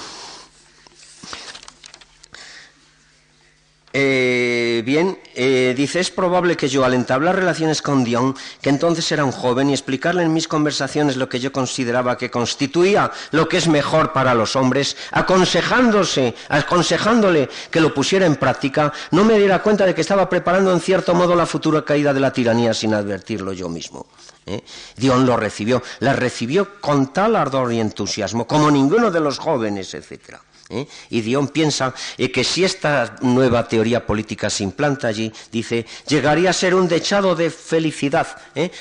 Eh, 3.94 4.84
bien, 4.86 5.20
eh, 5.36 5.74
dice, 5.76 6.00
es 6.00 6.12
probable 6.12 6.56
que 6.56 6.70
yo 6.70 6.86
al 6.86 6.94
entablar 6.94 7.36
relaciones 7.36 7.82
con 7.82 8.06
Dion, 8.06 8.36
que 8.62 8.70
entonces 8.70 9.12
era 9.12 9.26
un 9.26 9.34
joven, 9.34 9.70
y 9.70 9.74
explicarle 9.74 10.24
en 10.24 10.34
mis 10.34 10.48
conversaciones 10.48 11.18
lo 11.18 11.28
que 11.28 11.42
yo 11.42 11.52
consideraba 11.52 12.18
que 12.18 12.32
constituía 12.32 13.12
lo 13.32 13.50
que 13.50 13.58
es 13.58 13.68
mejor 13.68 14.14
para 14.14 14.34
los 14.34 14.56
hombres, 14.56 14.96
aconsejándose, 15.12 16.36
aconsejándole 16.48 17.50
que 17.70 17.82
lo 17.82 17.94
pusiera 17.94 18.26
en 18.26 18.38
práctica, 18.38 18.94
no 19.12 19.26
me 19.26 19.38
diera 19.38 19.62
cuenta 19.62 19.86
de 19.86 19.94
que 19.94 20.02
estaba 20.02 20.30
preparando 20.30 20.72
en 20.72 20.80
cierto 20.80 21.14
modo 21.14 21.36
la 21.36 21.46
futura 21.46 21.84
caída 21.84 22.14
de 22.14 22.22
la 22.22 22.32
tiranía 22.32 22.74
sin 22.74 22.94
advertirlo 22.94 23.52
yo 23.52 23.68
mismo. 23.68 24.06
¿Eh? 24.52 24.64
Dion 24.98 25.26
lo 25.26 25.38
recibió, 25.38 25.82
la 26.00 26.14
recibió 26.14 26.80
con 26.80 27.14
tal 27.14 27.36
ardor 27.36 27.74
y 27.74 27.80
entusiasmo 27.80 28.46
como 28.46 28.70
ninguno 28.70 29.12
de 29.12 29.20
los 29.20 29.40
jóvenes, 29.40 29.94
etcétera. 29.94 30.42
¿eh? 30.70 30.88
Y 31.10 31.22
Dion 31.22 31.48
piensa 31.50 31.94
eh, 32.18 32.32
que 32.32 32.44
si 32.44 32.64
esta 32.64 33.18
nueva 33.22 33.68
teoría 33.68 34.06
política 34.06 34.50
se 34.50 34.64
implanta 34.64 35.08
allí, 35.08 35.32
dice, 35.52 35.86
llegaría 36.08 36.50
a 36.50 36.54
ser 36.54 36.76
un 36.76 36.88
dechado 36.88 37.36
de 37.36 37.50
felicidad. 37.50 38.28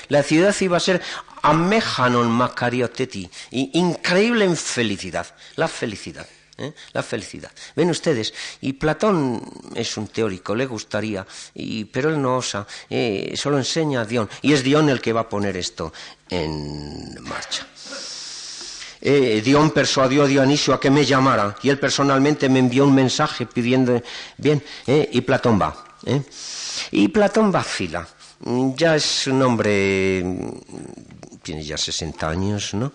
La 0.09 0.23
ciudad 0.23 0.55
iba 0.61 0.77
a 0.77 0.81
ser 0.81 1.01
amejanon 1.43 2.31
macarioteti, 2.31 3.31
increíble 3.51 4.45
en 4.45 4.57
felicidad, 4.57 5.27
la 5.57 5.69
felicidad. 5.69 6.27
La 6.93 7.03
felicidad. 7.03 7.51
Ven 7.75 7.91
ustedes, 7.91 8.33
y 8.61 8.73
Platón 8.75 9.43
es 9.75 9.97
un 9.97 10.09
teórico, 10.09 10.55
le 10.55 10.67
gustaría, 10.67 11.27
pero 11.93 12.11
él 12.11 12.21
no 12.21 12.37
osa, 12.37 12.67
solo 13.35 13.59
enseña 13.59 14.03
a 14.03 14.05
Dion, 14.05 14.29
y 14.43 14.53
es 14.53 14.63
Dion 14.63 14.89
el 14.89 15.01
que 15.01 15.13
va 15.13 15.23
a 15.23 15.29
poner 15.29 15.57
esto 15.57 15.93
en 16.29 17.17
marcha. 17.23 17.67
Eh, 19.01 19.41
Dion 19.43 19.71
persuadió 19.71 20.25
a 20.25 20.27
Dionisio 20.27 20.75
a 20.75 20.81
que 20.81 20.91
me 20.91 21.05
llamara 21.05 21.57
y 21.63 21.71
él 21.71 21.79
personalmente 21.79 22.49
me 22.49 22.59
envió 22.59 22.85
un 22.85 22.95
mensaje 22.95 23.47
pidiendo, 23.47 24.03
bien, 24.37 24.63
eh, 24.87 25.09
y 25.13 25.21
Platón 25.23 25.61
va. 25.61 25.85
Eh. 26.05 26.23
Y 26.91 27.09
Platón 27.09 27.51
vacila. 27.51 28.07
Ya 28.75 28.97
es 28.97 29.27
un 29.27 29.43
hombre, 29.43 30.25
tiene 31.43 31.63
ya 31.63 31.77
60 31.77 32.29
años, 32.29 32.73
¿no? 32.73 32.91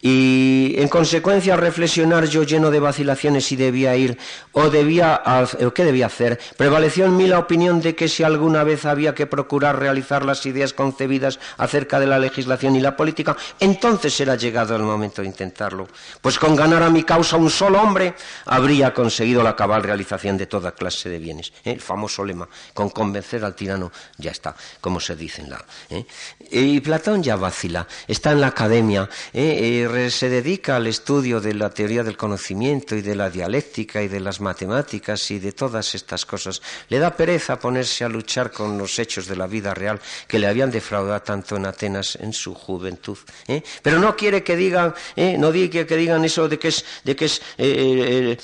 Y 0.00 0.74
en 0.78 0.88
consecuencia 0.88 1.56
reflexionar 1.56 2.26
yo 2.26 2.44
lleno 2.44 2.70
de 2.70 2.78
vacilaciones 2.78 3.46
si 3.46 3.56
debía 3.56 3.96
ir 3.96 4.16
o 4.52 4.70
debía 4.70 5.22
o 5.60 5.74
qué 5.74 5.84
debía 5.84 6.06
hacer 6.06 6.38
prevaleció 6.56 7.06
en 7.06 7.16
mí 7.16 7.26
la 7.26 7.40
opinión 7.40 7.80
de 7.80 7.96
que 7.96 8.08
si 8.08 8.22
alguna 8.22 8.62
vez 8.62 8.84
había 8.84 9.14
que 9.14 9.26
procurar 9.26 9.78
realizar 9.78 10.24
las 10.24 10.46
ideas 10.46 10.72
concebidas 10.72 11.40
acerca 11.56 11.98
de 11.98 12.06
la 12.06 12.18
legislación 12.18 12.76
y 12.76 12.80
la 12.80 12.96
política 12.96 13.36
entonces 13.58 14.18
era 14.20 14.36
llegado 14.36 14.76
el 14.76 14.82
momento 14.82 15.22
de 15.22 15.28
intentarlo 15.28 15.88
pues 16.20 16.38
con 16.38 16.54
ganar 16.54 16.82
a 16.82 16.90
mi 16.90 17.02
causa 17.02 17.36
un 17.36 17.50
solo 17.50 17.80
hombre 17.80 18.14
habría 18.46 18.94
conseguido 18.94 19.42
la 19.42 19.56
cabal 19.56 19.82
realización 19.82 20.38
de 20.38 20.46
toda 20.46 20.72
clase 20.72 21.08
de 21.08 21.18
bienes 21.18 21.52
¿eh? 21.64 21.72
el 21.72 21.80
famoso 21.80 22.24
lema 22.24 22.48
con 22.72 22.90
convencer 22.90 23.44
al 23.44 23.56
tirano 23.56 23.90
ya 24.16 24.30
está 24.30 24.54
como 24.80 25.00
se 25.00 25.16
dice 25.16 25.42
en 25.42 25.50
la 25.50 25.64
¿eh? 25.90 26.06
y 26.52 26.80
Platón 26.80 27.20
ya 27.20 27.34
vacila 27.34 27.86
está 28.06 28.30
en 28.30 28.40
la 28.40 28.48
academia 28.48 29.08
¿eh? 29.32 29.87
Se 30.10 30.28
dedica 30.28 30.76
al 30.76 30.86
estudio 30.86 31.40
de 31.40 31.54
la 31.54 31.70
teoría 31.70 32.04
del 32.04 32.16
conocimiento 32.16 32.94
y 32.94 33.02
de 33.02 33.14
la 33.14 33.30
dialéctica 33.30 34.02
y 34.02 34.08
de 34.08 34.20
las 34.20 34.40
matemáticas 34.40 35.30
y 35.30 35.38
de 35.38 35.52
todas 35.52 35.94
estas 35.94 36.24
cosas, 36.24 36.62
le 36.88 36.98
da 36.98 37.16
pereza 37.16 37.58
ponerse 37.58 38.04
a 38.04 38.08
luchar 38.08 38.52
con 38.52 38.78
los 38.78 38.98
hechos 38.98 39.26
de 39.26 39.36
la 39.36 39.46
vida 39.46 39.74
real 39.74 40.00
que 40.26 40.38
le 40.38 40.46
habían 40.46 40.70
defraudado 40.70 41.20
tanto 41.22 41.56
en 41.56 41.66
Atenas 41.66 42.16
en 42.16 42.32
su 42.32 42.54
juventud. 42.54 43.18
¿eh? 43.46 43.62
Pero 43.82 43.98
no 43.98 44.16
quiere 44.16 44.42
que 44.42 44.56
digan, 44.56 44.94
¿eh? 45.16 45.36
no 45.38 45.50
quiere 45.50 45.86
que 45.86 45.96
digan 45.96 46.24
eso 46.24 46.48
de 46.48 46.58
que 46.58 46.68
es, 46.68 46.84
de 47.04 47.16
que 47.16 47.24
es 47.24 47.42
eh, 47.56 48.38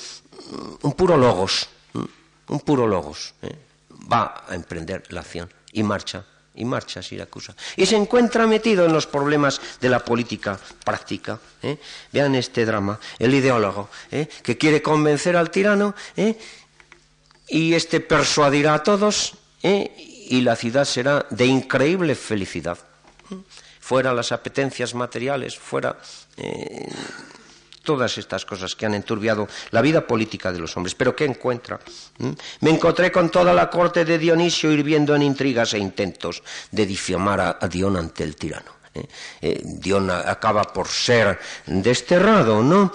un 0.81 0.93
puro 0.93 1.17
logos, 1.17 1.69
un 2.47 2.59
puro 2.59 2.87
logos. 2.87 3.33
Va 4.11 4.45
a 4.47 4.55
emprender 4.55 5.03
la 5.09 5.21
acción 5.21 5.51
y 5.71 5.83
marcha 5.83 6.25
y 6.55 6.65
marcha 6.65 7.01
Siracusa. 7.01 7.55
Y 7.75 7.85
se 7.85 7.95
encuentra 7.95 8.47
metido 8.47 8.85
en 8.85 8.93
los 8.93 9.07
problemas 9.07 9.61
de 9.81 9.89
la 9.89 9.99
política 9.99 10.59
práctica. 10.83 11.39
¿eh? 11.61 11.77
Vean 12.11 12.35
este 12.35 12.65
drama, 12.65 12.99
el 13.19 13.33
ideólogo, 13.33 13.89
¿eh? 14.11 14.27
que 14.43 14.57
quiere 14.57 14.81
convencer 14.81 15.35
al 15.35 15.51
tirano 15.51 15.95
¿eh? 16.15 16.37
y 17.47 17.73
este 17.73 17.99
persuadirá 17.99 18.75
a 18.75 18.83
todos 18.83 19.33
y 19.61 20.41
la 20.41 20.55
ciudad 20.55 20.85
será 20.85 21.25
de 21.29 21.45
increíble 21.45 22.15
felicidad. 22.15 22.77
Fuera 23.79 24.13
las 24.13 24.31
apetencias 24.31 24.93
materiales, 24.93 25.57
fuera 25.57 25.97
todas 27.85 28.17
estas 28.17 28.43
cosas 28.43 28.75
que 28.75 28.85
han 28.85 28.93
enturbiado 28.93 29.47
la 29.71 29.81
vida 29.81 30.05
política 30.05 30.51
de 30.51 30.59
los 30.59 30.75
hombres. 30.75 30.95
Pero 30.95 31.15
¿qué 31.15 31.23
encuentra? 31.23 31.79
¿Mm? 32.17 32.31
Me 32.59 32.71
encontré 32.71 33.11
con 33.11 33.29
toda 33.29 33.53
la 33.53 33.69
corte 33.69 34.03
de 34.03 34.17
Dionisio 34.17 34.71
hirviendo 34.71 35.15
en 35.15 35.21
intrigas 35.21 35.73
e 35.73 35.79
intentos 35.79 36.43
de 36.71 36.85
difamar 36.85 37.57
a, 37.61 37.67
Dion 37.67 37.95
ante 37.95 38.23
el 38.23 38.35
tirano. 38.35 38.75
¿eh? 38.93 39.07
Eh, 39.41 39.61
Dion 39.63 40.09
acaba 40.09 40.63
por 40.63 40.87
ser 40.87 41.39
desterrado, 41.65 42.63
¿no? 42.63 42.91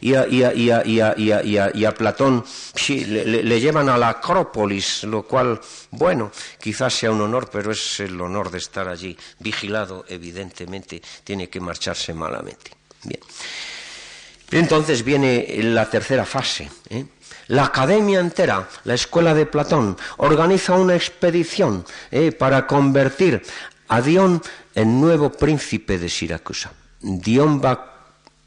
Y, 0.00 0.14
a, 0.14 1.94
Platón 1.94 2.44
le, 2.88 3.60
llevan 3.60 3.88
a 3.88 3.98
la 3.98 4.08
Acrópolis, 4.08 5.04
lo 5.04 5.22
cual, 5.24 5.60
bueno, 5.90 6.30
quizás 6.60 6.94
sea 6.94 7.12
un 7.12 7.20
honor, 7.20 7.50
pero 7.50 7.72
es 7.72 8.00
el 8.00 8.20
honor 8.20 8.50
de 8.50 8.58
estar 8.58 8.88
allí 8.88 9.16
vigilado, 9.38 10.04
evidentemente, 10.08 11.02
tiene 11.22 11.48
que 11.48 11.60
marcharse 11.60 12.14
malamente. 12.14 12.70
Bien. 13.02 13.20
Entonces 14.54 15.04
viene 15.04 15.46
la 15.62 15.90
tercera 15.90 16.24
fase. 16.24 16.70
La 17.48 17.64
academia 17.64 18.20
entera, 18.20 18.68
la 18.84 18.94
escuela 18.94 19.34
de 19.34 19.46
Platón, 19.46 19.96
organiza 20.16 20.74
una 20.74 20.94
expedición 20.94 21.84
para 22.38 22.66
convertir 22.66 23.42
a 23.88 24.00
Dion 24.00 24.40
el 24.74 25.00
nuevo 25.00 25.30
príncipe 25.30 25.98
de 25.98 26.08
Siracusa. 26.08 26.72
Dion 27.00 27.60
va 27.62 27.72
a 27.72 27.94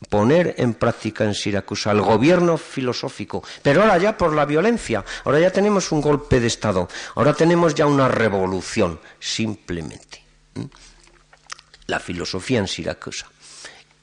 poner 0.09 0.55
en 0.57 0.73
práctica 0.75 1.25
en 1.25 1.35
Siracusa 1.35 1.91
el 1.91 2.01
gobierno 2.01 2.57
filosófico, 2.57 3.43
pero 3.61 3.81
ahora 3.81 3.97
ya 3.97 4.17
por 4.17 4.33
la 4.33 4.45
violencia, 4.45 5.03
ahora 5.25 5.39
ya 5.39 5.51
tenemos 5.51 5.91
un 5.91 6.01
golpe 6.01 6.39
de 6.39 6.47
Estado, 6.47 6.87
ahora 7.15 7.33
tenemos 7.33 7.75
ya 7.75 7.85
una 7.85 8.07
revolución, 8.07 8.99
simplemente. 9.19 10.23
La 11.87 11.99
filosofía 11.99 12.59
en 12.59 12.67
Siracusa. 12.67 13.27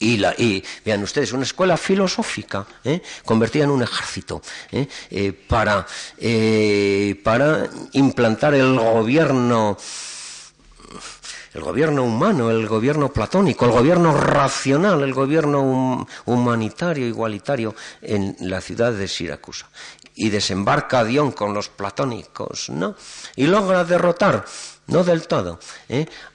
Y, 0.04 0.62
vean 0.84 1.02
ustedes, 1.02 1.32
una 1.32 1.44
escuela 1.44 1.78
filosófica 1.78 2.66
¿eh? 2.84 3.00
convertida 3.24 3.64
en 3.64 3.70
un 3.70 3.82
ejército 3.82 4.42
¿eh? 4.70 4.86
Eh, 5.10 5.32
para, 5.32 5.86
para 7.22 7.70
implantar 7.92 8.54
el 8.54 8.78
gobierno 8.78 9.78
el 11.54 11.62
gobierno 11.62 12.02
humano, 12.02 12.50
el 12.50 12.66
gobierno 12.66 13.12
platónico, 13.12 13.64
el 13.64 13.70
gobierno 13.70 14.12
racional, 14.12 15.00
el 15.02 15.14
gobierno 15.14 16.04
humanitario, 16.24 17.06
igualitario 17.06 17.76
en 18.02 18.36
la 18.40 18.60
ciudad 18.60 18.92
de 18.92 19.06
Siracusa. 19.06 19.68
Y 20.16 20.30
desembarca 20.30 21.04
Dion 21.04 21.30
con 21.30 21.54
los 21.54 21.68
platónicos, 21.68 22.70
¿no? 22.70 22.96
Y 23.36 23.46
logra 23.46 23.84
derrotar, 23.84 24.44
no 24.88 25.04
del 25.04 25.28
todo, 25.28 25.60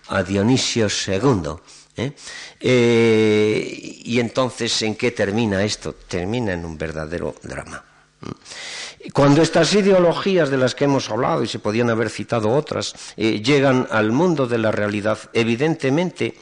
a 0.08 0.24
Dionisio 0.24 0.88
II. 0.88 1.60
¿Eh? 2.00 2.14
Eh, 2.60 4.02
y 4.04 4.20
entonces, 4.20 4.82
¿en 4.82 4.96
qué 4.96 5.12
termina 5.12 5.64
esto? 5.64 5.94
Termina 5.94 6.54
en 6.54 6.66
un 6.66 6.78
verdadero 6.78 7.36
drama. 7.44 7.84
Cuando 9.14 9.42
estas 9.42 9.74
ideologías 9.74 10.50
de 10.50 10.58
las 10.58 10.76
que 10.76 10.86
hemos 10.86 11.10
hablado, 11.10 11.44
y 11.44 11.48
se 11.48 11.60
podían 11.60 11.90
haber 11.90 12.10
citado 12.10 12.50
otras, 12.50 12.94
eh, 13.16 13.42
llegan 13.42 13.88
al 13.92 14.12
mundo 14.12 14.46
de 14.46 14.58
la 14.58 14.72
realidad, 14.72 15.18
evidentemente, 15.34 16.36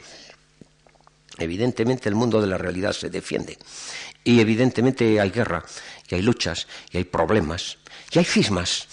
evidentemente 1.38 2.08
el 2.08 2.14
mundo 2.14 2.40
de 2.40 2.48
la 2.48 2.58
realidad 2.58 2.92
se 2.92 3.10
defiende. 3.10 3.58
Y 4.24 4.40
evidentemente 4.40 5.20
hay 5.20 5.30
guerra, 5.30 5.64
y 6.08 6.16
hay 6.16 6.22
luchas, 6.22 6.66
y 6.90 6.98
hay 6.98 7.04
problemas, 7.04 7.78
y 8.10 8.18
hay 8.18 8.24
cismas 8.24 8.88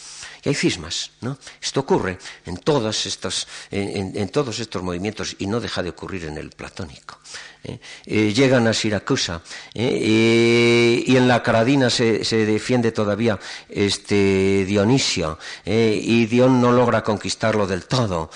y 0.45 0.49
hay 0.49 0.55
cismas, 0.55 1.11
¿no? 1.21 1.37
Esto 1.59 1.79
ocurre 1.79 2.19
en, 2.45 2.53
en, 2.53 4.29
todos 4.29 4.59
estos 4.59 4.83
movimientos 4.83 5.35
y 5.39 5.47
no 5.47 5.59
deja 5.59 5.81
de 5.81 5.89
ocurrir 5.89 6.25
en 6.25 6.37
el 6.37 6.51
platónico. 6.51 7.19
¿Eh? 7.65 7.79
Eh, 8.05 8.33
llegan 8.33 8.67
a 8.67 8.73
Siracusa 8.73 9.41
¿eh? 9.73 11.03
y 11.05 11.15
en 11.17 11.27
la 11.27 11.41
Caradina 11.41 11.89
se, 11.89 12.23
defiende 12.45 12.91
todavía 12.91 13.39
este 13.69 14.65
Dionisio 14.65 15.39
y 15.65 16.25
Dion 16.27 16.61
no 16.61 16.71
logra 16.71 17.03
conquistarlo 17.03 17.65
del 17.65 17.85
todo 17.85 18.29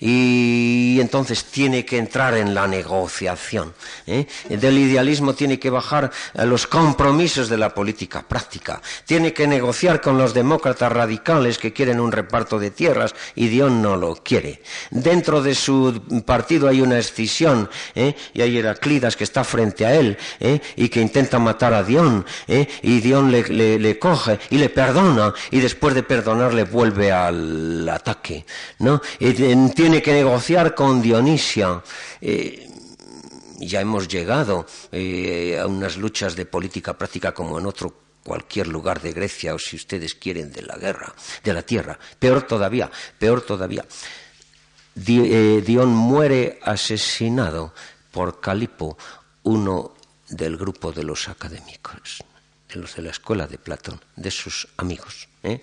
y 0.00 0.98
entonces 1.00 1.44
tiene 1.44 1.84
que 1.84 1.98
entrar 1.98 2.34
en 2.34 2.54
la 2.54 2.66
negociación. 2.66 3.74
Del 4.06 4.78
idealismo 4.78 5.34
tiene 5.34 5.58
que 5.58 5.70
bajar 5.70 6.10
a 6.34 6.44
los 6.44 6.66
compromisos 6.66 7.48
de 7.48 7.56
la 7.56 7.74
política 7.74 8.22
práctica, 8.26 8.82
tiene 9.06 9.32
que 9.32 9.46
negociar 9.46 10.00
con 10.00 10.18
los 10.18 10.34
demócratas 10.34 10.92
radicales 10.92 11.58
que 11.58 11.72
quieren 11.72 12.00
un 12.00 12.12
reparto 12.12 12.58
de 12.58 12.70
tierras 12.70 13.14
y 13.34 13.48
Dion 13.48 13.80
no 13.80 13.96
lo 13.96 14.16
quiere. 14.16 14.62
Dentro 14.90 15.42
de 15.42 15.54
su 15.54 16.22
partido 16.26 16.68
hay 16.68 16.80
una 16.80 16.98
escisión 16.98 17.70
y 17.94 18.42
hay 18.42 18.49
Heraclidas 18.58 19.16
que 19.16 19.24
está 19.24 19.44
frente 19.44 19.86
a 19.86 19.94
él 19.94 20.16
¿eh? 20.38 20.60
y 20.76 20.88
que 20.88 21.00
intenta 21.00 21.38
matar 21.38 21.74
a 21.74 21.82
Dion 21.82 22.24
¿eh? 22.46 22.68
y 22.82 23.00
Dion 23.00 23.30
le, 23.30 23.98
coge 23.98 24.38
y 24.50 24.58
le 24.58 24.68
perdona 24.68 25.32
y 25.50 25.60
después 25.60 25.94
de 25.94 26.02
perdonarle 26.02 26.64
vuelve 26.64 27.12
al 27.12 27.88
ataque. 27.88 28.44
¿no? 28.78 29.00
tiene 29.18 30.02
que 30.02 30.12
negociar 30.12 30.74
con 30.74 31.02
Dionisia. 31.02 31.82
Eh, 32.20 32.68
ya 33.60 33.80
hemos 33.80 34.08
llegado 34.08 34.66
a 34.92 35.66
unas 35.66 35.96
luchas 35.98 36.34
de 36.34 36.46
política 36.46 36.96
práctica 36.96 37.32
como 37.32 37.58
en 37.58 37.66
otro 37.66 37.94
cualquier 38.22 38.68
lugar 38.68 39.00
de 39.00 39.12
Grecia 39.12 39.54
o 39.54 39.58
si 39.58 39.76
ustedes 39.76 40.14
quieren 40.14 40.52
de 40.52 40.62
la 40.62 40.76
guerra, 40.76 41.14
de 41.42 41.52
la 41.52 41.62
tierra. 41.62 41.98
Peor 42.18 42.42
todavía, 42.42 42.90
peor 43.18 43.42
todavía. 43.42 43.84
Dion 44.94 45.88
muere 45.88 46.58
asesinado 46.62 47.72
por 48.10 48.40
Calipo, 48.40 48.96
uno 49.44 49.94
del 50.28 50.56
grupo 50.56 50.92
de 50.92 51.04
los 51.04 51.28
académicos, 51.28 52.24
de 52.72 52.80
los 52.80 52.94
de 52.94 53.02
la 53.02 53.10
escuela 53.10 53.46
de 53.46 53.58
Platón, 53.58 54.00
de 54.16 54.30
sus 54.30 54.68
amigos. 54.76 55.28
¿eh? 55.42 55.60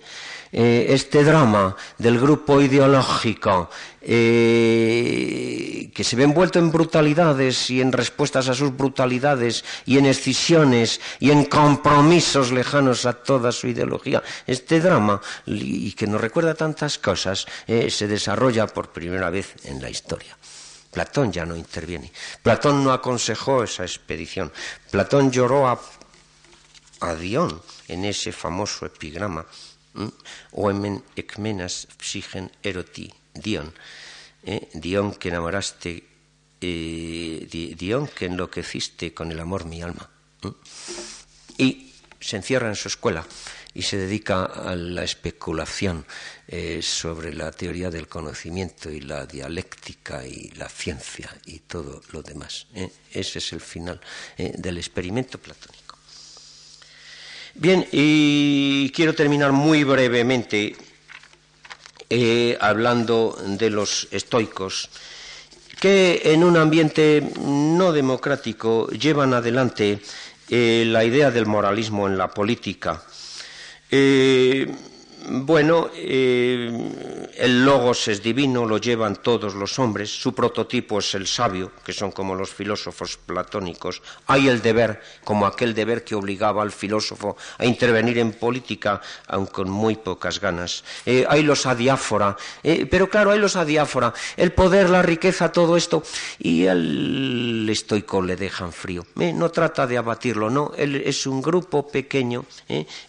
Eh, 0.52 0.86
este 0.90 1.24
drama 1.24 1.76
del 1.98 2.18
grupo 2.18 2.60
ideológico 2.60 3.70
eh, 4.02 5.90
que 5.94 6.04
se 6.04 6.16
ve 6.16 6.24
envuelto 6.24 6.58
en 6.58 6.72
brutalidades 6.72 7.70
y 7.70 7.80
en 7.80 7.92
respuestas 7.92 8.48
a 8.48 8.54
sus 8.54 8.76
brutalidades 8.76 9.64
y 9.86 9.98
en 9.98 10.06
escisiones 10.06 11.00
y 11.20 11.30
en 11.30 11.44
compromisos 11.44 12.52
lejanos 12.52 13.06
a 13.06 13.12
toda 13.14 13.52
su 13.52 13.68
ideología, 13.68 14.22
este 14.46 14.80
drama, 14.80 15.20
y 15.46 15.92
que 15.92 16.06
nos 16.06 16.20
recuerda 16.20 16.54
tantas 16.54 16.98
cosas, 16.98 17.46
se 17.66 18.06
desarrolla 18.06 18.66
por 18.66 18.90
primera 18.90 19.30
vez 19.30 19.54
en 19.64 19.80
la 19.82 19.90
historia. 19.90 20.36
Platón 20.90 21.32
ya 21.32 21.44
no 21.44 21.56
interviene. 21.56 22.12
Platón 22.42 22.82
no 22.82 22.92
aconsejó 22.92 23.62
esa 23.62 23.84
expedición. 23.84 24.52
Platón 24.90 25.30
lloró 25.30 25.68
a, 25.68 25.80
Dion 27.14 27.62
en 27.86 28.04
ese 28.04 28.32
famoso 28.32 28.86
epigrama. 28.86 29.46
Oemen 30.52 31.04
ekmenas 31.14 31.86
psigen 32.00 32.50
eroti. 32.62 33.12
Dion. 33.34 33.72
¿eh? 34.42 34.68
Dion 34.74 35.14
que 35.14 35.28
enamoraste, 35.28 36.04
eh, 36.60 37.74
Dion 37.78 38.08
que 38.08 38.26
enloqueciste 38.26 39.14
con 39.14 39.30
el 39.30 39.38
amor 39.38 39.64
mi 39.64 39.82
alma. 39.82 40.10
Y 41.56 41.94
se 42.18 42.36
encierra 42.36 42.68
en 42.68 42.76
su 42.76 42.88
escuela 42.88 43.24
y 43.78 43.82
se 43.82 43.96
dedica 43.96 44.44
a 44.46 44.74
la 44.74 45.04
especulación 45.04 46.04
eh, 46.48 46.80
sobre 46.82 47.32
la 47.32 47.52
teoría 47.52 47.90
del 47.90 48.08
conocimiento 48.08 48.90
y 48.90 49.00
la 49.00 49.24
dialéctica 49.24 50.26
y 50.26 50.50
la 50.56 50.68
ciencia 50.68 51.30
y 51.46 51.60
todo 51.60 52.02
lo 52.10 52.20
demás. 52.22 52.66
¿eh? 52.74 52.90
Ese 53.12 53.38
es 53.38 53.52
el 53.52 53.60
final 53.60 54.00
¿eh? 54.36 54.52
del 54.58 54.78
experimento 54.78 55.38
platónico. 55.38 55.96
Bien, 57.54 57.86
y 57.92 58.90
quiero 58.90 59.14
terminar 59.14 59.52
muy 59.52 59.84
brevemente 59.84 60.74
hablando 62.58 63.38
de 63.46 63.70
los 63.70 64.08
estoicos 64.10 64.90
que 65.78 66.22
en 66.24 66.42
un 66.42 66.56
ambiente 66.56 67.22
no 67.38 67.92
democrático 67.92 68.88
llevan 68.88 69.34
adelante 69.34 70.00
la 70.48 71.04
idea 71.04 71.30
del 71.30 71.46
moralismo 71.46 72.08
en 72.08 72.18
la 72.18 72.28
política 72.28 73.04
eh, 73.90 74.66
bueno, 75.30 75.90
eh, 75.94 77.30
el 77.36 77.64
logos 77.64 78.08
es 78.08 78.22
divino, 78.22 78.64
lo 78.64 78.78
llevan 78.78 79.16
todos 79.16 79.54
los 79.54 79.78
hombres, 79.78 80.10
su 80.10 80.34
prototipo 80.34 80.98
es 80.98 81.14
el 81.14 81.26
sabio, 81.26 81.72
que 81.84 81.92
son 81.92 82.10
como 82.12 82.34
los 82.34 82.50
filósofos 82.52 83.16
platónicos. 83.16 84.02
Hay 84.26 84.48
el 84.48 84.62
deber, 84.62 85.00
como 85.24 85.46
aquel 85.46 85.74
deber 85.74 86.04
que 86.04 86.14
obligaba 86.14 86.62
al 86.62 86.72
filósofo 86.72 87.36
a 87.58 87.66
intervenir 87.66 88.18
en 88.18 88.32
política, 88.32 89.00
aunque 89.26 89.58
con 89.58 89.70
muy 89.70 89.96
pocas 89.96 90.40
ganas. 90.40 90.84
Eh, 91.04 91.26
hay 91.28 91.42
los 91.42 91.66
adiáfora, 91.66 92.36
eh, 92.62 92.86
pero 92.86 93.08
claro, 93.08 93.32
hay 93.32 93.40
los 93.40 93.56
adiáfora, 93.56 94.14
el 94.36 94.52
poder, 94.52 94.88
la 94.88 95.02
riqueza, 95.02 95.50
todo 95.50 95.76
esto, 95.76 96.02
y 96.38 96.66
al 96.66 97.68
estoico 97.68 98.22
le 98.22 98.36
dejan 98.36 98.72
frío. 98.72 99.04
no 99.16 99.50
trata 99.50 99.86
de 99.86 99.98
abatirlo, 99.98 100.48
no, 100.48 100.72
él 100.76 101.02
es 101.04 101.26
un 101.26 101.42
grupo 101.42 101.88
pequeño 101.88 102.44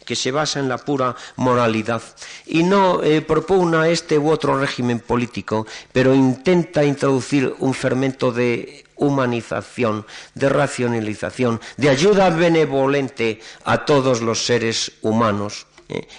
que 0.06 0.16
se 0.16 0.32
basa 0.32 0.60
en 0.60 0.70
la 0.70 0.78
pura 0.80 1.16
moralidad 1.36 2.02
y 2.46 2.64
no 2.64 3.04
eh, 3.04 3.22
propugna 3.22 3.88
este 3.90 4.18
u 4.18 4.30
otro 4.30 4.60
régimen 4.60 5.00
político, 5.00 5.66
pero 5.92 6.14
intenta 6.14 6.84
introducir 6.84 7.56
un 7.60 7.74
fermento 7.74 8.32
de 8.32 8.86
humanización, 8.96 10.06
de 10.36 10.50
racionalización, 10.50 11.62
de 11.78 11.90
ayuda 11.90 12.30
benevolente 12.30 13.40
a 13.64 13.86
todos 13.86 14.22
los 14.22 14.46
seres 14.46 14.92
humanos, 15.02 15.68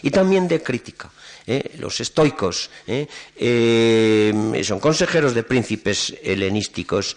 y 0.03 0.11
también 0.11 0.49
de 0.49 0.62
crítica. 0.62 1.11
¿Eh? 1.51 1.72
los 1.78 2.01
estoicos, 2.01 2.70
¿eh? 2.86 3.09
Eh, 3.36 4.62
son 4.62 4.78
consejeros 4.78 5.34
de 5.34 5.42
príncipes 5.42 6.14
helenísticos 6.22 7.16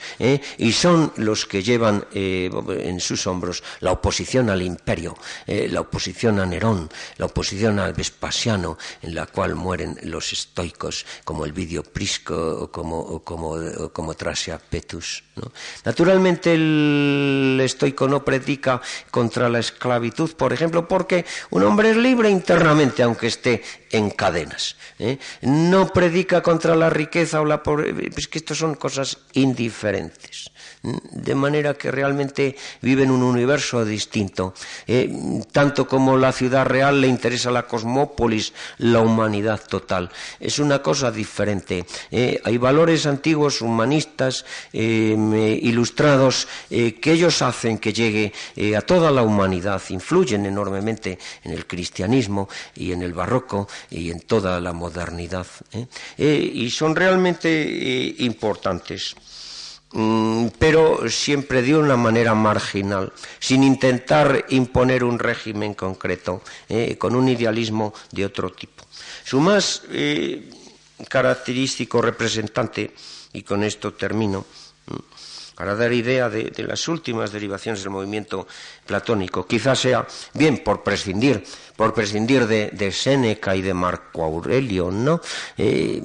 y 0.57 0.71
son 0.71 1.13
los 1.17 1.45
que 1.45 1.61
llevan 1.61 2.05
en 2.13 2.99
sus 2.99 3.27
hombros 3.27 3.63
la 3.81 3.91
oposición 3.91 4.49
al 4.49 4.61
imperio, 4.61 5.15
la 5.45 5.81
oposición 5.81 6.39
a 6.39 6.45
Nerón, 6.45 6.89
la 7.17 7.27
oposición 7.27 7.79
al 7.79 7.93
Vespasiano, 7.93 8.77
en 9.01 9.13
la 9.13 9.27
cual 9.27 9.55
mueren 9.55 9.99
los 10.03 10.33
estoicos, 10.33 11.05
como 11.23 11.45
el 11.45 11.51
Vidio 11.51 11.83
Prisco 11.83 12.63
o 12.63 12.71
como, 12.71 13.21
como, 13.23 14.13
Trasia 14.15 14.57
Petus. 14.57 15.23
Naturalmente 15.85 16.53
el 16.53 17.59
estoico 17.61 18.07
no 18.07 18.23
predica 18.23 18.81
contra 19.11 19.49
la 19.49 19.59
esclavitud, 19.59 20.33
por 20.35 20.53
ejemplo, 20.53 20.87
porque 20.87 21.25
un 21.51 21.63
hombre 21.63 21.91
es 21.91 21.97
libre 21.97 22.29
internamente, 22.29 23.03
aunque 23.03 23.27
esté 23.27 23.61
en 23.93 24.09
cadenas. 24.09 24.75
¿eh? 24.99 25.17
No 25.41 25.87
predica 25.93 26.41
contra 26.41 26.75
la 26.75 26.89
riqueza 26.89 27.39
o 27.39 27.45
la 27.45 27.63
pobreza, 27.63 28.01
es 28.17 28.27
que 28.27 28.39
estas 28.39 28.57
son 28.57 28.75
cosas 28.75 29.19
indiferentes 29.33 30.51
de 30.83 31.35
manera 31.35 31.75
que 31.75 31.91
realmente 31.91 32.55
vive 32.81 33.03
en 33.03 33.11
un 33.11 33.23
universo 33.23 33.85
distinto. 33.85 34.53
Eh, 34.85 35.41
tanto 35.51 35.87
como 35.87 36.17
la 36.17 36.31
ciudad 36.31 36.65
real 36.65 36.99
le 36.99 37.07
interesa 37.07 37.51
la 37.51 37.67
cosmópolis, 37.67 38.53
la 38.79 38.99
humanidad 38.99 39.61
total. 39.67 40.09
Es 40.39 40.59
una 40.59 40.81
cosa 40.81 41.09
diferente. 41.09 41.85
Eh, 42.11 42.41
hay 42.43 42.57
valores 42.57 43.05
antiguos, 43.05 43.61
humanistas, 43.61 44.45
eh, 44.73 45.15
ilustrados, 45.61 46.47
que 46.69 47.11
ellos 47.11 47.41
hacen 47.41 47.77
que 47.77 47.93
llegue 47.93 48.33
a 48.75 48.81
toda 48.81 49.11
la 49.11 49.21
humanidad, 49.21 49.81
influyen 49.89 50.45
enormemente 50.45 51.17
en 51.43 51.51
el 51.51 51.65
cristianismo 51.65 52.49
y 52.75 52.91
en 52.91 53.01
el 53.01 53.13
barroco 53.13 53.67
y 53.89 54.11
en 54.11 54.21
toda 54.21 54.59
la 54.59 54.73
modernidad. 54.73 55.47
y 56.17 56.69
son 56.69 56.95
realmente 56.95 58.15
importantes. 58.19 59.15
Mm, 59.93 60.47
pero 60.57 61.07
siempre 61.07 61.61
de 61.61 61.77
una 61.77 61.95
manera 61.95 62.33
marginal, 62.33 63.13
sin 63.39 63.63
intentar 63.63 64.45
imponer 64.49 65.03
un 65.03 65.19
régimen 65.19 65.75
concreto, 65.75 66.41
eh, 66.67 66.97
con 66.97 67.15
un 67.15 67.29
idealismo 67.29 67.93
de 68.11 68.25
otro 68.25 68.51
tipo. 68.51 68.83
Su 69.23 69.39
más 69.39 69.83
eh, 69.91 70.49
característico 71.07 72.01
representante, 72.01 72.91
y 73.33 73.43
con 73.43 73.63
esto 73.63 73.93
termino, 73.93 74.45
para 75.55 75.75
dar 75.75 75.93
idea 75.93 76.29
de, 76.29 76.51
las 76.63 76.87
últimas 76.87 77.31
derivaciones 77.31 77.83
del 77.83 77.91
movimiento 77.91 78.47
platónico, 78.85 79.45
quizás 79.45 79.79
sea, 79.79 80.07
bien, 80.33 80.63
por 80.63 80.83
prescindir, 80.83 81.43
por 81.75 81.93
prescindir 81.93 82.47
de, 82.47 82.91
Séneca 82.91 83.55
y 83.55 83.61
de 83.61 83.73
Marco 83.73 84.23
Aurelio, 84.23 84.91
¿no? 84.91 85.21
Eh, 85.57 86.01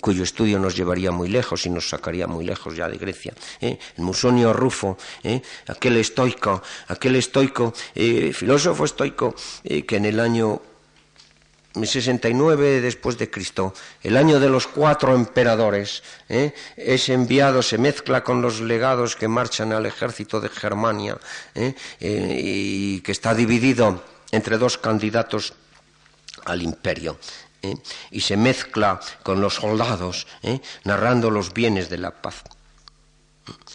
cuyo 0.00 0.22
estudio 0.22 0.58
nos 0.58 0.76
llevaría 0.76 1.10
muy 1.10 1.28
lejos 1.28 1.66
y 1.66 1.70
nos 1.70 1.88
sacaría 1.88 2.26
muy 2.26 2.44
lejos 2.44 2.76
ya 2.76 2.88
de 2.88 2.96
Grecia. 2.96 3.34
¿eh? 3.60 3.78
El 3.96 4.04
Musonio 4.04 4.52
Rufo, 4.52 4.96
¿eh? 5.24 5.42
aquel 5.66 5.96
estoico, 5.96 6.62
aquel 6.88 7.16
estoico, 7.16 7.72
filósofo 7.94 8.84
estoico, 8.84 9.34
que 9.64 9.96
en 9.96 10.04
el 10.04 10.20
año 10.20 10.62
69 11.74 12.80
después 12.80 13.16
de 13.18 13.30
Cristo, 13.30 13.74
el 14.02 14.16
año 14.16 14.40
de 14.40 14.48
los 14.48 14.66
cuatro 14.66 15.14
emperadores, 15.14 16.02
es 16.28 17.08
enviado, 17.08 17.62
se 17.62 17.78
mezcla 17.78 18.24
con 18.24 18.42
los 18.42 18.60
legados 18.60 19.16
que 19.16 19.28
marchan 19.28 19.72
al 19.72 19.86
ejército 19.86 20.40
de 20.40 20.48
Germania 20.48 21.18
y 22.00 23.00
que 23.00 23.12
está 23.12 23.34
dividido 23.34 24.02
entre 24.32 24.58
dos 24.58 24.78
candidatos 24.78 25.54
al 26.44 26.62
imperio. 26.62 27.18
¿eh? 27.62 27.76
y 28.10 28.20
se 28.20 28.36
mezcla 28.36 29.00
con 29.22 29.40
los 29.40 29.54
soldados, 29.54 30.26
¿eh? 30.42 30.60
narrando 30.84 31.30
los 31.30 31.52
bienes 31.52 31.88
de 31.90 31.98
la 31.98 32.10
paz 32.10 32.42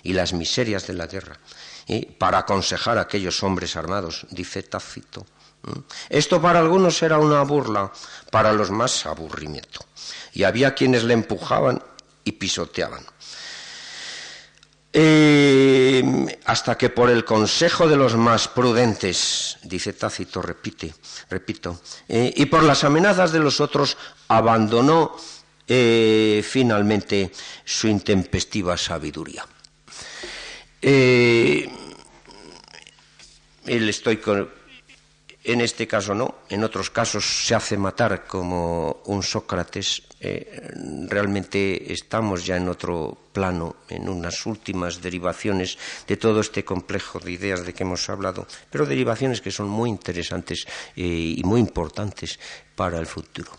y 0.04 0.14
las 0.14 0.34
miserias 0.34 0.88
de 0.88 0.94
la 0.94 1.08
guerra, 1.08 1.40
¿eh? 1.88 2.06
para 2.18 2.40
aconsejar 2.40 2.98
a 2.98 3.02
aquellos 3.02 3.44
hombres 3.44 3.76
armados, 3.76 4.26
dice 4.32 4.64
Tácito. 4.64 5.26
Esto 6.10 6.42
para 6.42 6.60
algunos 6.60 7.02
era 7.02 7.18
una 7.18 7.42
burla, 7.44 7.92
para 8.32 8.54
los 8.54 8.72
más 8.72 9.06
aburrimiento. 9.06 9.86
Y 10.34 10.44
había 10.44 10.76
quienes 10.76 11.04
le 11.04 11.14
empujaban 11.14 11.82
y 12.24 12.34
pisoteaban. 12.34 13.06
hasta 16.46 16.78
que 16.78 16.90
por 16.90 17.10
el 17.10 17.26
consejo 17.26 17.86
de 17.88 17.98
los 17.98 18.16
más 18.16 18.48
prudentes, 18.48 19.58
dice 19.64 19.92
Tácito, 19.92 20.42
repite, 20.42 20.94
repito, 21.30 21.82
eh, 22.08 22.34
y 22.34 22.46
por 22.46 22.64
las 22.64 22.86
amenazas 22.86 23.34
de 23.34 23.40
los 23.40 23.60
otros 23.60 23.98
abandonó 24.30 25.18
eh, 25.68 26.46
finalmente 26.48 27.32
su 27.66 27.90
intempestiva 27.90 28.78
sabiduría. 28.78 29.46
Eh, 30.82 31.70
el 33.66 33.90
estoico 33.90 34.48
en 35.46 35.62
este 35.62 35.88
caso 35.88 36.14
no, 36.16 36.36
en 36.50 36.64
otros 36.64 36.90
casos 36.90 37.46
se 37.46 37.56
hace 37.56 37.78
matar 37.78 38.26
como 38.26 39.02
un 39.06 39.22
Sócrates. 39.22 40.02
Eh, 40.20 40.72
realmente 41.08 41.94
estamos 41.94 42.46
ya 42.46 42.58
en 42.58 42.68
otro 42.68 43.30
plano, 43.32 43.76
en 43.90 44.10
unas 44.10 44.46
últimas 44.46 45.02
derivaciones 45.02 45.78
de 46.08 46.18
todo 46.18 46.42
este 46.42 46.66
complejo 46.66 47.20
de 47.20 47.34
ideas 47.34 47.66
de 47.66 47.74
que 47.74 47.84
hemos 47.84 48.10
hablado, 48.10 48.48
pero 48.72 48.86
derivaciones 48.86 49.42
que 49.42 49.52
son 49.52 49.70
muy 49.70 49.90
interesantes 49.90 50.66
eh, 50.96 51.36
y 51.38 51.44
muy 51.44 51.60
importantes 51.60 52.40
para 52.76 52.98
el 52.98 53.06
futuro. 53.06 53.52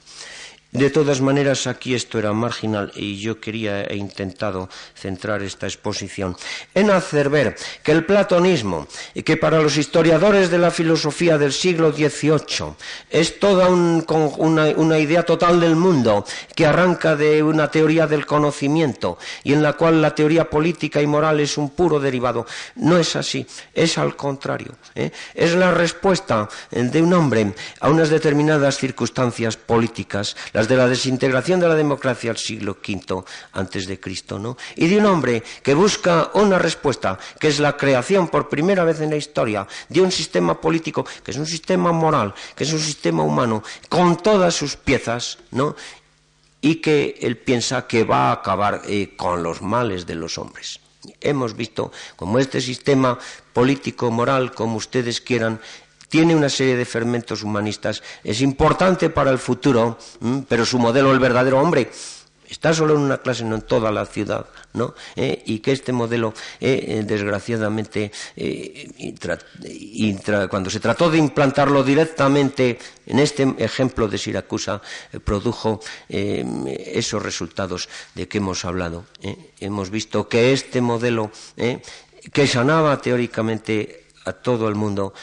De 0.77 0.91
todas 0.91 1.23
maneras, 1.23 1.67
aquí 1.67 1.95
esto 1.95 2.19
era 2.19 2.35
marginal 2.35 2.93
y 2.95 3.17
yo 3.17 3.41
quería 3.41 3.85
e 3.85 3.97
intentado 3.97 4.69
centrar 4.95 5.41
esta 5.43 5.65
exposición 5.65 6.37
en 6.75 6.91
hacer 6.91 7.31
ver 7.31 7.57
que 7.83 7.93
el 7.93 8.05
platonismo, 8.05 8.87
que 9.25 9.39
para 9.39 9.63
los 9.63 9.79
historiadores 9.79 10.51
de 10.51 10.59
la 10.59 10.71
filosofía 10.71 11.39
del 11.39 11.55
siglo 11.55 11.93
XVIII 11.93 12.77
es 13.09 13.41
toda 13.41 13.71
una, 13.71 14.99
idea 14.99 15.23
total 15.23 15.61
del 15.61 15.77
mundo 15.77 16.27
que 16.55 16.67
arranca 16.67 17.17
de 17.17 17.43
una 17.43 17.71
teoría 17.71 18.07
del 18.07 18.27
conocimiento 18.27 19.17
y 19.45 19.55
en 19.55 19.63
la 19.63 19.73
cual 19.73 20.03
la 20.03 20.15
teoría 20.15 20.51
política 20.51 21.01
y 21.01 21.07
moral 21.07 21.41
es 21.41 21.57
un 21.57 21.71
puro 21.71 22.01
derivado, 22.01 22.45
no 22.75 22.99
es 22.99 23.17
así, 23.17 23.47
es 23.73 23.97
al 23.97 24.15
contrario. 24.15 24.77
¿eh? 24.95 25.11
Es 25.35 25.55
la 25.55 25.71
respuesta 25.71 26.51
de 26.71 27.01
un 27.01 27.15
hombre 27.15 27.55
a 27.81 27.89
unas 27.89 28.11
determinadas 28.11 28.77
circunstancias 28.77 29.57
políticas, 29.57 30.37
de 30.69 30.77
la 30.77 30.89
desintegración 30.89 31.61
de 31.61 31.69
la 31.69 31.75
democracia 31.75 32.31
al 32.31 32.37
siglo 32.37 32.79
V 32.81 33.25
antes 33.53 33.87
de 33.87 34.01
Cristo, 34.01 34.39
¿no? 34.39 34.57
Y 34.75 34.89
de 34.89 34.99
un 34.99 35.07
hombre 35.07 35.43
que 35.63 35.75
busca 35.75 36.31
una 36.35 36.59
respuesta, 36.59 37.19
que 37.39 37.49
es 37.49 37.59
la 37.59 37.77
creación 37.77 38.29
por 38.29 38.49
primera 38.49 38.85
vez 38.85 39.01
en 39.01 39.11
la 39.11 39.17
historia 39.17 39.67
de 39.89 40.01
un 40.01 40.11
sistema 40.11 40.61
político, 40.61 41.07
que 41.23 41.31
es 41.31 41.37
un 41.37 41.47
sistema 41.47 41.93
moral, 41.93 42.35
que 42.55 42.65
es 42.65 42.73
un 42.73 42.81
sistema 42.81 43.23
humano, 43.23 43.63
con 43.89 44.17
todas 44.17 44.55
sus 44.55 44.77
piezas, 44.77 45.39
¿no? 45.51 45.77
Y 46.61 46.77
que 46.77 47.19
él 47.21 47.37
piensa 47.37 47.87
que 47.87 48.05
va 48.05 48.31
a 48.31 48.33
acabar 48.33 48.83
eh, 48.87 49.15
con 49.17 49.43
los 49.43 49.63
males 49.63 50.07
de 50.07 50.15
los 50.15 50.39
hombres. 50.39 50.81
Hemos 51.21 51.55
visto 51.55 51.93
como 52.17 52.39
este 52.39 52.61
sistema 52.61 53.19
político, 53.53 54.11
moral, 54.11 54.53
como 54.53 54.77
ustedes 54.77 55.21
quieran, 55.21 55.61
tiene 56.09 56.35
una 56.35 56.49
serie 56.49 56.77
de 56.77 56.85
fermentos 56.85 57.43
humanistas, 57.43 58.03
es 58.23 58.41
importante 58.41 59.11
para 59.11 59.31
el 59.31 59.39
futuro, 59.39 59.99
pero 60.49 60.65
su 60.65 60.79
modelo, 60.79 61.13
el 61.13 61.19
verdadero 61.19 61.61
hombre, 61.61 61.91
está 62.49 62.73
solo 62.73 62.95
en 62.95 63.01
una 63.01 63.19
clase, 63.19 63.45
no 63.45 63.57
en 63.57 63.63
toda 63.63 63.91
la 63.91 64.07
ciudad, 64.07 64.47
¿no? 64.73 64.95
Eh, 65.15 65.43
y 65.47 65.59
que 65.59 65.73
este 65.73 65.93
modelo, 65.93 66.35
eh, 66.61 66.85
eh, 66.89 67.03
desgraciadamente, 67.05 68.13
cuando 70.49 70.71
se 70.71 70.81
trató 70.81 71.11
de 71.11 71.19
implantarlo 71.19 71.83
directamente 71.83 72.79
en 73.07 73.19
este 73.19 73.55
ejemplo 73.59 74.09
de 74.09 74.19
Siracusa, 74.19 74.81
produjo 75.25 75.81
esos 76.09 77.23
resultados 77.23 77.89
de 78.15 78.29
que 78.29 78.39
hemos 78.39 78.65
hablado. 78.65 79.07
Hemos 79.61 79.91
visto 79.91 80.29
que 80.29 80.53
este 80.53 80.81
modelo, 80.81 81.31
que 82.33 82.47
sanaba 82.47 83.01
teóricamente 83.01 84.07
a 84.25 84.33
todo 84.33 84.69
el 84.69 84.75
mundo, 84.75 85.15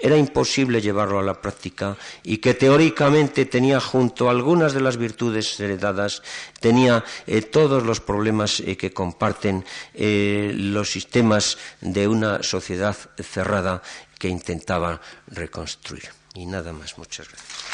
era 0.00 0.16
imposible 0.16 0.80
llevarlo 0.80 1.18
a 1.18 1.22
la 1.22 1.40
práctica 1.40 1.96
y 2.22 2.38
que 2.38 2.54
teóricamente 2.54 3.46
tenía 3.46 3.80
junto 3.80 4.28
a 4.28 4.32
algunas 4.32 4.72
de 4.72 4.80
las 4.80 4.96
virtudes 4.96 5.58
heredadas, 5.60 6.22
tenía 6.60 7.04
eh, 7.26 7.42
todos 7.42 7.84
los 7.84 8.00
problemas 8.00 8.60
eh, 8.60 8.76
que 8.76 8.92
comparten 8.92 9.64
eh, 9.94 10.52
los 10.54 10.90
sistemas 10.90 11.58
de 11.80 12.08
una 12.08 12.42
sociedad 12.42 12.96
cerrada 13.16 13.82
que 14.18 14.28
intentaba 14.28 15.00
reconstruir. 15.28 16.10
Y 16.34 16.46
nada 16.46 16.72
más, 16.72 16.96
muchas 16.98 17.28
gracias. 17.28 17.69